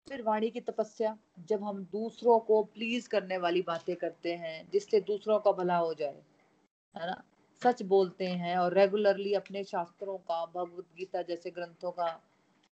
फिर 0.08 0.22
वाणी 0.22 0.50
की 0.50 0.60
तपस्या। 0.60 1.18
जब 1.38 1.62
हम 1.64 1.84
दूसरों 1.84 2.38
को 2.40 2.62
प्लीज़ 2.64 3.08
करने 3.08 3.38
वाली 3.38 3.62
बातें 3.62 3.96
करते 3.96 4.34
हैं, 4.34 4.70
जिससे 4.70 5.00
दूसरों 5.00 5.38
का 5.40 5.52
भला 5.52 5.76
हो 5.76 5.94
जाए, 5.94 6.22
है 6.94 7.06
ना? 7.06 7.22
सच 7.60 7.82
बोलते 7.84 8.26
हैं 8.32 8.56
और 8.58 8.74
रेगुलरली 8.74 9.32
अपने 9.34 9.62
शास्त्रों 9.64 10.16
का, 10.20 10.44
भगवत 10.46 10.86
गीता 10.96 11.22
जैसे 11.22 11.50
ग्रंथों 11.50 11.90
का, 11.92 12.06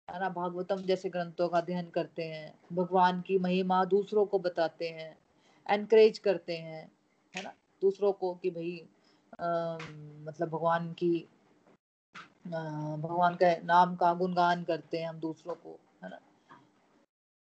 है 0.07 0.19
ना, 0.19 0.29
भागवतम 0.31 0.81
जैसे 0.83 1.09
ग्रंथों 1.09 1.47
का 1.49 1.57
अध्ययन 1.57 1.89
करते 1.91 2.23
हैं, 2.25 2.53
भगवान 2.73 3.21
की 3.21 3.37
महिमा 3.39 3.83
दूसरों 3.87 4.25
को 4.27 4.39
बताते 4.41 4.89
हैं 4.91 5.15
एनकरेज 5.65 6.19
करते 6.21 6.57
हैं, 6.59 6.83
है 7.33 7.43
ना, 7.43 7.53
दूसरों 7.81 8.11
को 8.15 8.33
कि 8.35 8.49
भाई 8.51 8.75
मतलब 10.21 10.49
भगवान 10.49 10.93
की 10.95 11.13
भगवान 12.45 13.35
के 13.35 13.55
नाम 13.65 13.95
का 13.95 14.13
गुणगान 14.15 14.63
करते 14.63 14.97
हैं 14.97 15.07
हम 15.07 15.19
दूसरों 15.19 15.55
को, 15.55 15.79
है 16.03 16.09
ना। 16.09 16.19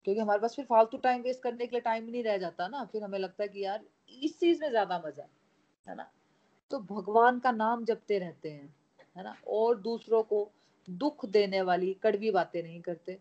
क्योंकि 0.06 0.20
हमारे 0.20 0.40
पास 0.40 0.54
फिर 0.56 0.64
फालतू 0.64 0.98
टाइम 0.98 1.22
वेस्ट 1.22 1.42
करने 1.42 1.66
के 1.66 1.76
लिए 1.76 1.80
टाइम 1.80 2.04
नहीं 2.06 2.22
रह 2.24 2.36
जाता 2.38 2.68
ना, 2.68 2.84
फिर 2.84 3.02
हमें 3.04 3.18
लगता 3.18 3.42
है 3.42 3.48
कि 3.48 3.64
यार, 3.64 3.84
इस 4.22 4.38
चीज़ 4.40 4.60
में 4.62 4.68
ज़्यादा 4.70 4.98
मज़ा 5.06 5.26
है 5.86 5.96
ना। 5.96 6.10
तो 6.72 6.78
भगवान 6.80 7.38
का 7.38 7.50
नाम 7.52 7.84
जपते 7.84 8.18
रहते 8.18 8.50
हैं, 8.50 8.74
है 9.16 9.24
ना? 9.24 9.36
और 9.48 9.80
दूसरों 9.80 10.22
को 10.22 10.50
दुख 10.90 11.26
देने 11.26 11.60
वाली 11.62 11.92
कड़वी 11.94 12.30
बातें 12.30 12.62
नहीं 12.62 12.80
करते, 12.80 13.12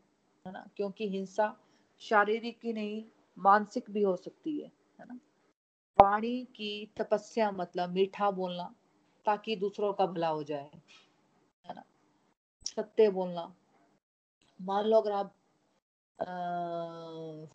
है 0.46 0.52
ना? 0.52 0.66
क्योंकि 0.78 1.10
हिंसा 1.10 1.56
शारीरिक 2.02 2.60
ही 2.64 2.74
नहीं, 2.74 3.04
मानसिक 3.38 3.90
भी 3.92 4.02
हो 4.02 4.16
सकती 4.16 4.58
है 4.60 4.72
है 5.00 5.06
ना? 5.08 5.20
वाणी 6.00 6.48
की 6.56 6.92
तपस्या 6.98 7.52
मतलब 7.52 7.90
मीठा 7.90 8.32
बोलना, 8.32 8.74
ताकि 9.26 9.56
दूसरों 9.56 9.94
का 9.94 10.06
भला 10.06 10.28
हो 10.28 10.44
जाए, 10.44 10.72
है 11.66 11.74
ना? 11.76 11.84
सत्य 12.66 13.10
बोलना। 13.10 13.54
मान 14.60 14.86
लो 14.86 15.02
अगर 15.02 15.12
आप 15.12 15.34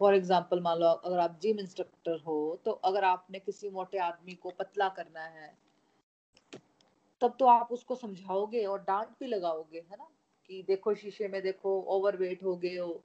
फॉर 0.01 0.15
एग्ज़ाम्पल 0.15 0.61
मान 0.61 0.79
लो 0.79 0.87
अगर 0.87 1.19
आप 1.19 1.39
जिम 1.43 1.59
इंस्ट्रक्टर 1.59 2.21
हो 2.21 2.61
तो 2.65 2.71
अगर 2.71 3.05
आपने 3.05 3.39
किसी 3.39 3.71
मोटे 3.71 3.99
आदमी 3.99 4.35
को 4.35 4.51
पतला 4.51 4.89
करना 4.89 5.21
है 5.21 5.66
तब 7.21 7.37
तो 7.39 7.47
आप 7.47 7.69
उसको 7.73 7.95
समझाओगे 7.95 8.65
और 8.65 8.79
डांट 8.79 9.09
भी 9.21 9.27
लगाओगे, 9.27 9.79
है 9.79 9.97
ना? 9.99 10.09
कि 10.49 10.63
देखो 10.63 10.95
शीशे 10.95 11.29
में 11.29 11.43
देखो 11.43 11.81
ओवर 11.83 12.17
वेट 12.17 12.45
हो 12.45 12.57
गए 12.57 12.77
हो, 12.77 13.01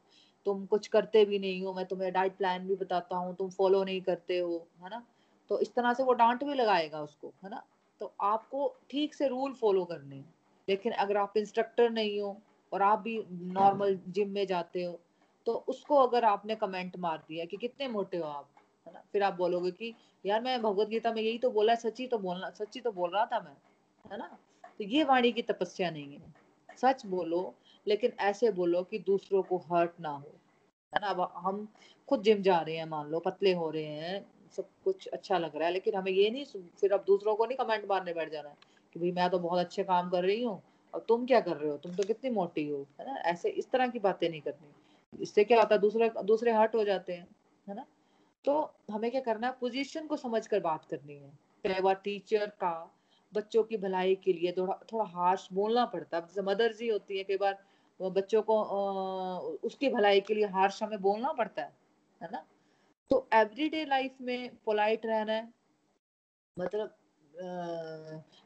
तुम 0.45 0.65
कुछ 0.65 0.87
करते 0.87 1.25
भी 1.25 1.39
नहीं 1.39 1.63
हो, 1.63 1.73
मैं 1.73 1.85
तुम्हें 1.85 2.11
डाइट 2.13 2.37
प्लान 2.37 2.67
भी 2.67 2.75
बताता 2.75 3.15
हूँ, 3.15 3.35
तुम 3.35 3.49
फॉलो 3.49 3.83
नहीं 3.83 4.01
करते 4.01 4.39
हो, 4.39 4.67
है 4.83 4.89
ना? 4.89 5.03
तो 5.49 5.59
इस 5.59 5.73
तरह 5.75 5.93
से 5.93 6.03
वो 6.03 6.13
डांट 6.13 6.43
भी 6.43 6.53
लगाएगा 6.53 7.01
उसको, 7.01 7.33
है 7.43 7.49
ना? 7.49 7.63
तो 7.99 8.13
आपको 8.21 8.75
ठीक 8.89 9.13
से 9.13 9.27
रूल 9.27 9.53
फॉलो 9.53 9.85
करने 9.85 10.15
हैं। 10.15 10.33
लेकिन 10.69 10.91
अगर 10.91 11.17
आप 11.17 11.33
इंस्ट्रक्टर 11.37 11.89
नहीं 11.89 12.19
हो 12.21 12.37
और 12.71 12.81
आप 12.81 12.99
भी 12.99 13.25
नॉर्मल 13.31 13.99
जिम 14.07 14.29
में 14.29 14.47
जाते 14.47 14.83
हो 14.83 14.99
तो 15.45 15.53
उसको 15.53 15.95
अगर 15.95 16.25
आपने 16.25 16.55
कमेंट 16.55 16.97
मार 16.99 17.17
दिया 17.17 17.45
कि 17.45 17.57
कितने 17.57 17.87
मोटे 17.87 18.17
हो 18.17 18.23
आप, 18.23 18.49
है 18.87 18.93
ना? 18.93 19.01
फिर 19.11 19.23
आप 19.23 19.33
बोलोगे 19.33 19.71
कि, 19.71 19.93
यार, 20.25 20.41
मैं 20.41 20.61
भगवत 20.61 20.87
गीता 20.87 21.13
में 21.13 21.21
यही 21.21 21.37
तो 21.37 21.49
बोला, 21.51 21.75
सच्ची 21.75 22.07
तो 22.07 22.17
बोलना, 22.17 22.49
सच्ची 22.49 22.79
तो 22.79 22.91
बोल 22.91 23.09
रहा 23.09 23.25
था 23.25 23.39
मैं। 23.39 23.57
है 24.11 24.17
ना? 24.17 24.37
तो 24.77 24.83
ये 24.83 25.03
वाणी 25.03 25.31
की 25.31 25.41
तपस्या 25.41 25.89
नहीं 25.91 26.13
है। 26.13 26.33
सच 26.77 27.05
बोलो, 27.05 27.55
लेकिन 27.87 28.11
ऐसे 28.19 28.51
बोलो 28.51 28.83
कि 28.83 28.99
दूसरों 28.99 29.43
को 29.43 29.57
हर्ट 29.57 29.91
ना 29.99 30.09
हो। 30.09 30.31
है 30.93 30.99
ना? 31.01 31.07
अब 31.07 31.21
हम 31.35 31.67
खुद 32.09 32.21
जिम 32.21 32.41
जा 32.41 32.59
रहे 32.59 32.75
हैं, 32.75 32.85
मान 32.85 33.07
लो, 33.07 33.19
पतले 33.19 33.53
हो 33.53 33.69
रहे 33.69 33.83
हैं, 33.83 34.25
सब 34.55 34.67
कुछ 34.83 35.07
अच्छा 35.07 35.37
लग 35.37 35.55
रहा 35.55 35.67
है, 35.67 35.73
लेकिन 35.73 35.95
हमें 35.95 36.11
ये 36.11 36.29
नहीं 36.29 36.45
फिर 36.79 36.93
अब 36.93 37.03
दूसरों 37.07 37.35
को 37.35 37.45
नहीं 37.45 37.57
कमेंट 37.57 37.85
मारने 37.89 38.13
बैठ 38.13 38.31
जाना 38.31 38.49
है 38.49 38.55
कि 38.93 38.99
भाई 38.99 39.11
मैं 39.11 39.29
तो 39.29 39.39
बहुत 39.39 39.59
अच्छे 39.59 39.83
काम 39.83 40.09
कर 40.09 40.23
रही 40.23 40.43
हूँ 40.43 40.61
और 40.93 41.05
तुम 41.09 41.25
क्या 41.25 41.39
कर 41.41 41.57
रहे 41.57 41.69
हो? 41.71 41.77
तुम 41.77 41.95
तो 41.95 42.03
कितनी 42.03 42.29
मोटी 42.29 42.67
हो, 42.69 42.85
है 42.99 43.05
ना? 43.07 43.19
ऐसे 43.19 43.49
इस 43.49 43.69
तरह 43.71 43.87
की 43.87 43.99
बातें 43.99 44.29
नहीं 44.29 44.41
करनी। 44.41 45.23
इससे 45.23 45.43
क्या 45.43 45.59
होता 45.59 45.75
है? 45.75 45.81
दूसरे 45.81 46.11
दूसरे 46.23 46.51
हर्ट 46.51 46.75
हो 46.75 46.83
जाते 46.83 47.13
हैं, 47.13 47.27
है 47.67 47.75
ना? 47.75 47.85
तो 48.45 48.73
हमें 48.91 49.11
क्या 49.11 49.21
करना 49.21 49.47
है? 49.47 49.53
पोजीशन 49.59 50.07
को 50.07 50.17
समझ 50.17 50.47
कर 50.47 50.59
बात 50.59 50.85
करनी 50.85 51.13
है। 51.13 51.31
कई 51.63 51.81
बार 51.81 51.95
टीचर 51.95 52.45
का 52.47 52.73
बच्चों 53.33 53.63
की 53.63 53.77
भलाई 53.77 54.15
के 54.23 54.33
लिए 54.33 54.51
थोड़ा 54.53 54.73
थोड़ा 54.91 55.05
हार्श 55.11 55.47
बोलना 55.53 55.85
पड़ता 55.87 56.17
है। 56.17 56.43
मदर 56.45 56.73
जी 56.73 56.87
होती 56.89 57.17
है, 57.17 57.23
कई 57.23 57.37
बार 57.37 57.57
बच्चों 57.99 58.41
को 58.43 58.61
उसकी 59.63 59.89
भलाई 59.89 60.21
के 60.21 60.33
लिए 60.33 60.45
हार्श 60.49 60.81
हमें 60.83 61.01
बोलना 61.01 61.31
पड़ता 61.33 61.61
है 61.61 61.73
है 62.21 62.29
ना? 62.31 62.45
तो 63.11 63.27
एवरीडे 63.35 63.85
लाइफ 63.85 64.15
में 64.21 64.55
पोलाइट 64.65 65.05
रहना 65.05 65.33
है 65.33 65.51
मतलब 66.57 66.93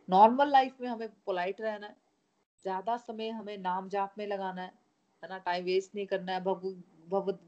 नॉर्मल 0.08 0.52
लाइफ 0.52 0.82
में 0.82 0.88
हमें 0.90 1.08
पोलाइट 1.26 1.62
रहना 1.62 1.88
है, 1.88 1.96
ज़्यादा 2.66 2.98
समय 3.00 3.30
हमें 3.32 3.58
नाम 3.60 3.88
जाप 3.90 4.14
में 4.18 4.26
लगाना 4.28 4.62
है 4.62 4.72
है 5.24 5.30
ना? 5.30 5.38
टाइम 5.40 5.66
वेस्ट 5.66 5.96
नहीं 5.96 6.06
करना 6.08 6.34
है 6.34 6.40
भगवत 6.44 7.42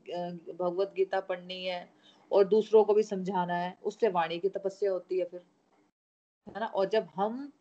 भगवत 0.59 0.93
गीता 0.95 1.19
पढ़नी 1.21 1.63
है 1.65 1.87
और 2.31 2.43
दूसरों 2.47 2.83
को 2.85 2.93
भी 2.93 3.03
समझाना 3.03 3.55
है, 3.55 3.75
उससे 3.83 4.09
वाणी 4.09 4.39
की 4.39 4.49
तपस्या 4.49 4.91
होती 4.91 5.19
है 5.19 5.25
फिर। 5.25 5.41
है 6.47 6.59
ना? 6.59 6.65
और 6.67 6.89
जब 6.89 7.07
हम 7.15 7.51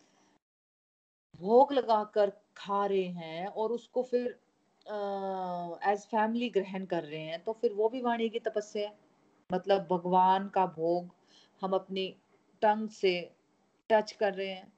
भोग 1.41 1.73
लगाकर 1.73 2.31
खा 2.57 2.85
रहे 2.87 3.07
हैं 3.15 3.47
और 3.49 3.73
उसको 3.73 4.03
फिर 4.03 4.27
एज 5.87 6.07
फैमिली 6.07 6.49
ग्रहण 6.51 6.85
कर 6.87 7.03
रहे 7.05 7.21
हैं 7.21 7.43
तो 7.45 7.53
फिर 7.53 7.73
वो 7.73 7.89
भी 7.89 8.01
वाणी 8.03 8.29
की 8.29 8.39
तपस्या 8.41 8.89
है। 8.89 8.95
मतलब 9.51 9.87
भगवान 9.91 10.49
का 10.49 10.67
भोग 10.69 11.11
हम 11.63 11.73
अपनी 11.75 12.07
टंग 12.63 12.89
से 12.91 13.13
टच 13.91 14.13
कर 14.13 14.35
रहे 14.35 14.49
हैं। 14.49 14.73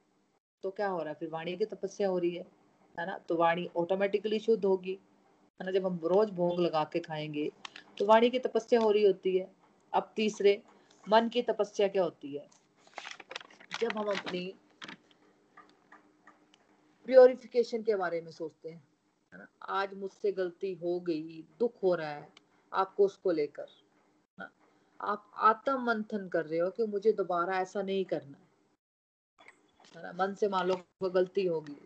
तो 0.63 0.69
क्या 0.71 0.87
हो 0.87 0.99
रहा 0.99 1.09
है? 1.09 1.15
फिर 1.15 1.29
वाणी 1.29 1.55
की 1.57 1.65
तपस्या 1.65 2.07
हो 2.09 2.17
रही 2.17 2.35
है 2.35 2.45
है 2.97 3.05
ना? 3.07 3.17
तो 3.19 3.35
वाणी 3.37 3.67
ऑटोमेटिकली 3.77 4.39
शुद्ध 4.39 4.63
होगी। 4.65 4.97
है 5.59 5.65
ना? 5.65 5.71
जब 5.71 5.85
हम 5.85 5.99
रोज 6.05 6.29
भोग 6.31 6.59
लगा 6.59 6.83
के 6.93 6.99
खाएँगे 6.99 7.49
तो 7.97 8.05
वाणी 8.05 8.29
की 8.29 8.39
तपस्या 8.39 8.79
हो 8.79 8.91
रही 8.91 9.05
होती 9.05 9.37
है। 9.37 9.49
अब 9.93 10.11
तीसरे, 10.15 10.61
मन 11.03 11.29
की 11.29 11.41
तपस्या 11.43 11.87
क्या 11.87 12.03
होती 12.03 12.35
है? 12.35 12.47
जब 13.81 13.97
हम 13.97 14.07
अपनी 14.07 14.55
प्योरिफिकेशन 17.05 17.83
के 17.83 17.95
बारे 17.95 18.21
में 18.21 18.31
सोचते 18.31 18.69
हैं 18.69 18.83
ना? 19.33 19.47
आज 19.61 19.93
मुझसे 19.93 20.31
गलती 20.31 20.73
हो 20.73 20.99
गई, 20.99 21.43
दुख 21.59 21.83
हो 21.83 21.95
रहा 21.95 22.09
है, 22.09 22.29
आपको 22.73 23.05
उसको 23.05 23.31
लेकर 23.31 23.67
आप 25.01 25.31
आत्म 25.35 25.83
मंथन 25.83 26.27
कर 26.27 26.45
रहे 26.45 26.59
हो 26.59 26.69
कि 26.69 26.85
मुझे 26.85 27.11
दोबारा 27.11 27.59
ऐसा 27.59 27.81
नहीं 27.81 28.05
करना 28.05 28.37
है 29.95 30.03
ना? 30.03 30.11
मन 30.13 30.33
से 30.33 30.47
मान 30.47 30.67
लो 30.67 31.09
गलती 31.09 31.45
होगी 31.45 31.77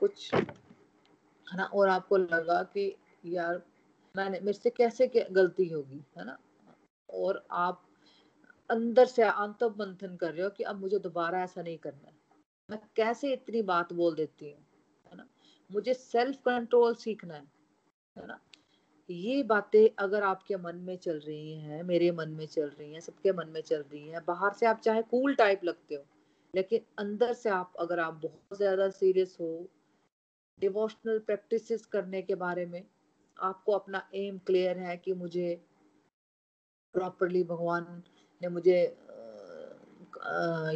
कुछ, 0.00 0.34
है 0.34 1.56
ना? 1.56 1.64
और 1.64 1.88
आपको 1.88 2.16
लगा 2.16 2.62
कि 2.62 2.96
यार, 3.24 3.62
मैंने, 4.16 4.40
मेरे 4.40 4.58
से 4.58 4.70
कैसे 4.70 5.28
गलती 5.30 5.68
होगी, 5.68 6.04
है 6.18 6.24
ना? 6.24 6.38
और 7.10 7.46
आप 7.50 7.89
अंदर 8.70 9.06
से 9.06 9.22
आंतम 9.22 9.74
मंथन 9.78 10.16
कर 10.16 10.32
रहे 10.32 10.42
हो 10.42 10.50
कि 10.50 10.64
अब 10.64 10.80
मुझे 10.80 10.98
दोबारा 10.98 11.42
ऐसा 11.42 11.62
नहीं 11.62 11.78
करना 11.78 12.12
मैं 12.70 12.78
कैसे 12.96 13.32
इतनी 13.32 13.62
बात 13.62 13.92
बोल 13.92 14.14
देती 14.14 14.50
हूँ? 14.50 14.60
है 15.10 15.16
ना? 15.16 15.26
मुझे 15.72 15.94
सेल्फ 15.94 16.36
कंट्रोल 16.36 16.94
सीखना 16.94 17.34
है 17.34 17.46
है 18.16 18.26
ना? 18.26 18.40
ये 19.10 19.42
बातें 19.42 19.88
अगर 19.98 20.22
आपके 20.22 20.56
मन 20.56 20.76
में 20.76 20.96
चल 20.96 21.18
रही 21.18 21.58
हैं, 21.60 21.82
मेरे 21.82 22.10
मन 22.12 22.28
में 22.28 22.46
चल 22.46 22.68
रही 22.68 22.92
हैं, 22.92 23.00
सबके 23.00 23.32
मन 23.32 23.48
में 23.48 23.60
चल 23.60 23.82
रही 23.82 24.08
हैं, 24.08 24.24
बाहर 24.24 24.52
से 24.52 24.66
आप 24.66 24.80
चाहे 24.80 25.02
कूल 25.02 25.34
टाइप 25.34 25.64
लगते 25.64 25.94
हो, 25.94 26.04
लेकिन 26.54 26.80
अंदर 26.98 27.32
से 27.32 27.50
आप, 27.50 27.72
अगर 27.80 28.00
आप 28.00 28.14
बहुत 28.14 28.58
ज़्यादा 28.58 28.88
सीरियस 28.90 29.36
हो 29.40 29.68
डिवोशनल 30.60 31.18
प्रैक्टिसेस 31.18 31.86
करने 31.86 32.22
के 32.22 32.34
बारे 32.34 32.66
में, 32.66 32.82
आपको 33.40 33.72
अपना 33.72 34.08
एम 34.14 34.38
क्लियर 34.38 34.78
है 34.78 34.96
कि 34.96 35.12
मुझे 35.12 35.60
प्रॉपरली 36.94 37.44
भगवान 37.44 38.02
ने 38.40 38.48
मुझे 38.48 38.76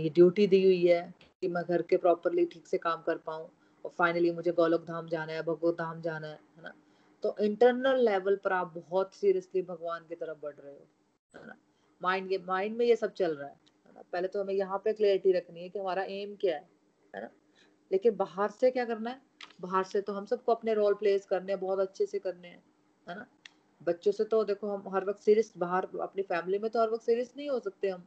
ये 0.02 0.08
ड्यूटी 0.14 0.46
दी 0.46 0.62
हुई 0.64 0.86
है 0.86 1.02
कि 1.42 1.48
मैं 1.48 1.62
घर 1.64 1.82
के 1.82 1.96
प्रॉपरली 1.96 2.44
ठीक 2.46 2.66
से 2.66 2.78
काम 2.78 3.02
कर 3.02 3.16
पाऊँ 3.26 3.48
और 3.84 3.90
फाइनली 3.98 4.30
मुझे 4.32 4.52
गोलोक 4.52 4.84
धाम 4.86 5.08
जाना 5.08 5.32
है, 5.32 5.42
भगवत 5.42 5.74
धाम 5.78 6.00
जाना 6.02 6.26
है 6.26 6.38
है 6.56 6.62
ना? 6.62 6.72
तो 7.22 7.34
इंटरनल 7.40 8.04
लेवल 8.04 8.36
पर 8.44 8.52
आप 8.52 8.72
बहुत 8.76 9.14
सीरियसली 9.14 9.62
भगवान 9.62 10.04
की 10.08 10.14
तरफ़ 10.14 10.38
बढ़ 10.42 10.54
रहे 10.54 10.72
हो, 10.72 10.86
है 11.34 11.46
ना? 11.46 11.54
माइंड 12.00 12.28
के 12.28 12.38
माइंड 12.46 12.76
में 12.76 12.84
ये 12.86 12.96
सब 12.96 13.12
चल 13.14 13.34
रहा 13.34 13.48
है 13.48 13.54
है 13.86 13.92
ना? 13.94 14.02
पहले 14.12 14.28
तो 14.28 14.42
हमें 14.42 14.54
यहाँ 14.54 14.78
पे 14.84 14.92
क्लियरिटी 14.92 15.32
रखनी 15.32 15.62
है 15.62 15.68
कि 15.68 15.78
हमारा 15.78 16.02
एम 16.10 16.34
क्या 16.40 16.56
है 16.56 16.68
है 17.14 17.22
ना? 17.22 17.28
लेकिन 17.90 18.16
बाहर 18.16 18.50
से 18.50 18.70
क्या 18.70 18.84
करना 18.84 19.10
है? 19.10 19.20
बाहर 19.60 19.84
से 19.84 20.00
तो 20.00 20.12
हम 20.12 20.24
सबको 20.26 20.54
अपने 20.54 20.74
रोल 20.74 20.94
प्लेस 20.94 21.26
करने 21.26 21.52
हैं, 21.52 21.60
बहुत 21.60 21.78
अच्छे 21.80 22.06
से 22.06 22.18
करने 22.18 22.48
हैं, 22.48 22.62
है 23.06 23.14
ना? 23.16 23.26
बच्चों 23.86 24.12
से 24.12 24.24
तो 24.24 24.42
देखो 24.44 24.68
हम 24.68 24.88
हर 24.94 25.04
वक्त 25.04 25.20
सीरियस 25.20 25.52
बाहर 25.58 25.88
अपनी 26.02 26.22
फैमिली 26.22 26.58
में 26.58 26.70
तो 26.70 26.80
हर 26.80 26.90
वक्त 26.90 27.04
सीरियस 27.04 27.32
नहीं 27.36 27.48
हो 27.50 27.58
सकते 27.60 27.88
हम, 27.88 28.04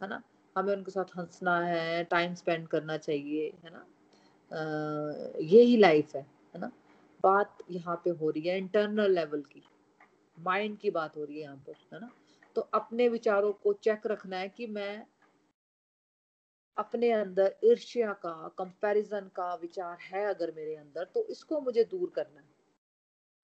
है 0.00 0.08
ना? 0.08 0.22
हमें 0.56 0.72
उनके 0.74 0.90
साथ 0.90 1.16
हंसना 1.16 1.58
है 1.60 2.04
टाइम 2.04 2.34
स्पेंड 2.34 2.66
करना 2.68 2.96
चाहिए, 2.98 3.48
है 3.64 3.70
ना? 3.72 3.86
यही 5.42 5.76
लाइफ 5.76 6.14
है 6.16 6.22
है 6.54 6.60
ना? 6.60 6.70
बात 7.24 7.58
यहाँ 7.70 8.00
पे 8.04 8.10
हो 8.10 8.30
रही 8.30 8.42
है 8.42 8.56
इंटरनल 8.58 9.14
लेवल 9.14 9.42
की 9.42 9.62
माइंड 10.38 10.78
की 10.78 10.90
बात 10.90 11.16
हो 11.16 11.24
रही 11.24 11.36
है 11.36 11.42
यहाँ 11.42 11.56
पर, 11.66 11.74
है 11.94 12.00
ना? 12.00 12.10
तो 12.56 12.60
अपने 12.74 13.08
विचारों 13.08 13.52
को 13.52 13.72
चेक 13.72 14.06
रखना 14.06 14.36
है 14.36 14.48
कि 14.48 14.66
मैं 14.68 15.06
अपने 16.76 17.10
अंदर 17.12 17.54
ईर्ष्या 17.64 18.12
का 18.22 18.32
कंपैरिजन 18.58 19.30
का 19.36 19.54
विचार 19.54 19.98
है 20.02 20.24
अगर 20.26 20.52
मेरे 20.56 20.74
अंदर 20.76 21.04
तो 21.14 21.26
इसको 21.30 21.60
मुझे 21.60 21.84
दूर 21.84 22.12
करना 22.14 22.40
है। 22.40 22.48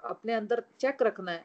अपने 0.05 0.33
अंदर 0.33 0.63
चेक 0.81 1.03
रखना 1.03 1.33
है 1.33 1.45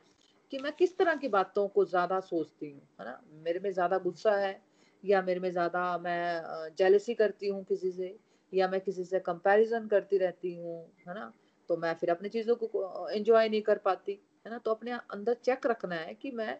कि 0.51 0.57
मैं 0.59 0.71
किस 0.73 0.97
तरह 0.97 1.15
की 1.15 1.27
बातों 1.29 1.67
को 1.67 1.85
ज़्यादा 1.85 2.19
सोचती 2.21 2.69
हूँ, 2.71 2.81
है 2.99 3.05
ना? 3.05 3.21
मेरे 3.45 3.59
में 3.59 3.71
ज़्यादा 3.71 3.97
गुस्सा 3.99 4.35
है, 4.37 4.59
या 5.03 5.21
मेरे 5.21 5.39
में 5.39 5.51
ज़्यादा 5.51 5.97
मैं 5.97 6.73
जेलसी 6.77 7.13
करती 7.15 7.47
हूँ 7.47 7.63
किसी 7.65 7.91
से, 7.91 8.17
या 8.53 8.67
मैं 8.67 8.81
किसी 8.81 9.03
से 9.05 9.19
कंपैरिजन 9.21 9.87
करती 9.87 10.17
रहती 10.17 10.53
हूँ, 10.55 10.77
है 11.07 11.13
ना? 11.13 11.31
तो 11.69 11.77
मैं 11.77 11.93
फिर 11.95 12.09
अपनी 12.11 12.29
चीज़ों 12.29 12.55
को 12.55 13.09
एंजॉय 13.09 13.49
नहीं 13.49 13.61
कर 13.61 13.77
पाती, 13.77 14.19
है 14.45 14.51
ना? 14.51 14.57
तो 14.57 14.71
अपने 14.71 14.91
अंदर 14.91 15.33
चेक 15.35 15.65
रखना 15.67 15.95
है 15.95 16.13
कि 16.15 16.31
मैं 16.31 16.57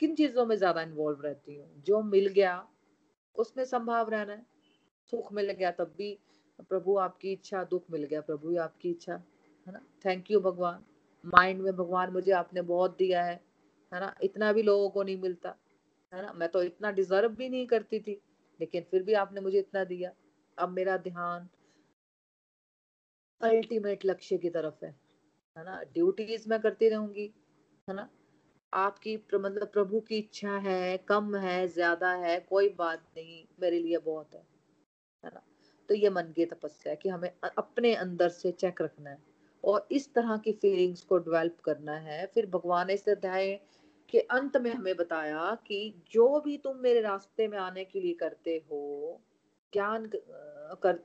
किन 0.00 0.14
चीज़ों 0.14 0.46
में 0.46 0.56
ज़्यादा 0.56 0.82
इन्वॉल्व 0.82 1.22
रहती 1.22 1.56
हूँ। 1.56 1.82
जो 1.82 2.02
मिल 2.04 2.26
गया, 2.28 2.66
उसमें 3.36 3.64
संभाव 3.66 4.10
रहना 4.10 4.32
है। 4.32 4.46
सुख 5.12 5.32
मिल 5.32 5.52
गया, 5.52 5.70
तब 5.70 5.94
भी 5.98 6.18
प्रभु 6.60 6.96
आपकी 6.98 7.32
इच्छा, 7.32 7.64
दुख 7.64 7.84
मिल 7.90 8.04
गया, 8.04 8.20
प्रभु 8.22 8.56
आपकी 8.58 8.90
इच्छा, 8.90 9.14
है 9.66 9.72
ना? 9.72 9.80
थैंक 10.04 10.30
यू 10.30 10.40
भगवान। 10.40 10.84
माइंड 11.24 11.60
में 11.62 11.72
भगवान 11.76 12.12
मुझे 12.12 12.32
आपने 12.32 12.62
बहुत 12.62 12.96
दिया 12.98 13.24
है 13.24 13.40
है 13.92 14.00
ना? 14.00 14.14
इतना 14.22 14.52
भी 14.52 14.62
लोगों 14.62 14.90
को 14.90 15.02
नहीं 15.02 15.16
मिलता, 15.16 15.54
है 16.12 16.22
ना? 16.22 16.32
मैं 16.32 16.48
तो 16.48 16.62
इतना 16.62 16.90
डिजर्व 16.90 17.28
भी 17.28 17.48
नहीं 17.48 17.66
करती 17.66 18.00
थी, 18.00 18.20
लेकिन 18.60 18.82
फिर 18.90 19.02
भी 19.02 19.12
आपने 19.14 19.40
मुझे 19.40 19.58
इतना 19.58 19.84
दिया। 19.84 20.12
अब 20.58 20.68
मेरा 20.68 20.96
ध्यान 20.96 21.48
अल्टीमेट 23.40 24.04
लक्ष्य 24.04 24.38
की 24.38 24.50
तरफ़ 24.50 24.84
है 24.84 24.90
है 25.56 25.64
ना? 25.64 25.82
ड्यूटीज़ 25.94 26.48
मैं 26.48 26.60
करती 26.60 26.88
रहूँगी, 26.88 27.26
है 27.88 27.94
ना? 27.94 28.08
आपकी 28.72 29.16
मतलब 29.34 29.68
प्रभु 29.68 30.00
की 30.00 30.18
इच्छा 30.18 30.56
है, 30.58 30.98
कम 30.98 31.36
है, 31.36 31.66
ज़्यादा 31.68 32.12
है, 32.16 32.38
कोई 32.40 32.68
बात 32.68 33.04
नहीं, 33.16 33.44
मेरे 33.62 33.78
लिए 33.78 33.98
बहुत 33.98 34.34
है 34.34 34.42
है 35.24 35.30
ना? 35.34 35.42
तो 35.88 35.94
ये 35.94 36.10
मन 36.10 36.32
की 36.36 36.46
तपस्या 36.46 36.90
है 36.90 36.96
कि 36.96 37.08
हमें 37.08 37.30
अपने 37.58 37.94
अंदर 37.96 38.28
से 38.28 38.52
चेक 38.52 38.82
रखना 38.82 39.10
है। 39.10 39.18
और 39.64 39.88
इस 39.92 40.12
तरह 40.14 40.36
की 40.36 40.52
फीलिंग्स 40.52 41.02
को 41.02 41.18
डेवलप 41.18 41.60
करना 41.60 41.96
है। 41.98 42.26
फिर 42.26 42.46
भगवान 42.46 42.86
ने 42.86 42.94
इस 42.94 43.08
अध्याय 43.08 43.60
के 44.08 44.20
अंत 44.30 44.56
में 44.56 44.70
हमें 44.70 44.96
बताया 44.96 45.54
कि 45.66 46.02
जो 46.12 46.40
भी 46.40 46.56
तुम 46.58 46.76
मेरे 46.76 47.00
रास्ते 47.00 47.48
में 47.48 47.58
आने 47.58 47.84
के 47.84 48.00
लिए 48.00 48.14
करते 48.14 48.56
हो, 48.70 49.20
ज्ञान 49.72 50.10
कर 50.86 50.98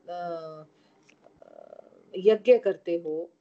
यज्ञ 2.18 2.58
करते 2.58 2.96
हो, 2.98 3.32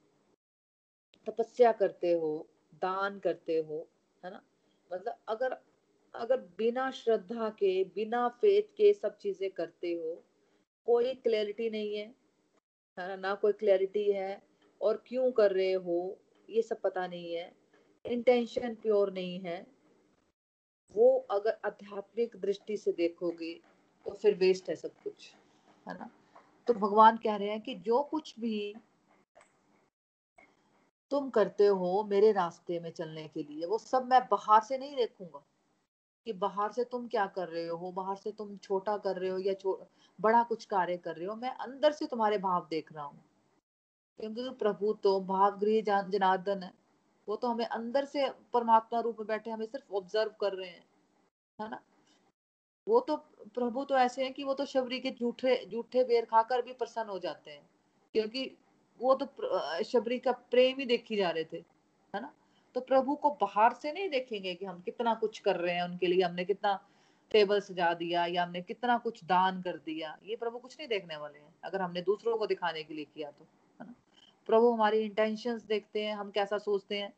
तपस्या 1.27 1.73
करते 1.73 2.12
हो, 2.12 2.49
दान 2.75 3.19
करते 3.19 3.57
हो, 3.59 3.89
है 4.25 4.31
ना? 4.31 4.43
मतलब 4.93 5.19
अगर 5.29 5.57
अगर 6.15 6.41
बिना 6.59 6.91
श्रद्धा 6.91 7.49
के, 7.51 7.85
बिना 7.85 8.29
फेथ 8.29 8.62
के 8.77 8.93
सब 8.93 9.17
चीज़ें 9.17 9.51
करते 9.51 9.93
हो, 9.93 10.23
कोई 10.87 11.15
क्लैरिटी 11.15 11.71
नहीं 11.71 11.97
है 11.97 12.07
है 12.99 13.09
ना? 13.09 13.17
ना 13.17 13.35
कोई 13.35 13.53
क्लैरिटी 13.53 14.11
है 14.12 14.54
और 14.85 15.03
क्यों 15.07 15.30
कर 15.32 15.53
रहे 15.53 15.72
हो, 15.72 16.18
ये 16.49 16.62
सब 16.62 16.80
पता 16.80 17.07
नहीं 17.07 17.35
है। 17.35 17.53
इंटेंशन 18.05 18.74
प्योर 18.74 19.12
नहीं 19.12 19.39
है। 19.41 19.66
वो 20.95 21.26
अगर 21.30 21.59
आध्यात्मिक 21.64 22.37
दृष्टि 22.37 22.76
से 22.76 22.93
देखोगे 22.93 23.55
तो 24.07 24.12
फिर 24.12 24.35
वेस्ट 24.35 24.68
है 24.68 24.76
सब 24.76 24.93
कुछ, 25.05 25.35
है 25.89 25.99
ना? 25.99 26.11
तो 26.66 26.74
भगवान 26.74 27.16
कह 27.16 27.37
रहे 27.37 27.49
हैं 27.49 27.61
कि 27.61 27.74
जो 27.74 28.03
कुछ 28.03 28.35
भी 28.41 28.74
तुम 31.11 31.30
करते 31.30 31.66
हो 31.66 32.05
मेरे 32.11 32.32
रास्ते 32.32 32.78
में 32.80 32.91
चलने 32.91 33.26
के 33.28 33.43
लिए, 33.43 33.66
वो 33.66 33.78
सब 33.78 34.07
मैं 34.07 34.20
बाहर 34.30 34.62
से 34.62 34.78
नहीं 34.78 34.97
देखूँगा। 34.97 35.45
कि 36.26 36.32
बाहर 36.32 36.72
से 36.72 36.85
तुम 36.85 37.07
क्या 37.09 37.26
कर 37.26 37.49
रहे 37.49 37.66
हो, 37.66 37.91
बाहर 37.93 38.16
से 38.16 38.32
तुम 38.32 38.57
छोटा 38.57 38.97
कर 38.97 39.16
रहे 39.16 39.30
हो 39.30 39.39
या 39.39 39.55
बड़ा 40.20 40.43
कुछ 40.43 40.64
कार्य 40.64 40.97
कर 40.97 41.16
रहे 41.16 41.26
हो, 41.26 41.35
मैं 41.37 41.51
अंदर 41.51 41.93
से 41.93 42.07
तुम्हारे 42.07 42.39
भाव 42.39 42.66
देख 42.70 42.93
रहा 42.93 43.05
हूँ। 43.05 43.22
क्योंकि 44.19 44.51
प्रभु 44.59 44.93
तो 45.03 45.19
भावगृह 45.23 45.81
जनार्दन 46.11 46.62
है। 46.62 46.73
वो 47.29 47.37
तो 47.37 47.49
हमें 47.49 47.65
अंदर 47.67 48.05
से 48.05 48.29
परमात्मा 48.53 49.01
रूप 49.01 49.17
में 49.19 49.27
बैठे 49.29 49.51
हमें 49.51 49.67
सिर्फ़ 49.67 49.95
ऑब्ज़र्व 49.95 50.31
कर 50.41 50.53
रहे 50.55 50.69
हैं, 50.69 50.85
है 51.59 51.69
ना? 51.71 51.81
वो 52.87 53.01
तो 53.01 53.17
प्रभु 53.55 53.85
तो 53.85 53.97
ऐसे 53.99 54.23
हैं 54.23 54.33
कि 54.35 54.45
वो 54.45 54.55
तो 54.55 54.65
शबरी 54.67 54.99
के 55.01 55.11
जूठे 55.12 55.57
जूठे 55.67 56.05
बेर 56.05 56.25
खाकर 56.25 56.62
भी 56.62 56.73
प्रसन्न 56.75 57.09
हो 57.09 57.19
जाते 57.19 57.51
हैं, 57.51 57.62
क्योंकि 58.15 58.51
वो 59.01 59.15
तो 59.15 59.27
शबरी 59.85 60.19
का 60.19 60.33
प्रेम 60.51 60.79
ही 60.79 60.87
देखी 60.87 61.17
जा 61.17 61.31
रहे 61.31 61.45
थे, 61.45 61.57
है 62.15 62.21
ना? 62.23 62.33
तो 62.75 62.81
प्रभु 62.83 63.15
को 63.17 63.31
बाहर 63.41 63.73
से 63.75 63.93
नहीं 63.93 64.09
देखेंगे 64.11 64.55
कि 64.55 64.65
हम 64.65 64.81
कितना 64.81 65.15
कुछ 65.15 65.39
कर 65.41 65.57
रहे 65.57 65.75
हैं 65.75 65.83
उनके 65.85 66.07
लिए, 66.07 66.23
हमने 66.23 66.45
कितना 66.45 66.79
टेबल 67.31 67.61
सजा 67.62 67.93
दिया 67.95 68.25
या 68.27 68.43
हमने 68.43 68.62
कितना 68.62 68.97
कुछ 68.99 69.25
दान 69.25 69.61
कर 69.62 69.77
दिया, 69.87 70.17
ये 70.25 70.37
प्रभु 70.37 70.59
कुछ 70.59 70.77
नहीं 70.79 70.89
देखने 70.89 71.17
वाले 71.17 71.39
हैं, 71.39 71.55
अगर 71.65 71.81
हमने 71.83 72.03
दूसरों 72.03 72.37
को 72.39 72.47
दिखाने 72.47 72.83
के 72.83 72.95
लिए 72.95 73.05
किया 73.07 73.31
तो। 73.31 73.47
प्रभु 74.47 74.70
हमारी 74.70 74.99
इंटेंशंस 74.99 75.62
देखते 75.62 76.05
हैं, 76.05 76.14
हम 76.14 76.30
कैसा 76.30 76.59
सोचते 76.59 76.99
हैं, 76.99 77.12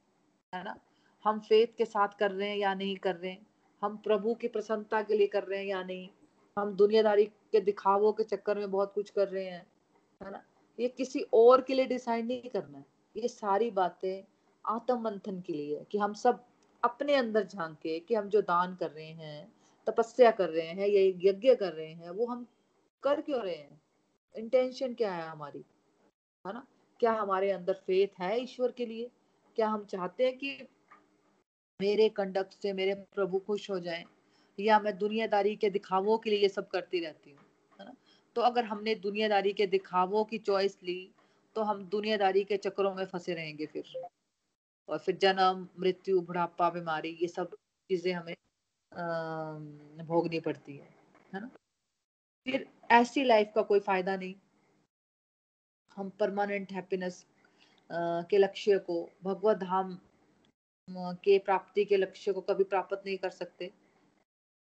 है 0.54 0.64
ना? 0.64 0.80
हम 1.24 1.40
फेथ 1.40 1.66
के 1.78 1.84
साथ 1.84 2.08
कर 2.08 2.30
रहे 2.30 2.50
हैं 2.50 2.56
या 2.56 2.74
नहीं 2.74 2.96
कर 2.96 3.16
रहे 3.16 3.30
हैं? 3.30 3.46
हम 3.82 3.96
प्रभु 3.96 4.34
की 4.34 4.48
प्रसन्नता 4.48 5.02
के 5.02 5.14
लिए 5.14 5.26
कर 5.26 5.44
रहे 5.44 5.58
हैं 5.58 5.66
या 5.66 5.82
नहीं? 5.82 6.08
हम 6.58 6.76
दुनियादारी 6.76 7.24
के 7.24 7.60
दिखावों 7.60 8.12
के 8.12 8.24
चक्कर 8.24 8.58
में 8.58 8.70
बहुत 8.70 8.92
कुछ 8.94 9.10
कर 9.10 9.28
रहे 9.28 9.44
हैं, 9.44 9.66
है 10.22 10.30
ना? 10.30 10.44
ये 10.80 10.88
किसी 10.88 11.20
और 11.32 11.62
के 11.62 11.74
लिए 11.74 11.86
डिसाइड 11.86 12.26
नहीं 12.26 12.50
करना 12.50 12.78
है। 12.78 12.86
ये 13.16 13.28
सारी 13.28 13.70
बातें 13.70 14.32
आत्म 14.66 15.00
मंथन 15.00 15.40
के 15.40 15.52
लिए 15.52 15.78
है 15.78 15.84
कि 15.84 15.98
हम 15.98 16.12
सब 16.12 16.44
अपने 16.84 17.14
अंदर 17.14 17.44
झांके 17.44 18.00
कि 18.00 18.14
हम 18.14 18.28
जो 18.28 18.42
दान 18.42 18.76
कर 18.76 18.90
रहे 18.90 19.10
हैं, 19.10 19.52
तपस्या 19.86 20.30
कर 20.30 20.48
रहे 20.48 20.66
हैं 20.66 20.86
या 20.88 21.30
यज्ञ 21.30 21.54
कर 21.54 21.72
रहे 21.72 21.92
हैं, 21.92 22.10
वो 22.10 22.26
हम 22.26 22.46
कर 23.02 23.20
क्यों 23.20 23.42
रहे 23.42 23.54
हैं? 23.54 23.80
इंटेंशन 24.36 24.94
क्या 24.94 25.14
है 25.14 25.28
हमारी? 25.28 25.64
है 26.46 26.52
ना? 26.52 26.66
क्या 27.01 27.12
हमारे 27.12 27.51
अंदर 27.51 27.74
फेथ 27.86 28.20
है 28.20 28.40
ईश्वर 28.42 28.72
के 28.72 28.86
लिए? 28.86 29.11
क्या 29.59 29.68
हम 29.68 29.84
चाहते 29.84 30.24
हैं 30.24 30.36
कि 30.38 30.68
मेरे 31.80 32.09
कंडक्ट 32.09 32.53
से 32.53 32.72
मेरे 32.72 32.94
प्रभु 33.14 33.38
खुश 33.38 33.70
हो 33.70 33.78
जाएँ? 33.80 34.05
या 34.59 34.78
मैं 34.80 34.97
दुनियादारी 34.99 35.55
के 35.57 35.70
दिखावों 35.70 36.16
के 36.18 36.30
लिए 36.30 36.38
ये 36.38 36.49
सब 36.49 36.68
करती 36.68 37.01
रहती 37.01 37.30
हूँ, 37.30 37.38
है 37.80 37.86
ना? 37.86 37.94
तो 38.36 38.42
अगर 38.42 38.64
हमने 38.64 38.94
दुनियादारी 38.94 39.53
के 39.53 39.66
दिखावों 39.66 40.24
की 40.24 40.38
चॉइस 40.38 40.78
ली 40.84 40.99
तो 41.57 41.62
हम 41.62 41.84
दुनियादारी 41.84 42.44
के 42.44 42.57
चक्रों 42.57 42.94
में 42.94 43.05
फंसे 43.07 43.34
रहेंगे 43.34 43.66
फिर। 43.66 43.92
और 44.88 44.99
फिर 44.99 45.16
जन्म, 45.16 45.66
मृत्यु, 45.80 46.20
बुढ़ापा, 46.20 46.68
बीमारी, 46.70 47.16
ये 47.22 47.28
सब 47.28 47.55
चीज़ें 47.90 48.12
हमें 48.12 48.34
भोगनी 50.07 50.40
पड़ती 50.40 50.76
है 50.76 50.88
है 51.34 51.40
ना? 51.40 51.51
फिर 52.47 52.66
ऐसी 52.90 53.24
लाइफ 53.24 53.53
का 53.55 53.62
कोई 53.62 53.80
फ़ायदा 53.80 54.16
नहीं। 54.16 54.34
हम 55.97 56.11
परमानेंट 56.20 56.72
हैप्पीनेस 56.72 57.24
के 57.90 58.38
लक्ष्य 58.38 58.78
को, 58.80 59.09
भगवत 59.24 59.57
धाम 59.59 59.97
के 60.88 61.38
प्राप्ति 61.40 61.84
के 61.84 61.97
लक्ष्य 61.97 62.32
को 62.32 62.40
कभी 62.42 62.64
प्राप्त 62.64 63.03
नहीं 63.07 63.16
कर 63.18 63.30
सकते। 63.30 63.70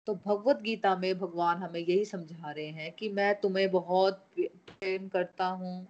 तो 0.07 0.15
भगवत 0.17 0.61
गीता 0.63 0.95
में 0.97 1.19
भगवान 1.19 1.59
हमें 1.59 1.81
यही 1.81 2.05
समझा 2.05 2.51
रहे 2.51 2.67
हैं 2.67 2.93
कि 2.93 3.09
मैं 3.11 3.35
तुम्हें 3.41 3.71
बहुत 3.71 4.27
प्रेम 4.39 5.09
करता 5.09 5.47
हूँ। 5.47 5.87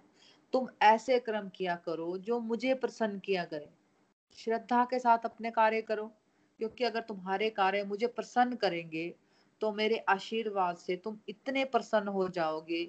तुम 0.53 0.67
ऐसे 0.83 1.19
कर्म 1.19 1.49
किया 1.55 1.75
करो 1.85 2.17
जो 2.19 2.39
मुझे 2.41 2.73
प्रसन्न 2.75 3.19
किया 3.19 3.43
करे। 3.45 3.69
श्रद्धा 4.37 4.83
के 4.85 4.99
साथ 4.99 5.25
अपने 5.25 5.51
कार्य 5.51 5.81
करो, 5.81 6.05
क्योंकि 6.59 6.83
अगर 6.83 7.01
तुम्हारे 7.01 7.49
कार्य 7.51 7.83
मुझे 7.83 8.07
प्रसन्न 8.09 8.55
करेंगे 8.55 9.13
तो 9.61 9.71
मेरे 9.73 9.97
आशीर्वाद 10.09 10.77
से 10.77 10.95
तुम 10.95 11.17
इतने 11.29 11.63
प्रसन्न 11.67 12.07
हो 12.09 12.27
जाओगे। 12.29 12.83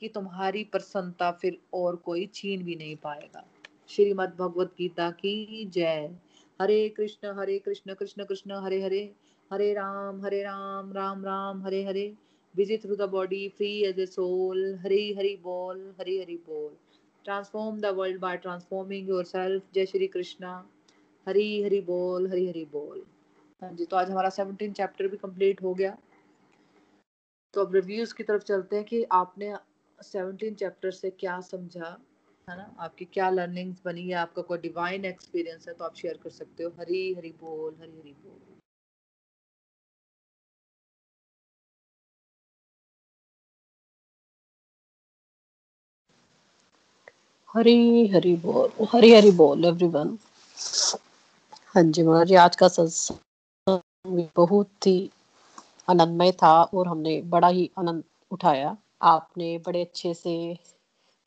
कि 0.00 0.08
तुम्हारी 0.08 0.64
प्रसन्नता 0.64 1.30
फिर 1.32 1.58
और 1.74 1.96
कोई 1.96 2.30
छीन 2.34 2.64
भी 2.64 2.76
नहीं 2.76 2.96
पाएगा। 2.96 3.46
श्रीमद 3.88 4.36
भगवत 4.38 4.74
गीता 4.78 5.10
की 5.10 5.64
जय। 5.64 6.16
हरे 6.62 6.88
कृष्ण 6.88 7.38
हरे 7.38 7.58
कृष्ण 7.58 7.94
कृष्ण 7.94 8.24
कृष्ण, 8.24 8.52
हरे 8.52 8.82
हरे। 8.82 9.14
हरे 9.52 9.74
राम 9.74 10.22
हरे 10.22 10.42
राम 10.42 10.92
राम 10.92 11.24
राम, 11.24 11.62
हरे 11.62 11.84
हरे। 11.84 12.14
Visit 12.58 12.82
through 12.82 12.98
the 13.00 13.12
body, 13.14 13.40
free 13.50 13.92
as 13.92 13.98
a 13.98 14.06
soul 14.10 14.60
hari 14.84 15.16
hari 15.18 15.32
bol 15.44 15.80
hari 16.00 16.14
hari 16.20 16.38
bol 16.48 16.70
transform 17.24 17.80
the 17.80 17.90
world 17.98 18.18
by 18.20 18.36
transforming 18.46 19.08
yourself 19.08 19.60
जय 19.74 19.86
श्री 19.86 20.06
कृष्णा। 20.06 20.68
हरी 21.28 21.62
हरी 21.62 21.80
बोल, 21.80 22.26
हरी 22.26 22.48
हरी 22.48 22.64
बोल। 22.64 23.02
हाँ 23.62 23.72
जी 23.72 23.84
तो 23.84 23.96
आज 23.96 24.10
हमारा 24.10 24.28
सेवनटीन 24.28 24.72
चैप्टर 24.72 25.08
भी 25.08 25.16
कंप्लीट 25.16 25.62
हो 25.62 25.74
गया। 25.74 25.98
तो 27.54 27.60
अब 27.60 27.74
रिव्यूज़ 27.74 28.14
की 28.14 28.22
तरफ़ 28.22 28.42
चलते 28.42 28.76
हैं 28.76 28.84
कि 28.84 29.04
आपने 29.12 29.54
सेवनटीन 30.00 30.54
चैप्टर 30.54 30.90
से 30.90 31.10
क्या 31.10 31.40
समझा, 31.40 31.96
है 32.48 32.56
ना? 32.56 32.74
आपकी 32.80 33.04
क्या 33.04 33.28
लर्निंग्स 33.30 33.80
बनी 33.84 34.02
है? 34.08 34.14
आपका 34.16 34.42
कोई 34.42 34.58
डिवाइन 34.58 35.04
एक्सपीरियंस 35.04 35.68
है 35.68 35.74
तो 35.74 35.84
आप 35.84 35.94
शेयर 35.96 36.18
कर 36.22 36.30
सकते 36.30 36.64
हो। 36.64 36.70
हरी 36.80 37.12
हरी 37.14 37.30
बोल, 37.40 37.74
हरी 37.80 37.98
हरी 37.98 38.12
बोल। 38.24 38.40
हरी 47.48 48.06
हरी 48.08 48.34
बोल, 48.36 48.70
हरी 48.94 49.12
हरी 49.14 49.30
बोल 49.32 49.64
एवरीवन 49.64 50.18
हाँ 51.74 51.82
जी, 51.84 52.02
महाराज, 52.02 52.32
आज 52.34 52.56
का 52.56 52.68
सत्संग 52.68 54.28
बहुत 54.36 54.86
ही 54.86 55.10
आनंदमय 55.88 56.32
था 56.42 56.52
और 56.64 56.88
हमने 56.88 57.20
बड़ा 57.34 57.48
ही 57.48 57.70
आनंद 57.78 58.04
उठाया। 58.30 58.76
आपने 59.00 59.56
बड़े 59.66 59.80
अच्छे 59.80 60.12
से 60.14 60.36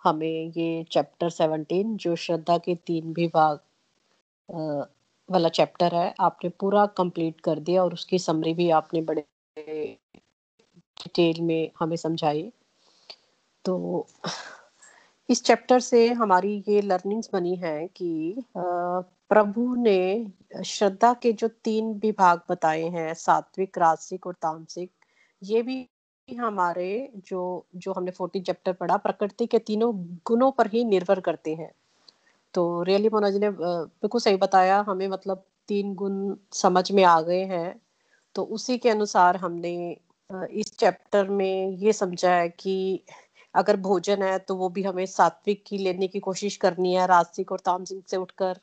हमें 0.03 0.51
ये 0.57 0.83
चैप्टर 0.91 1.29
सेवनटीन 1.29 1.95
जो 1.97 2.15
श्रद्धा 2.15 2.57
के 2.57 2.75
तीन 2.87 3.13
विभाग 3.13 3.59
वाला 5.29 5.49
चैप्टर 5.49 5.95
है, 5.95 6.13
आपने 6.19 6.49
पूरा 6.59 6.85
कंप्लीट 6.97 7.41
कर 7.41 7.59
दिया 7.59 7.83
और 7.83 7.93
उसकी 7.93 8.19
समरी 8.19 8.53
भी 8.53 8.69
आपने 8.71 9.01
बड़े 9.01 9.23
डिटेल 10.97 11.41
में 11.41 11.69
हमें 11.79 11.95
समझाई। 11.97 12.51
तो 13.65 14.07
इस 15.29 15.43
चैप्टर 15.43 15.79
से 15.79 16.07
हमारी 16.13 16.63
ये 16.67 16.81
लर्निंग्स 16.81 17.29
बनी 17.33 17.55
है 17.55 17.87
कि 17.87 18.43
प्रभु 18.57 19.75
ने 19.75 20.63
श्रद्धा 20.65 21.13
के 21.13 21.31
जो 21.33 21.47
तीन 21.63 21.93
विभाग 22.03 22.41
बताए 22.49 22.83
हैं, 22.83 23.13
सात्विक 23.13 23.77
रासिक 23.77 24.27
और 24.27 24.33
तामसिक, 24.33 24.91
ये 25.41 25.61
भी 25.61 25.87
हमारे 26.35 27.09
जो 27.27 27.65
जो 27.75 27.93
हमने 27.93 28.11
फोर्टीन 28.11 28.43
चैप्टर 28.43 28.73
पढ़ा, 28.73 28.97
प्रकृति 28.97 29.45
के 29.45 29.59
तीनों 29.59 29.93
गुणों 30.27 30.51
पर 30.51 30.67
ही 30.67 30.83
निर्भर 30.85 31.19
करते 31.19 31.53
हैं। 31.55 31.71
तो 32.53 32.81
रियली 32.83 33.09
मोना 33.09 33.29
जी 33.29 33.39
ने 33.39 33.49
बिल्कुल 33.51 34.21
सही 34.21 34.35
बताया, 34.37 34.79
हमें 34.87 35.07
मतलब 35.07 35.43
तीन 35.67 35.93
गुण 35.95 36.35
समझ 36.53 36.91
में 36.91 37.03
आ 37.03 37.19
गए 37.21 37.43
हैं। 37.45 37.79
तो 38.35 38.43
उसी 38.43 38.77
के 38.77 38.89
अनुसार 38.89 39.37
हमने 39.37 39.97
इस 40.29 40.75
चैप्टर 40.77 41.29
में 41.29 41.77
ये 41.77 41.93
समझा 41.93 42.31
है 42.31 42.49
कि 42.51 43.03
अगर 43.55 43.77
भोजन 43.77 44.23
है 44.23 44.37
तो 44.39 44.55
वो 44.55 44.69
भी 44.69 44.83
हमें 44.83 45.05
सात्विक 45.07 45.63
की 45.67 45.77
लेने 45.77 46.07
की 46.07 46.19
कोशिश 46.19 46.57
करनी 46.57 46.93
है 46.93 47.05
रास्तिक 47.07 47.51
और 47.51 47.59
तामसिक 47.59 48.03
से 48.09 48.17
उठकर। 48.17 48.59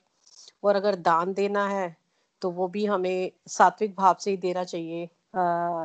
और 0.63 0.77
अगर 0.77 0.95
दान 0.97 1.33
देना 1.35 1.67
है 1.69 1.97
तो 2.43 2.51
वो 2.51 2.69
भी 2.69 2.85
हमें 2.87 3.31
सात्विक 3.49 3.95
भाव 3.97 4.17
से 4.21 4.31
ही 4.31 4.37
देना 4.37 4.65
चाहिए। 4.65 5.09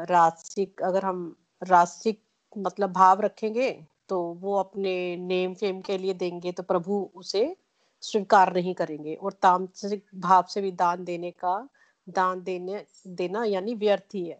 रास्तिक 0.09 0.81
अगर 0.83 1.05
हम 1.05 1.35
रास्तिक 1.61 2.19
मतलब 2.55 2.91
भाव 2.93 3.21
रखेंगे 3.21 3.71
तो 4.09 4.21
वो 4.41 4.55
अपने 4.59 4.93
नेम 5.17 5.53
फेम 5.53 5.81
के 5.81 5.97
लिए 5.97 6.13
देंगे 6.13 6.51
तो 6.51 6.63
प्रभु 6.63 7.09
उसे 7.15 7.55
स्वीकार 8.03 8.53
नहीं 8.55 8.73
करेंगे। 8.73 9.13
और 9.15 9.33
तामसिक 9.33 10.05
भाव 10.15 10.45
से 10.49 10.61
भी 10.61 10.71
दान 10.73 11.03
देने 11.05 11.31
का, 11.31 11.67
दान 12.07 12.41
देने, 12.43 12.83
देना 13.07 13.43
यानी 13.45 13.75
व्यर्थ 13.75 14.15
ही 14.15 14.25
है। 14.25 14.39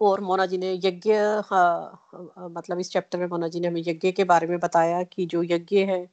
और 0.00 0.20
मोना 0.20 0.46
जी 0.46 0.58
ने 0.58 0.72
यज्ञ 0.74 1.12
मतलब 2.50 2.78
इस 2.80 2.90
चैप्टर 2.90 3.18
में 3.18 3.26
मोना 3.26 3.48
जी 3.48 3.60
ने 3.60 3.68
हमें 3.68 3.82
यज्ञ 3.86 4.12
के 4.12 4.24
बारे 4.24 4.46
में 4.46 4.58
बताया 4.60 5.02
कि 5.04 5.26
जो 5.26 5.42
यज्ञ 5.42 5.84
है, 5.84 6.06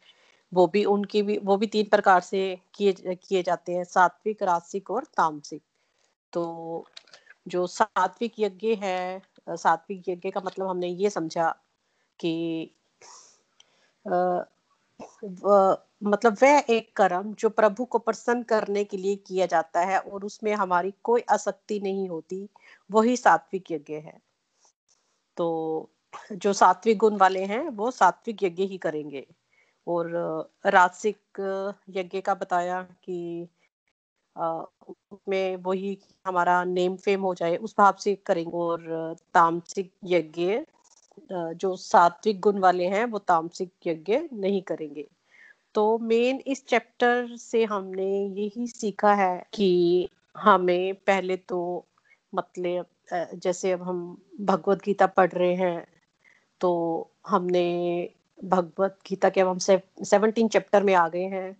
वो 0.52 0.68
भी 0.68 0.84
उनकी 0.86 1.22
भी, 1.22 1.38
वो 1.38 1.58
भी 1.58 1.68
तीन 1.68 1.86
प्रकार 1.86 2.22
से 2.22 2.60
किए 2.76 2.94
किए 2.94 3.44
जाते 3.44 3.74
हैं, 3.74 3.84
सात्विक 3.86 4.44
रासिक 4.44 4.92
और 4.92 5.04
तामसिक 5.18 5.62
तो 6.34 6.86
जो 7.48 7.66
सात्विक 7.68 8.34
यज्ञ 8.40 8.74
है 8.76 9.22
सात्विक 9.50 10.10
यज्ञ 10.10 10.32
का 10.32 10.42
मतलब 10.46 10.68
हमने 10.68 10.88
ये 10.88 11.10
समझा 11.10 11.50
कि 12.20 12.34
आ, 14.06 14.40
मतलब 16.04 16.38
वह 16.44 16.64
एक 16.70 16.96
कर्म 16.96 17.34
जो 17.34 17.50
प्रभु 17.50 17.86
को 17.86 18.00
प्रसन्न 18.00 18.44
करने 18.44 18.84
के 18.84 18.98
लिए 18.98 19.16
किया 19.16 19.46
जाता 19.46 19.82
है 19.82 20.00
और 20.00 20.24
उसमें 20.26 20.54
हमारी 20.54 20.94
कोई 21.04 21.22
आसक्ति 21.32 21.80
नहीं 21.80 22.08
होती 22.10 22.48
वही 22.92 23.18
सात्विक 23.18 23.72
यज्ञ 23.72 23.94
है। 23.94 24.20
तो 25.38 25.90
जो 26.34 26.54
सात्विक 26.54 26.98
गुण 26.98 27.18
वाले 27.18 27.44
हैं 27.46 27.68
वो 27.70 27.92
सात्विक 27.92 28.44
यज्ञ 28.44 28.64
ही 28.64 28.78
करेंगे। 28.78 29.26
और 29.88 30.10
रासिक 30.66 31.20
यज्ञ 31.90 32.22
का 32.22 32.34
बताया 32.36 32.82
कि 33.04 33.48
उसमें 34.38 35.56
वही 35.58 35.98
हमारा 36.26 36.64
नेम 36.66 36.96
फेम 36.98 37.22
हो 37.22 37.34
जाए, 37.36 37.56
उस 37.58 37.76
भाव 37.78 37.96
से 38.00 38.16
करेंगे 38.26 38.58
और 38.58 39.16
तामसिक 39.34 39.92
यज्ञ 40.06 40.60
जो 41.32 41.76
सात्विक 41.76 42.40
गुण 42.40 42.60
वाले 42.60 42.88
हैं, 42.88 43.06
वो 43.06 43.20
तामसिक 43.20 43.72
यज्ञ 43.88 44.20
नहीं 44.34 44.62
करेंगे। 44.64 45.08
तो 45.76 45.98
मेन 46.00 46.42
इस 46.48 46.66
चैप्टर 46.68 47.36
से 47.38 47.64
हमने 47.66 48.06
यही 48.36 48.68
सीखा 48.68 49.14
है 49.16 49.38
कि 49.54 50.10
हमें 50.36 50.94
पहले 51.08 51.38
तो 51.50 51.60
मतलब 52.34 52.86
जैसे 53.36 53.72
अब 53.72 53.82
हम 53.84 54.00
भगवत 54.42 54.82
गीता 54.86 55.06
पढ़ 55.08 55.32
रहे 55.32 55.54
हैं 55.56 55.86
तो 56.62 56.72
हमने 57.28 57.64
भगवत 58.40 58.98
गीता 59.10 59.30
के 59.30 59.42
अब 59.42 59.48
हम 59.48 59.58
सेवनटीन 59.60 60.48
चैप्टर 60.48 60.84
में 60.84 60.94
आ 60.96 61.08
गए 61.10 61.26
हैं। 61.26 61.56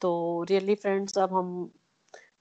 तो 0.00 0.42
रियली 0.50 0.74
फ्रेंड्स 0.74 1.18
अब 1.18 1.34
हम 1.34 1.70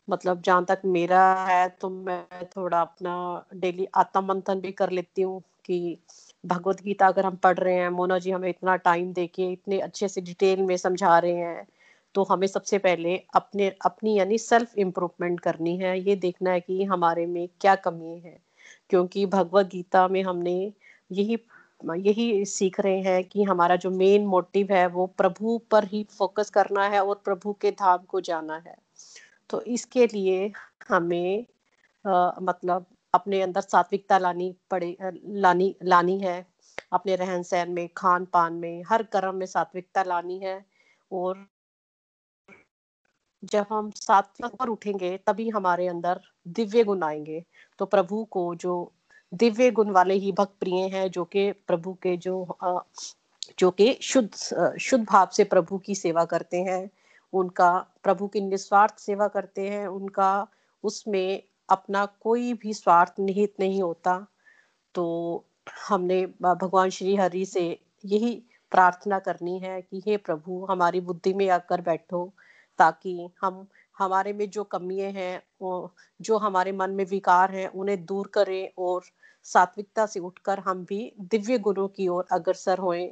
मतलब 0.07 0.41
जहाँ 0.41 0.65
तक 0.65 0.81
मेरा 0.87 1.21
है 1.45 1.67
तो 1.81 1.89
मैं 1.89 2.45
थोड़ा 2.47 2.81
अपना 2.81 3.13
डेली 3.55 3.87
आत्म 3.95 4.23
मंथन 4.25 4.59
भी 4.61 4.71
कर 4.73 4.89
लेती 4.91 5.21
हूँ 5.21 5.41
कि 5.65 5.97
भगवत 6.43 6.81
गीता 6.81 7.07
अगर 7.07 7.25
हम 7.25 7.35
पढ़ 7.35 7.57
रहे 7.57 7.75
हैं, 7.75 7.89
मोना 7.89 8.17
जी 8.19 8.31
हमें 8.31 8.49
इतना 8.49 8.75
टाइम 8.77 9.11
देके 9.13 9.51
इतने 9.51 9.79
अच्छे 9.79 10.07
से 10.07 10.21
डिटेल 10.21 10.61
में 10.61 10.75
समझा 10.77 11.17
रहे 11.19 11.35
हैं 11.35 11.67
तो 12.15 12.23
हमें 12.23 12.47
सबसे 12.47 12.77
पहले 12.77 13.17
अपने, 13.35 13.67
अपनी 13.85 14.17
यानी 14.17 14.37
सेल्फ 14.37 14.77
इम्प्रूवमेंट 14.77 15.39
करनी 15.39 15.77
है। 15.77 15.99
ये 15.99 16.15
देखना 16.17 16.51
है 16.51 16.59
कि 16.59 16.83
हमारे 16.83 17.25
में 17.25 17.47
क्या 17.61 17.75
कमी 17.77 18.19
है, 18.19 18.37
क्योंकि 18.89 19.25
भगवत 19.27 19.65
गीता 19.65 20.07
में 20.07 20.21
हमने 20.23 20.55
यही 21.11 21.37
यही 21.97 22.45
सीख 22.47 22.79
रहे 22.79 23.01
हैं 23.01 23.23
कि 23.23 23.43
हमारा 23.43 23.75
जो 23.75 23.89
मेन 23.91 24.25
मोटिव 24.27 24.71
है, 24.71 24.85
वो 24.87 25.05
प्रभु 25.17 25.57
पर 25.71 25.85
ही 25.85 26.03
फोकस 26.11 26.49
करना 26.49 26.87
है 26.87 27.03
और 27.03 27.21
प्रभु 27.25 27.53
के 27.61 27.71
धाम 27.73 27.97
को 28.07 28.21
जाना 28.21 28.55
है। 28.57 28.75
तो 29.49 29.61
इसके 29.75 30.05
लिए 30.07 30.51
हमें 30.89 31.45
आ, 32.05 32.31
मतलब 32.41 32.85
अपने 33.13 33.41
अंदर 33.41 33.61
सात्विकता 33.61 34.17
लानी 34.17 34.55
पड़े 34.71 34.95
लानी 35.37 35.75
लानी 35.83 36.19
है। 36.19 36.45
अपने 36.93 37.15
रहन 37.15 37.43
सहन 37.43 37.71
में 37.71 37.87
खान 37.97 38.25
पान 38.33 38.53
में 38.55 38.83
हर 38.89 39.03
कर्म 39.13 39.35
में 39.35 39.45
सात्विकता 39.45 40.03
लानी 40.03 40.39
है। 40.39 40.63
और 41.11 41.47
जब 43.43 43.65
हम 43.69 43.89
सात्विक 43.91 44.55
पर 44.59 44.69
उठेंगे 44.69 45.17
तभी 45.27 45.49
हमारे 45.49 45.87
अंदर 45.87 46.19
दिव्य 46.49 46.83
गुण 46.83 47.03
आएँगे। 47.03 47.43
तो 47.79 47.85
प्रभु 47.85 48.23
को 48.31 48.53
जो 48.55 48.75
दिव्य 49.33 49.69
गुण 49.71 49.91
वाले 49.91 50.13
ही 50.15 50.31
भक्त 50.31 50.55
प्रिय 50.59 50.87
हैं 50.95 51.09
जो 51.11 51.23
कि 51.25 51.51
प्रभु 51.67 51.93
के 52.03 52.15
जो 52.17 52.35
जो 53.59 53.69
कि 53.71 53.93
शुद्ध 54.01 54.77
शुद्ध 54.79 55.03
भाव 55.05 55.29
से 55.33 55.43
प्रभु 55.43 55.77
की 55.77 55.95
सेवा 55.95 56.25
करते 56.25 56.57
हैं 56.61 56.89
उनका, 57.37 57.71
प्रभु 58.03 58.27
की 58.27 58.41
निस्वार्थ 58.41 58.97
सेवा 58.99 59.27
करते 59.27 59.67
हैं, 59.69 59.87
उनका 59.87 60.47
उसमें 60.83 61.43
अपना 61.69 62.05
कोई 62.21 62.53
भी 62.53 62.73
स्वार्थ 62.73 63.19
निहित 63.19 63.53
नहीं 63.59 63.81
होता। 63.81 64.25
तो 64.95 65.05
हमने 65.87 66.25
भगवान 66.41 66.89
श्री 66.89 67.15
हरि 67.15 67.45
से 67.45 67.65
यही 68.05 68.35
प्रार्थना 68.71 69.19
करनी 69.19 69.57
है 69.59 69.81
कि 69.81 70.01
हे 70.07 70.17
प्रभु, 70.17 70.65
हमारी 70.69 71.01
बुद्धि 71.01 71.33
में 71.33 71.49
आकर 71.49 71.81
बैठो, 71.81 72.31
ताकि 72.79 73.29
हम, 73.41 73.67
हमारे 73.97 74.33
में 74.33 74.49
जो 74.49 74.63
कमियाँ 74.63 75.11
हैं 75.11 75.41
जो 76.21 76.37
हमारे 76.37 76.71
मन 76.71 76.91
में 76.91 77.05
विकार 77.05 77.51
हैं, 77.51 77.67
उन्हें 77.69 78.05
दूर 78.05 78.27
करें 78.33 78.69
और 78.77 79.03
सात्विकता 79.45 80.05
से 80.05 80.19
उठकर 80.19 80.59
हम 80.59 80.83
भी 80.85 81.11
दिव्य 81.21 81.57
गुरु 81.59 81.87
की 81.87 82.07
ओर 82.07 82.25
अग्रसर 82.31 82.77
होए। 82.77 83.05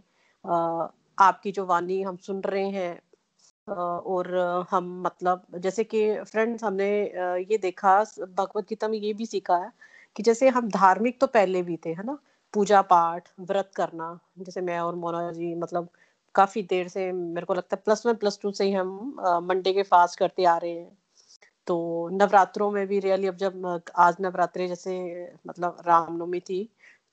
आपकी 1.18 1.52
जो 1.52 1.66
वाणी 1.66 2.02
हम 2.02 2.18
सुन 2.18 2.42
रहे 2.42 2.70
हैं 2.70 3.00
और 3.68 4.28
हम 4.72 4.90
मतलब 5.04 5.46
जैसे 5.58 5.84
कि 5.84 6.00
फ्रेंड्स 6.24 6.64
हमने 6.64 6.88
ये 7.42 7.58
देखा, 7.58 8.00
भगवत 8.20 8.68
गीता 8.70 8.88
में 8.88 8.98
ये 8.98 9.14
भी 9.14 9.26
सीखा 9.26 9.58
है 9.58 9.72
कि 10.16 10.24
जैसे 10.24 10.50
हम 10.50 10.70
धार्मिक 10.72 11.20
तो 11.22 11.28
पहले 11.28 11.62
भी 11.64 11.78
थे, 11.86 11.90
है 11.90 12.04
ना? 12.06 12.18
पूजा 12.54 12.82
पाठ, 12.84 13.30
व्रत 13.42 13.72
करना, 13.76 14.20
जैसे 14.40 14.62
मैं 14.62 14.80
और 14.80 14.96
मोना 14.96 15.32
जी 15.32 15.54
मतलब 15.56 15.90
काफ़ी 16.36 16.62
देर 16.64 16.88
से 16.88 17.12
मेरे 17.12 17.46
को 17.46 17.54
लगता 17.54 17.76
है 17.76 17.82
प्लस 17.86 18.06
वन 18.06 18.14
प्लस 18.16 18.40
टू 18.42 18.52
से 18.52 18.66
ही 18.66 18.72
हम 18.74 19.16
मंडे 19.44 19.74
के 19.74 19.84
फास्ट 19.84 20.20
करते 20.20 20.46
आ 20.46 20.58
रहे 20.58 20.72
हैं। 20.72 20.92
तो 21.68 22.10
नवरात्रों 22.14 22.72
में 22.72 22.86
भी 22.88 23.00
रियली 23.00 23.28
अब 23.28 23.36
जब 23.38 23.82
आज 24.00 24.18
नवरात्रे 24.22 24.68
जैसे 24.68 24.96
मतलब 25.48 25.78
रामनवमी 25.88 26.40
थी 26.42 26.68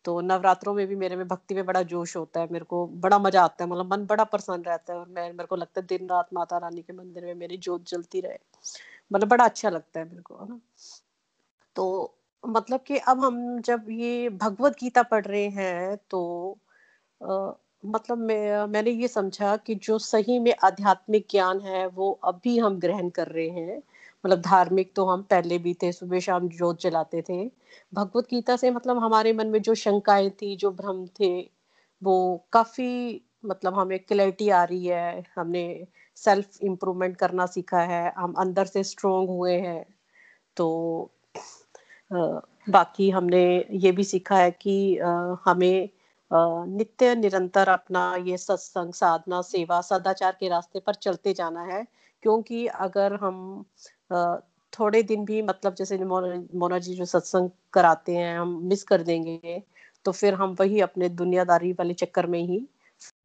तो 0.04 0.20
नवरात्रों 0.20 0.74
में 0.74 0.86
भी 0.86 0.96
मेरे 0.96 1.16
में 1.16 1.26
भक्ति 1.28 1.54
में 1.54 1.64
बड़ा 1.66 1.82
जोश 1.84 2.16
होता 2.16 2.40
है 2.40 2.48
मेरे 2.52 2.64
को 2.64 2.86
बड़ा 2.98 3.18
मज़ा 3.18 3.42
आता 3.44 3.64
है 3.64 3.70
मतलब 3.70 3.92
मन 3.94 4.06
बड़ा 4.06 4.24
प्रसन्न 4.24 4.62
रहता 4.64 4.92
है 4.92 4.98
और 4.98 5.08
मैं 5.08 5.28
मेरे 5.32 5.46
को 5.46 5.56
लगता 5.56 5.80
है 5.80 5.86
दिन 5.86 6.08
रात 6.08 6.28
माता 6.34 6.58
रानी 6.58 6.82
के 6.82 6.92
मंदिर 6.92 7.24
में 7.24 7.34
मेरी 7.34 7.56
जोत 7.58 7.88
जलती 7.88 8.20
रहे। 8.20 8.38
मतलब 9.12 9.28
बड़ा 9.28 9.44
अच्छा 9.44 9.70
लगता 9.70 10.00
है 10.00 10.08
मेरे 10.08 10.22
को 10.22 10.36
है 10.36 10.48
ना? 10.48 10.60
तो 11.76 12.14
मतलब 12.44 12.80
कि 12.80 12.98
अब 12.98 13.24
हम 13.24 13.60
जब 13.60 13.86
ये 13.90 14.28
भगवत 14.30 14.72
गीता 14.80 15.02
पढ़ 15.02 15.24
रहे 15.26 15.48
हैं 15.50 15.96
तो 16.10 16.20
आ, 17.20 17.52
मतलब 17.86 18.18
मैं 18.18 18.66
मैंने 18.66 18.90
ये 18.90 19.08
समझा 19.08 19.56
कि 19.56 19.74
जो 19.74 19.98
सही 19.98 20.38
में 20.38 20.54
आध्यात्मिक 20.64 21.26
ज्ञान 21.30 21.60
है 21.60 21.86
वो 21.88 22.10
अभी 22.24 22.58
हम 22.58 22.78
ग्रहण 22.80 23.08
कर 23.10 23.28
रहे 23.28 23.48
हैं 23.50 23.82
मतलब 24.24 24.40
धार्मिक 24.42 24.92
तो 24.96 25.04
हम 25.06 25.22
पहले 25.30 25.58
भी 25.58 25.74
थे, 25.82 25.92
सुबह 25.92 26.18
शाम 26.20 26.48
जोत 26.50 26.80
जलाते 26.82 27.22
थे। 27.28 27.44
भगवत 27.92 28.26
गीता 28.30 28.56
से 28.56 28.70
मतलब 28.70 28.98
हमारे 28.98 29.32
मन 29.32 29.46
में 29.48 29.60
जो 29.62 29.74
शंकाएँ 29.76 30.30
थी, 30.32 30.54
जो 30.56 30.70
भ्रम 30.72 31.06
थे, 31.20 31.32
वो 32.02 32.46
काफ़ी 32.52 33.20
मतलब 33.44 33.74
हमें 33.74 33.98
क्लैरिटी 33.98 34.48
आ 34.50 34.62
रही 34.64 34.86
है। 34.86 35.22
हमने 35.36 35.64
सेल्फ 36.16 36.58
इम्प्रूवमेंट 36.62 37.16
करना 37.16 37.46
सीखा 37.46 37.80
है, 37.82 38.12
हम 38.16 38.32
अंदर 38.38 38.64
से 38.66 38.82
स्ट्रोंग 38.84 39.28
हुए 39.28 39.56
हैं। 39.60 39.84
तो 40.56 41.10
बाकी 42.66 43.08
हमने 43.10 43.42
ये 43.72 43.92
भी 43.92 44.04
सीखा 44.04 44.36
है 44.36 44.50
कि 44.52 44.74
हमें 45.46 45.88
नित्य 46.30 47.14
निरंतर 47.14 47.68
अपना 47.68 48.04
ये 48.26 48.36
सत्संग, 48.38 48.92
साधना, 48.94 49.40
सेवा, 49.42 49.80
सदाचार 49.80 50.36
के 50.40 50.48
रास्ते 50.48 50.80
पर 50.80 50.94
चलते 50.94 51.32
जाना 51.34 51.62
है। 51.64 51.84
क्योंकि 52.22 52.66
अगर 52.66 53.14
हम 53.14 53.64
थोड़े 54.72 55.02
दिन 55.02 55.24
भी 55.24 55.40
मतलब 55.42 55.74
जैसे 55.74 55.98
मोना 55.98 56.78
जी 56.78 56.94
जो 56.94 57.04
सत्संग 57.06 57.50
कराते 57.72 58.14
हैं, 58.14 58.38
हम 58.38 58.58
मिस 58.64 58.82
कर 58.84 59.02
देंगे 59.02 59.62
तो 60.04 60.12
फिर 60.12 60.34
हम 60.34 60.56
वही 60.60 60.80
अपने 60.80 61.08
दुनियादारी 61.10 61.72
वाले 61.72 61.94
चक्कर 61.94 62.26
में 62.26 62.40
ही 62.40 62.66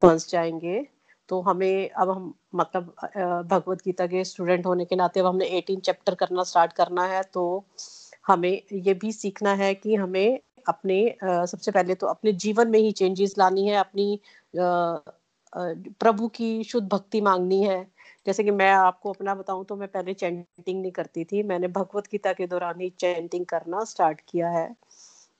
फंस 0.02 0.28
जाएँगे। 0.30 0.86
तो 1.28 1.40
हमें 1.40 1.90
अब 1.90 2.10
हम 2.10 2.32
मतलब 2.54 2.94
भगवत 3.50 3.82
गीता 3.84 4.06
के 4.06 4.24
स्टूडेंट 4.24 4.66
होने 4.66 4.84
के 4.84 4.96
नाते 4.96 5.20
अब 5.20 5.26
हमने 5.26 5.46
18 5.52 5.80
चैप्टर 5.80 6.14
करना 6.14 6.42
स्टार्ट 6.44 6.72
करना 6.72 7.04
है 7.06 7.22
तो 7.34 7.42
हमें 8.26 8.50
ये 8.74 8.94
भी 8.94 9.12
सीखना 9.12 9.52
है 9.54 9.74
कि 9.74 9.94
हमें 9.94 10.38
अपने 10.68 10.96
सबसे 11.22 11.70
पहले 11.70 11.94
तो 11.94 12.06
अपने 12.06 12.32
जीवन 12.44 12.68
में 12.70 12.78
ही 12.78 12.92
चेंजेस 12.92 13.34
लानी 13.38 13.66
है, 13.66 13.76
अपनी 13.76 14.20
प्रभु 15.52 16.28
की 16.28 16.64
शुद्ध 16.64 16.88
भक्ति 16.88 17.20
मांगनी 17.20 17.62
है। 17.62 17.86
जैसे 18.28 18.44
कि 18.44 18.50
मैं 18.52 18.70
आपको 18.72 19.12
अपना 19.12 19.34
बताऊँ 19.34 19.64
तो 19.64 19.76
मैं 19.76 19.88
पहले 19.88 20.14
चैंटिंग 20.14 20.80
नहीं 20.80 20.92
करती 20.92 21.24
थी। 21.24 21.42
मैंने 21.42 21.68
भगवत 21.70 22.08
गीता 22.12 22.32
के 22.32 22.46
दौरान 22.46 22.80
ही 22.80 22.88
चैंटिंग 22.98 23.46
करना 23.46 23.84
स्टार्ट 23.84 24.20
किया 24.28 24.48
है। 24.50 24.68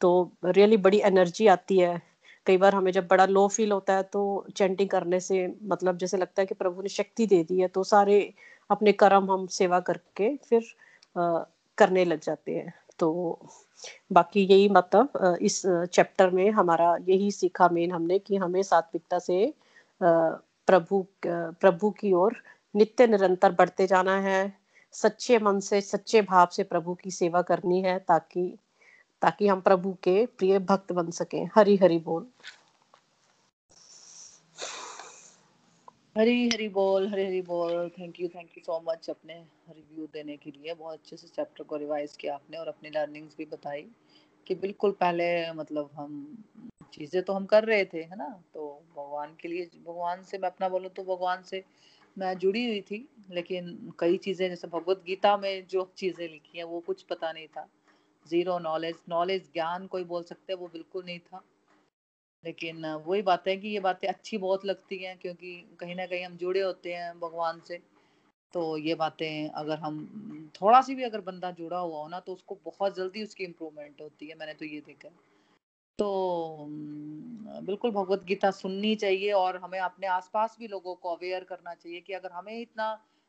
तो 0.01 0.11
रियली 0.47 0.77
बड़ी 0.79 1.01
एनर्जी 1.05 1.47
आती 1.47 1.79
है। 1.79 2.01
कई 2.47 2.57
बार 2.57 2.75
हमें 2.75 2.91
जब 2.93 3.07
बड़ा 3.07 3.27
लो 3.27 3.47
फील 3.49 3.73
होता 3.73 3.95
है 3.95 4.03
तो 4.13 4.23
चैंटिंग 4.57 4.89
करने 4.89 5.21
से 5.21 5.47
मतलब 5.65 5.97
जैसे 5.99 6.17
लगता 6.17 6.43
है 6.43 6.47
कि 6.47 6.55
प्रभु 6.55 6.83
ने 6.83 6.89
शक्ति 6.89 7.27
दे 7.27 7.43
दी 7.45 7.61
है 7.61 7.69
तो 7.69 7.83
सारे 7.85 8.21
अपने 8.71 8.93
कर्म 8.95 9.31
हम 9.33 9.47
सेवा 9.53 9.81
करके 9.81 10.37
फिर 10.49 10.65
आ, 11.17 11.45
करने 11.79 12.05
लग 12.05 12.21
जाते 12.21 12.55
हैं। 12.55 12.73
तो 12.99 13.39
बाकी 14.13 14.43
यही 14.45 14.69
मतलब 14.69 15.39
इस 15.43 15.63
चैप्टर 15.67 16.31
में 16.31 16.51
हमारा 16.51 16.97
यही 17.09 17.31
सीखा 17.31 17.69
मेन 17.69 17.93
हमने 17.93 18.19
कि 18.19 18.37
हमें 18.37 18.63
सात्विकता 18.63 19.19
से 19.19 19.53
प्रभु 20.01 21.05
प्रभु 21.27 21.91
की 21.91 22.13
ओर 22.13 22.43
नित्य 22.75 23.07
निरंतर 23.07 23.53
बढ़ते 23.53 23.87
जाना 23.87 24.17
है। 24.21 24.41
सच्चे 24.95 25.39
मन 25.39 25.61
से, 25.61 25.81
सच्चे 25.81 26.23
भाव 26.23 26.47
से 26.53 26.63
प्रभु 26.65 26.95
की 26.95 27.11
सेवा 27.11 27.43
करनी 27.43 27.81
है 27.83 27.99
ताकि 27.99 28.53
ताकि 29.23 29.47
हम 29.49 29.61
प्रभु 29.61 29.93
के 30.03 30.25
प्रिय 30.39 30.59
भक्त 30.59 30.93
बन 30.93 31.11
सके। 31.11 31.39
हरी 31.55 31.77
हरि 31.77 31.99
बोल। 31.99 32.27
हरी 36.19 36.49
हरी 36.49 36.69
बोल, 36.69 37.09
हरी 37.09 37.25
हरी 37.25 37.41
बोल। 37.43 37.89
Thank 37.89 38.21
you 38.21 38.29
thank 38.29 38.51
you 38.59 38.63
so 38.65 38.81
much 38.89 39.11
अपने 39.11 39.35
रिव्यू 39.71 40.07
देने 40.07 40.37
के 40.37 40.51
लिए। 40.51 40.75
बहुत 40.75 40.95
अच्छे 40.95 41.17
से 41.17 41.29
चैप्टर 41.29 41.65
को 41.65 41.77
रिवाइज 41.77 42.17
किया 42.17 42.35
आपने 42.35 42.57
और 42.57 42.69
अपनी 42.69 42.91
लर्निंग्स 42.91 43.37
भी 43.39 43.45
बताई 43.45 43.87
कि 44.47 44.55
बिल्कुल 44.55 44.91
पहले 44.91 45.53
मतलब 45.53 45.91
हम 45.95 46.45
चीज़ें 46.93 47.23
तो 47.23 47.33
हम 47.33 47.47
कर 47.47 47.65
रहे 47.65 47.85
थे, 47.85 48.03
है 48.03 48.17
ना? 48.17 48.29
तो 48.55 48.83
भगवान 48.97 49.37
के 49.41 49.49
लिए, 49.49 49.71
भगवान 49.87 50.23
से 50.23 50.39
मैं 50.39 50.49
अपना 50.49 50.69
बोलूँ 50.69 50.91
तो 50.91 51.03
भगवान 51.05 51.43
से 51.43 51.65
मैं 52.17 52.37
जुड़ी 52.39 52.65
हुई 52.67 52.81
थी, 52.81 53.09
लेकिन 53.31 53.93
कई 53.99 54.17
चीज़ें, 54.17 54.49
जैसे 54.49 54.69
भगवत 54.69 55.03
गीता 55.07 55.37
में 55.37 55.67
जो 55.67 55.93
चीज़ें 55.97 56.29
लिखी 56.29 56.59
हैं, 56.59 56.65
वो 56.65 56.81
कुछ 56.81 57.03
पता 57.03 57.33
नहीं 57.33 57.47
था। 57.49 57.69
ज़ीरो 58.27 58.59
नॉलेज 58.59 58.97
नॉलेज 59.09 59.51
ज्ञान 59.53 59.87
कोई 59.87 60.05
बोल 60.05 60.23
सकते 60.23 60.53
हैं, 60.53 60.61
वो 60.61 60.69
बिल्कुल 60.69 61.05
नहीं 61.05 61.19
था। 61.19 61.43
लेकिन 62.45 62.87
वही 62.87 63.23
बात 63.23 63.49
है 63.49 63.57
कि 63.57 63.69
ये 63.69 63.81
बातें 63.81 64.09
अच्छी 64.09 64.39
बहुत 64.39 64.65
लगती 64.65 64.99
हैं, 64.99 65.17
क्योंकि 65.19 65.55
कहीं 65.81 65.95
ना 65.95 66.07
कहीं 66.07 66.25
हम 66.25 66.37
जुड़े 66.37 66.61
होते 66.61 66.95
हैं 66.95 67.19
भगवान 67.21 67.61
से। 67.61 67.81
तो 68.55 68.77
ये 68.77 68.95
बातें 68.95 69.49
अगर 69.51 69.79
हम, 69.79 70.51
थोड़ा 70.63 70.81
सी 70.81 70.95
भी 70.95 71.03
अगर 71.03 71.21
बंदा 71.21 71.51
जुड़ा 71.51 71.79
हुआ 71.79 71.99
हो 71.99 72.09
ना 72.09 72.21
तो 72.21 72.33
उसको 72.33 72.59
बहुत 72.65 72.97
जल्दी 72.97 73.23
उसकी 73.23 73.45
इम्प्रूवमेंट 73.45 74.01
होती 74.01 74.27
है, 74.27 74.35
मैंने 74.35 74.55
तो 74.55 74.65
ये 74.65 74.81
देखा 74.81 75.09
तो 75.99 76.67
बिल्कुल 77.63 77.91
भगवत 77.91 78.25
गीता 78.25 78.51
सुननी 78.51 78.95
चाहिए 78.97 79.33
और 79.33 79.57
हमें 79.57 79.79
अपने 79.79 80.07
आसपास 80.07 80.57
भी 80.61 80.69
लोगों 80.69 80.95
को 80.95 81.15
अवेयर 81.15 81.45
करना 81.45 81.75
चाहिए 81.75 82.01
कि 82.01 82.13
अगर 82.13 82.33
हमें 82.33 82.61
इतना 82.61 82.87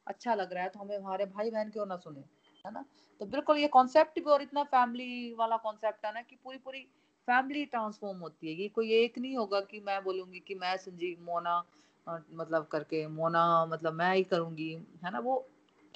अच्छा 0.08 0.36
लग 0.36 0.54
रहा 0.54 0.64
है 0.64 0.70
तो 0.70 0.80
हमें 0.80 0.98
हमारे 0.98 1.26
भाई 1.26 1.52
बहन 1.52 1.70
क्यों 1.70 1.86
ना 1.86 1.96
सुने, 1.96 2.20
है 2.66 2.72
ना? 2.74 2.86
तो 3.22 3.26
बिल्कुल 3.26 3.58
ये 3.58 3.68
कॉन्सेप्ट 3.68 4.20
भी 4.20 4.32
और 4.32 4.42
इतना 4.42 4.64
फैमिली 4.64 5.34
वाला 5.34 5.58
कॉन्सेप्ट 5.58 6.06
है 6.06 6.14
ना 6.14 6.22
कि 6.22 6.36
पूरी 6.44 6.58
पूरी 6.58 6.80
फैमिली 7.28 7.66
ट्रांसफॉर्म 7.66 8.20
होती 8.20 8.48
है। 8.48 8.54
ये 8.62 8.68
कोई 8.68 8.92
एक 8.94 9.18
नहीं 9.20 9.36
होगा 9.38 9.60
कि 9.62 9.80
मैं 9.80 10.04
बोलूँगी 10.04 10.40
कि 10.40 10.56
मैं 10.56 10.76
संजीव, 10.78 11.18
मोना 11.22 11.64
मतलब 12.08 12.68
करके, 12.72 13.06
मोना 13.08 13.66
मतलब 13.66 13.94
मैं 13.94 14.16
ही 14.16 14.24
करूँगी, 14.24 14.74
है 15.06 15.12
ना? 15.12 15.20
वो 15.20 15.48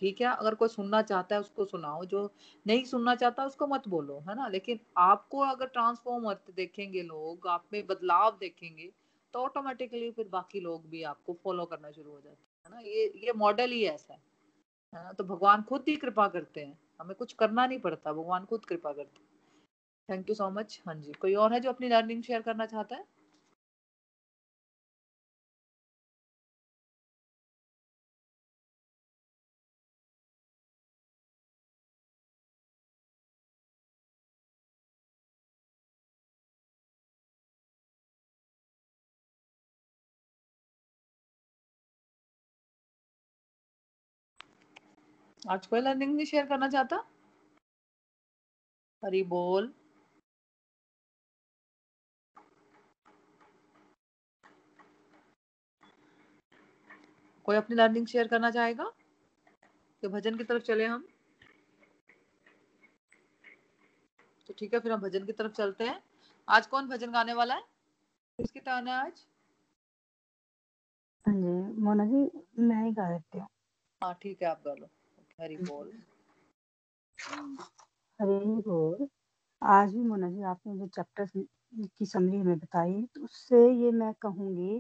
ठीक 0.04 0.22
है, 0.22 0.28
अगर 0.30 0.56
कोई 0.56 0.68
सुनना 0.70 1.02
चाहता 1.02 1.36
है 1.36 1.42
उसको 1.42 1.66
सुनाओ, 1.66 2.04
जो 2.06 2.30
नहीं 2.66 2.84
सुनना 2.86 3.16
चाहता 3.16 3.46
उसको 3.46 3.68
मत 3.68 3.88
बोलो, 3.88 4.20
है 4.30 4.36
ना? 4.36 4.48
लेकिन 4.48 4.80
आपको 4.98 5.40
अगर 5.40 5.66
ट्रांसफॉर्म 5.68 6.34
देखेंगे 6.56 7.02
लोग, 7.04 7.48
आप 7.48 7.66
में 7.74 7.86
बदलाव 7.88 8.38
देखेंगे 8.40 8.92
तो 9.34 9.40
ऑटोमेटिकली 9.40 10.10
फिर 10.12 10.28
बाकी 10.28 10.60
लोग 10.60 10.90
भी 10.90 11.04
आपको 11.04 11.34
फॉलो 11.44 11.66
करना 11.66 11.92
शुरू 11.92 12.12
हो 12.12 12.20
जाते 12.22 12.44
हैं 12.66 12.76
ना? 12.76 12.80
ये 12.82 13.06
ये 13.26 13.34
मॉडल 13.34 13.72
ही 13.72 13.84
ऐसा 13.86 14.14
है 14.14 14.20
है 14.94 15.04
ना? 15.04 15.12
तो 15.12 15.24
भगवान 15.24 15.62
खुद 15.62 15.86
ही 15.88 15.96
कृपा 15.96 16.28
करते 16.28 16.62
हैं, 16.62 16.78
हमें 17.02 17.16
कुछ 17.16 17.34
करना 17.34 17.66
नहीं 17.68 17.80
पड़ता, 17.80 18.14
भगवान 18.14 18.46
खुद 18.46 18.66
कृपा 18.66 18.92
करते 18.94 19.20
हैं। 19.20 19.28
थैंक 20.10 20.30
यू 20.30 20.36
सो 20.36 20.50
मच 20.50 20.82
हाँ 20.88 20.96
जी, 20.96 21.12
कोई 21.12 21.36
और 21.36 21.54
है 21.54 21.60
जो 21.60 21.70
अपनी 21.70 21.90
लर्निंग 21.90 22.24
शेयर 22.24 22.42
करना 22.42 22.66
चाहता 22.66 22.96
है? 22.96 23.06
आज 45.50 45.66
कोई 45.68 45.82
लर्निंग 45.82 46.16
नहीं 46.16 46.26
शेयर 46.26 46.46
करना 46.46 46.68
चाहता? 46.70 47.04
हरी 49.04 49.24
बोल। 49.24 49.74
कोई 57.46 57.56
अपनी 57.56 57.76
लर्निंग 57.76 58.08
शेयर 58.08 58.28
करना 58.28 58.52
चाहेगा? 58.52 58.92
तो 60.04 60.10
भजन 60.10 60.38
की 60.38 60.44
तरफ़ 60.44 60.64
चले 60.64 60.86
हम? 60.86 61.08
तो 64.48 64.54
ठीक 64.60 64.74
है 64.74 64.80
फिर 64.80 64.92
हम 64.92 65.02
भजन 65.02 65.26
की 65.26 65.32
तरफ़ 65.32 65.52
चलते 65.52 65.84
हैं। 65.84 66.04
आज 66.48 66.68
कौन 66.68 66.88
भजन 66.88 67.12
गाने 67.12 67.34
वाला 67.34 67.56
है? 67.56 67.62
किसकी 68.40 68.60
टर्न 68.60 68.88
है 68.88 68.94
आज? 68.94 69.26
जी 71.28 71.82
मोना 71.82 72.06
जी 72.06 72.30
मैं 72.60 72.84
ही 72.86 72.92
गा 72.92 73.10
देती 73.10 73.40
हूँ। 73.40 73.48
हाँ 74.02 74.14
ठीक 74.22 74.42
है 74.42 74.48
आप 74.48 74.62
गा 74.66 74.74
लो। 74.74 74.90
हरी 75.40 75.58
बोल। 75.60 75.92
हरी 78.20 78.38
बोल। 78.62 79.08
आज 79.62 79.94
भी 79.94 80.04
मोना 80.04 80.30
जी, 80.30 80.44
आपने 80.46 80.78
जो 80.78 80.88
चैप्टर 80.90 81.28
की 81.90 82.06
समरी 82.08 82.38
हमें 82.38 82.60
बताई 82.60 83.02
तो 83.16 83.24
उससे 83.24 83.62
ये 83.76 83.92
मैं 83.94 84.14
कहूँगी 84.22 84.80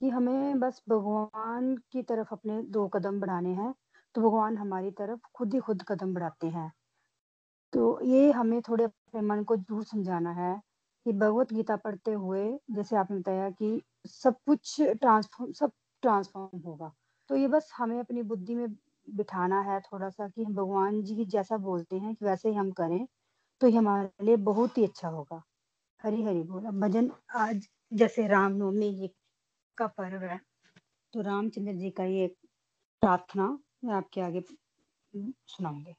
कि 0.00 0.10
हमें 0.10 0.60
बस 0.60 0.82
भगवान 0.90 1.76
की 1.92 2.02
तरफ़ 2.04 2.32
अपने 2.32 2.62
दो 2.72 2.88
कदम 2.90 3.20
बढ़ाने 3.20 3.54
हैं 3.56 3.74
तो 4.14 4.22
भगवान 4.22 4.58
हमारी 4.58 4.90
तरफ़ 4.98 5.20
खुद 5.34 5.54
ही 5.54 5.60
खुद 5.62 5.84
कदम 5.88 6.14
बढ़ाते 6.14 6.48
हैं। 6.50 6.72
तो 7.72 8.00
ये 8.04 8.30
हमें 8.32 8.60
थोड़े 8.62 8.84
अपने 8.84 9.20
मन 9.22 9.42
को 9.44 9.56
दूर 9.58 9.84
समझाना 9.84 10.30
है 10.34 10.54
कि 11.06 11.12
भगवत 11.12 11.52
गीता 11.52 11.76
पढ़ते 11.78 12.12
हुए, 12.12 12.44
जैसे 12.70 12.96
आपने 12.96 13.18
बताया 13.18 13.50
कि 13.52 13.80
सब 14.06 14.36
कुछ 14.46 14.76
ट्रांसफॉर्म 14.80 15.52
सब 15.54 15.72
ट्रांसफॉर्म 16.02 16.58
होगा। 16.60 16.92
तो 17.30 17.36
ये 17.36 17.48
बस 17.48 17.70
हमें 17.78 17.98
अपनी 18.00 18.22
बुद्धि 18.24 18.54
में 18.54 18.66
बिठाना 19.08 19.60
है 19.62 19.80
थोड़ा 19.82 20.08
सा 20.10 20.28
कि 20.28 20.44
हम 20.44 20.54
भगवान 20.54 21.02
जी 21.02 21.24
जैसा 21.26 21.56
बोलते 21.58 21.96
हैं 21.96 22.14
कि 22.14 22.24
वैसे 22.24 22.48
ही 22.48 22.54
हम 22.54 22.70
करें 22.72 23.06
तो 23.60 23.68
ये 23.68 23.76
हमारे 23.78 24.24
लिए 24.24 24.36
बहुत 24.36 24.78
ही 24.78 24.84
अच्छा 24.84 25.08
होगा। 25.08 25.42
हरी 26.04 26.22
हरी 26.22 26.42
बोला। 26.42 26.70
भजन 26.80 27.10
आज 27.36 27.68
जैसे 27.92 28.26
रामनवमी 28.28 28.92
जी 28.94 29.10
का 29.78 29.86
पर्व 29.88 30.24
है 30.24 30.40
तो 31.12 31.20
रामचंद्र 31.22 31.72
जी 31.74 31.90
का 31.90 32.04
ये 32.04 32.26
प्रार्थना 33.02 33.48
मैं 33.84 33.94
आपके 33.94 34.20
आगे 34.20 34.40
सुनाऊँगी। 35.12 35.94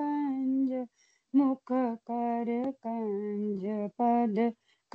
कञ्ज 0.00 0.72
मुखकर 1.36 2.50
कञ्ज 2.86 3.64
पद 4.00 4.38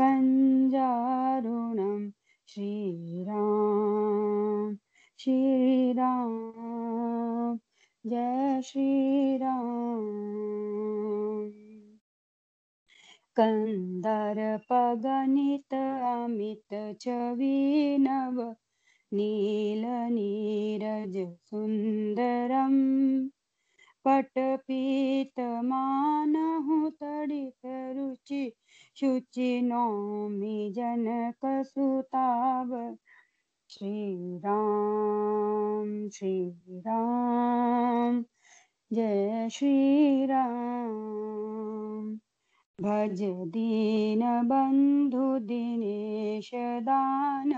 कञ्जारुणं 0.02 2.04
श्रीराम 2.54 3.38
श्रीराम 5.24 6.34
जय 8.12 8.62
श्रीराम। 8.66 10.06
कन्दर्पगणित 13.40 15.76
अमित 15.76 16.74
छवि 17.02 17.98
नव 18.00 18.42
नीलनीरज 19.14 21.18
सुन्दरम् 21.50 22.80
रुचि 27.98 28.52
शुचि 29.00 29.62
नौमि 29.62 30.74
जनकसुताव 30.78 32.76
श्रीराम 33.70 34.50
श्रीराम 36.10 38.24
जय 38.94 39.48
श्रीराम। 39.52 40.90
भज 42.82 43.22
दीनबन्धु 43.54 45.24
दिनेश 45.50 46.50
दान 46.90 47.52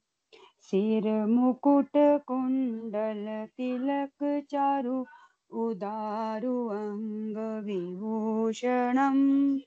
सिर 0.61 1.26
मुकुट 1.26 1.91
कुंडल 1.97 3.49
तिलक 3.57 4.47
चारु, 4.51 5.05
उदारु 5.51 6.68
अङ्ग 6.68 7.62
विभूषणम् 7.66 9.59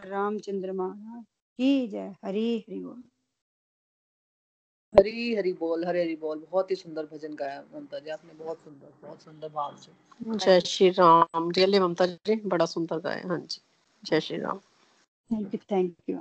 रामचंद्र 0.10 0.72
महाराज 0.72 1.24
की 1.60 1.88
जय। 1.88 2.16
हरी 2.26 2.58
हरि 2.60 2.80
बोल। 2.80 3.04
हरी 4.96 5.36
हरी 5.36 5.54
बोल 5.54 5.86
हरी 5.86 6.00
हरी 6.00 6.16
बोल। 6.16 6.46
बहुत 6.52 6.72
ही 6.72 6.76
सुंदर 6.76 7.06
भजन 7.06 7.34
गाया 7.36 7.64
ममता 7.74 8.00
जी। 8.00 8.10
आपने 8.10 8.34
बहुत 8.34 8.64
सुंदर 8.64 8.94
बहुत 9.02 9.22
सुंदर 9.24 9.50
भाव 9.50 9.76
से। 9.78 10.38
जय 10.38 10.60
श्री 10.62 10.90
राम 10.90 11.52
रियली 11.58 11.80
ममता 11.80 12.06
जी 12.06 12.36
बड़ा 12.46 12.66
सुंदर 12.66 13.00
गाया 13.00 13.28
हाँ। 13.28 13.40
जी। 13.40 13.62
जय 14.04 14.20
Shri 14.22 14.38
Ram 14.38 14.60
thank 15.30 15.54
you 15.54 15.60
thank 15.72 15.96
you 16.10 16.18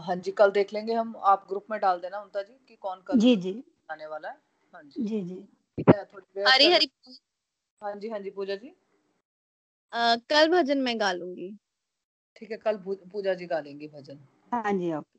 हाँ 0.00 0.16
जी 0.16 0.30
कल 0.30 0.50
देख 0.50 0.72
लेंगे 0.74 0.94
हम। 0.94 1.14
आप 1.16 1.46
ग्रुप 1.48 1.66
में 1.70 1.78
डाल 1.80 2.00
देना 2.00 2.22
ममता 2.22 2.42
जी 2.42 2.58
कि 2.68 2.76
कौन 2.76 3.02
कल 3.06 3.18
जी 3.18 3.36
जी। 3.36 3.62
आने 3.90 4.06
वाला 4.06 4.28
है। 4.28 4.38
हाँ 4.72 4.82
जी। 4.82 5.04
जी 5.04 5.22
जी। 5.22 5.34
थोड़ी 5.88 6.26
देर 6.34 6.46
हरी 6.48 6.70
हरी 6.72 6.90
हाँ 7.82 7.94
जी 7.96 8.08
हाँ 8.08 8.18
जी 8.18 8.30
पूजा 8.30 8.54
जी। 8.56 8.68
अ, 9.92 10.16
कल 10.30 10.48
भजन 10.48 10.78
मैं 10.78 10.98
गा 11.00 11.12
लूँगी। 11.12 11.54
ठीक 12.36 12.50
है 12.50 12.56
कल 12.56 12.76
पूजा 12.88 13.34
जी 13.34 13.46
गा 13.46 13.60
लेंगी 13.60 13.88
भजन। 13.88 14.18
हाँ 14.52 14.72
जी 14.72 14.92
ओके। 14.94 15.18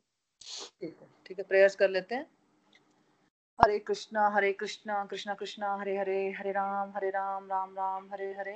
ठीक 0.80 0.96
है 1.02 1.08
ठीक 1.26 1.38
है 1.38 1.44
प्रेयर्स 1.44 1.76
कर 1.76 1.90
लेते 1.90 2.14
हैं। 2.14 2.26
हरे 3.58 3.78
कृष्णा 3.78 4.28
हरे 4.28 4.52
कृष्णा 4.52 5.04
कृष्णा 5.04 5.34
कृष्णा 5.34 5.74
हरे 5.80 5.96
हरे 5.98 6.30
हरे 6.38 6.52
राम 6.52 6.92
हरे 6.96 7.10
राम 7.10 7.46
राम 7.46 7.74
राम 7.74 8.08
हरे 8.12 8.32
हरे। 8.38 8.54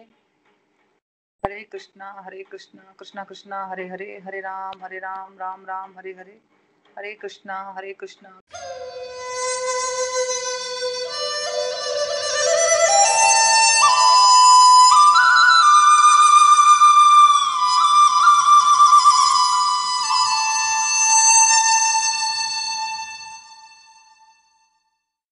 हरे 1.44 1.62
कृष्णा 1.64 2.10
हरे 2.26 2.42
कृष्णा 2.42 2.94
कृष्णा 2.98 3.24
कृष्णा 3.24 3.64
हरे 3.66 3.88
हरे 3.88 4.18
हरे 4.24 4.40
राम 4.40 4.82
हरे 4.84 4.98
राम 4.98 5.38
राम 5.38 5.64
राम 5.66 5.98
हरे 5.98 6.12
हरे। 6.12 6.40
हरे 6.98 7.14
कृष्णा 7.14 7.74
हरे 7.76 7.92
कृष्णा। 7.92 8.40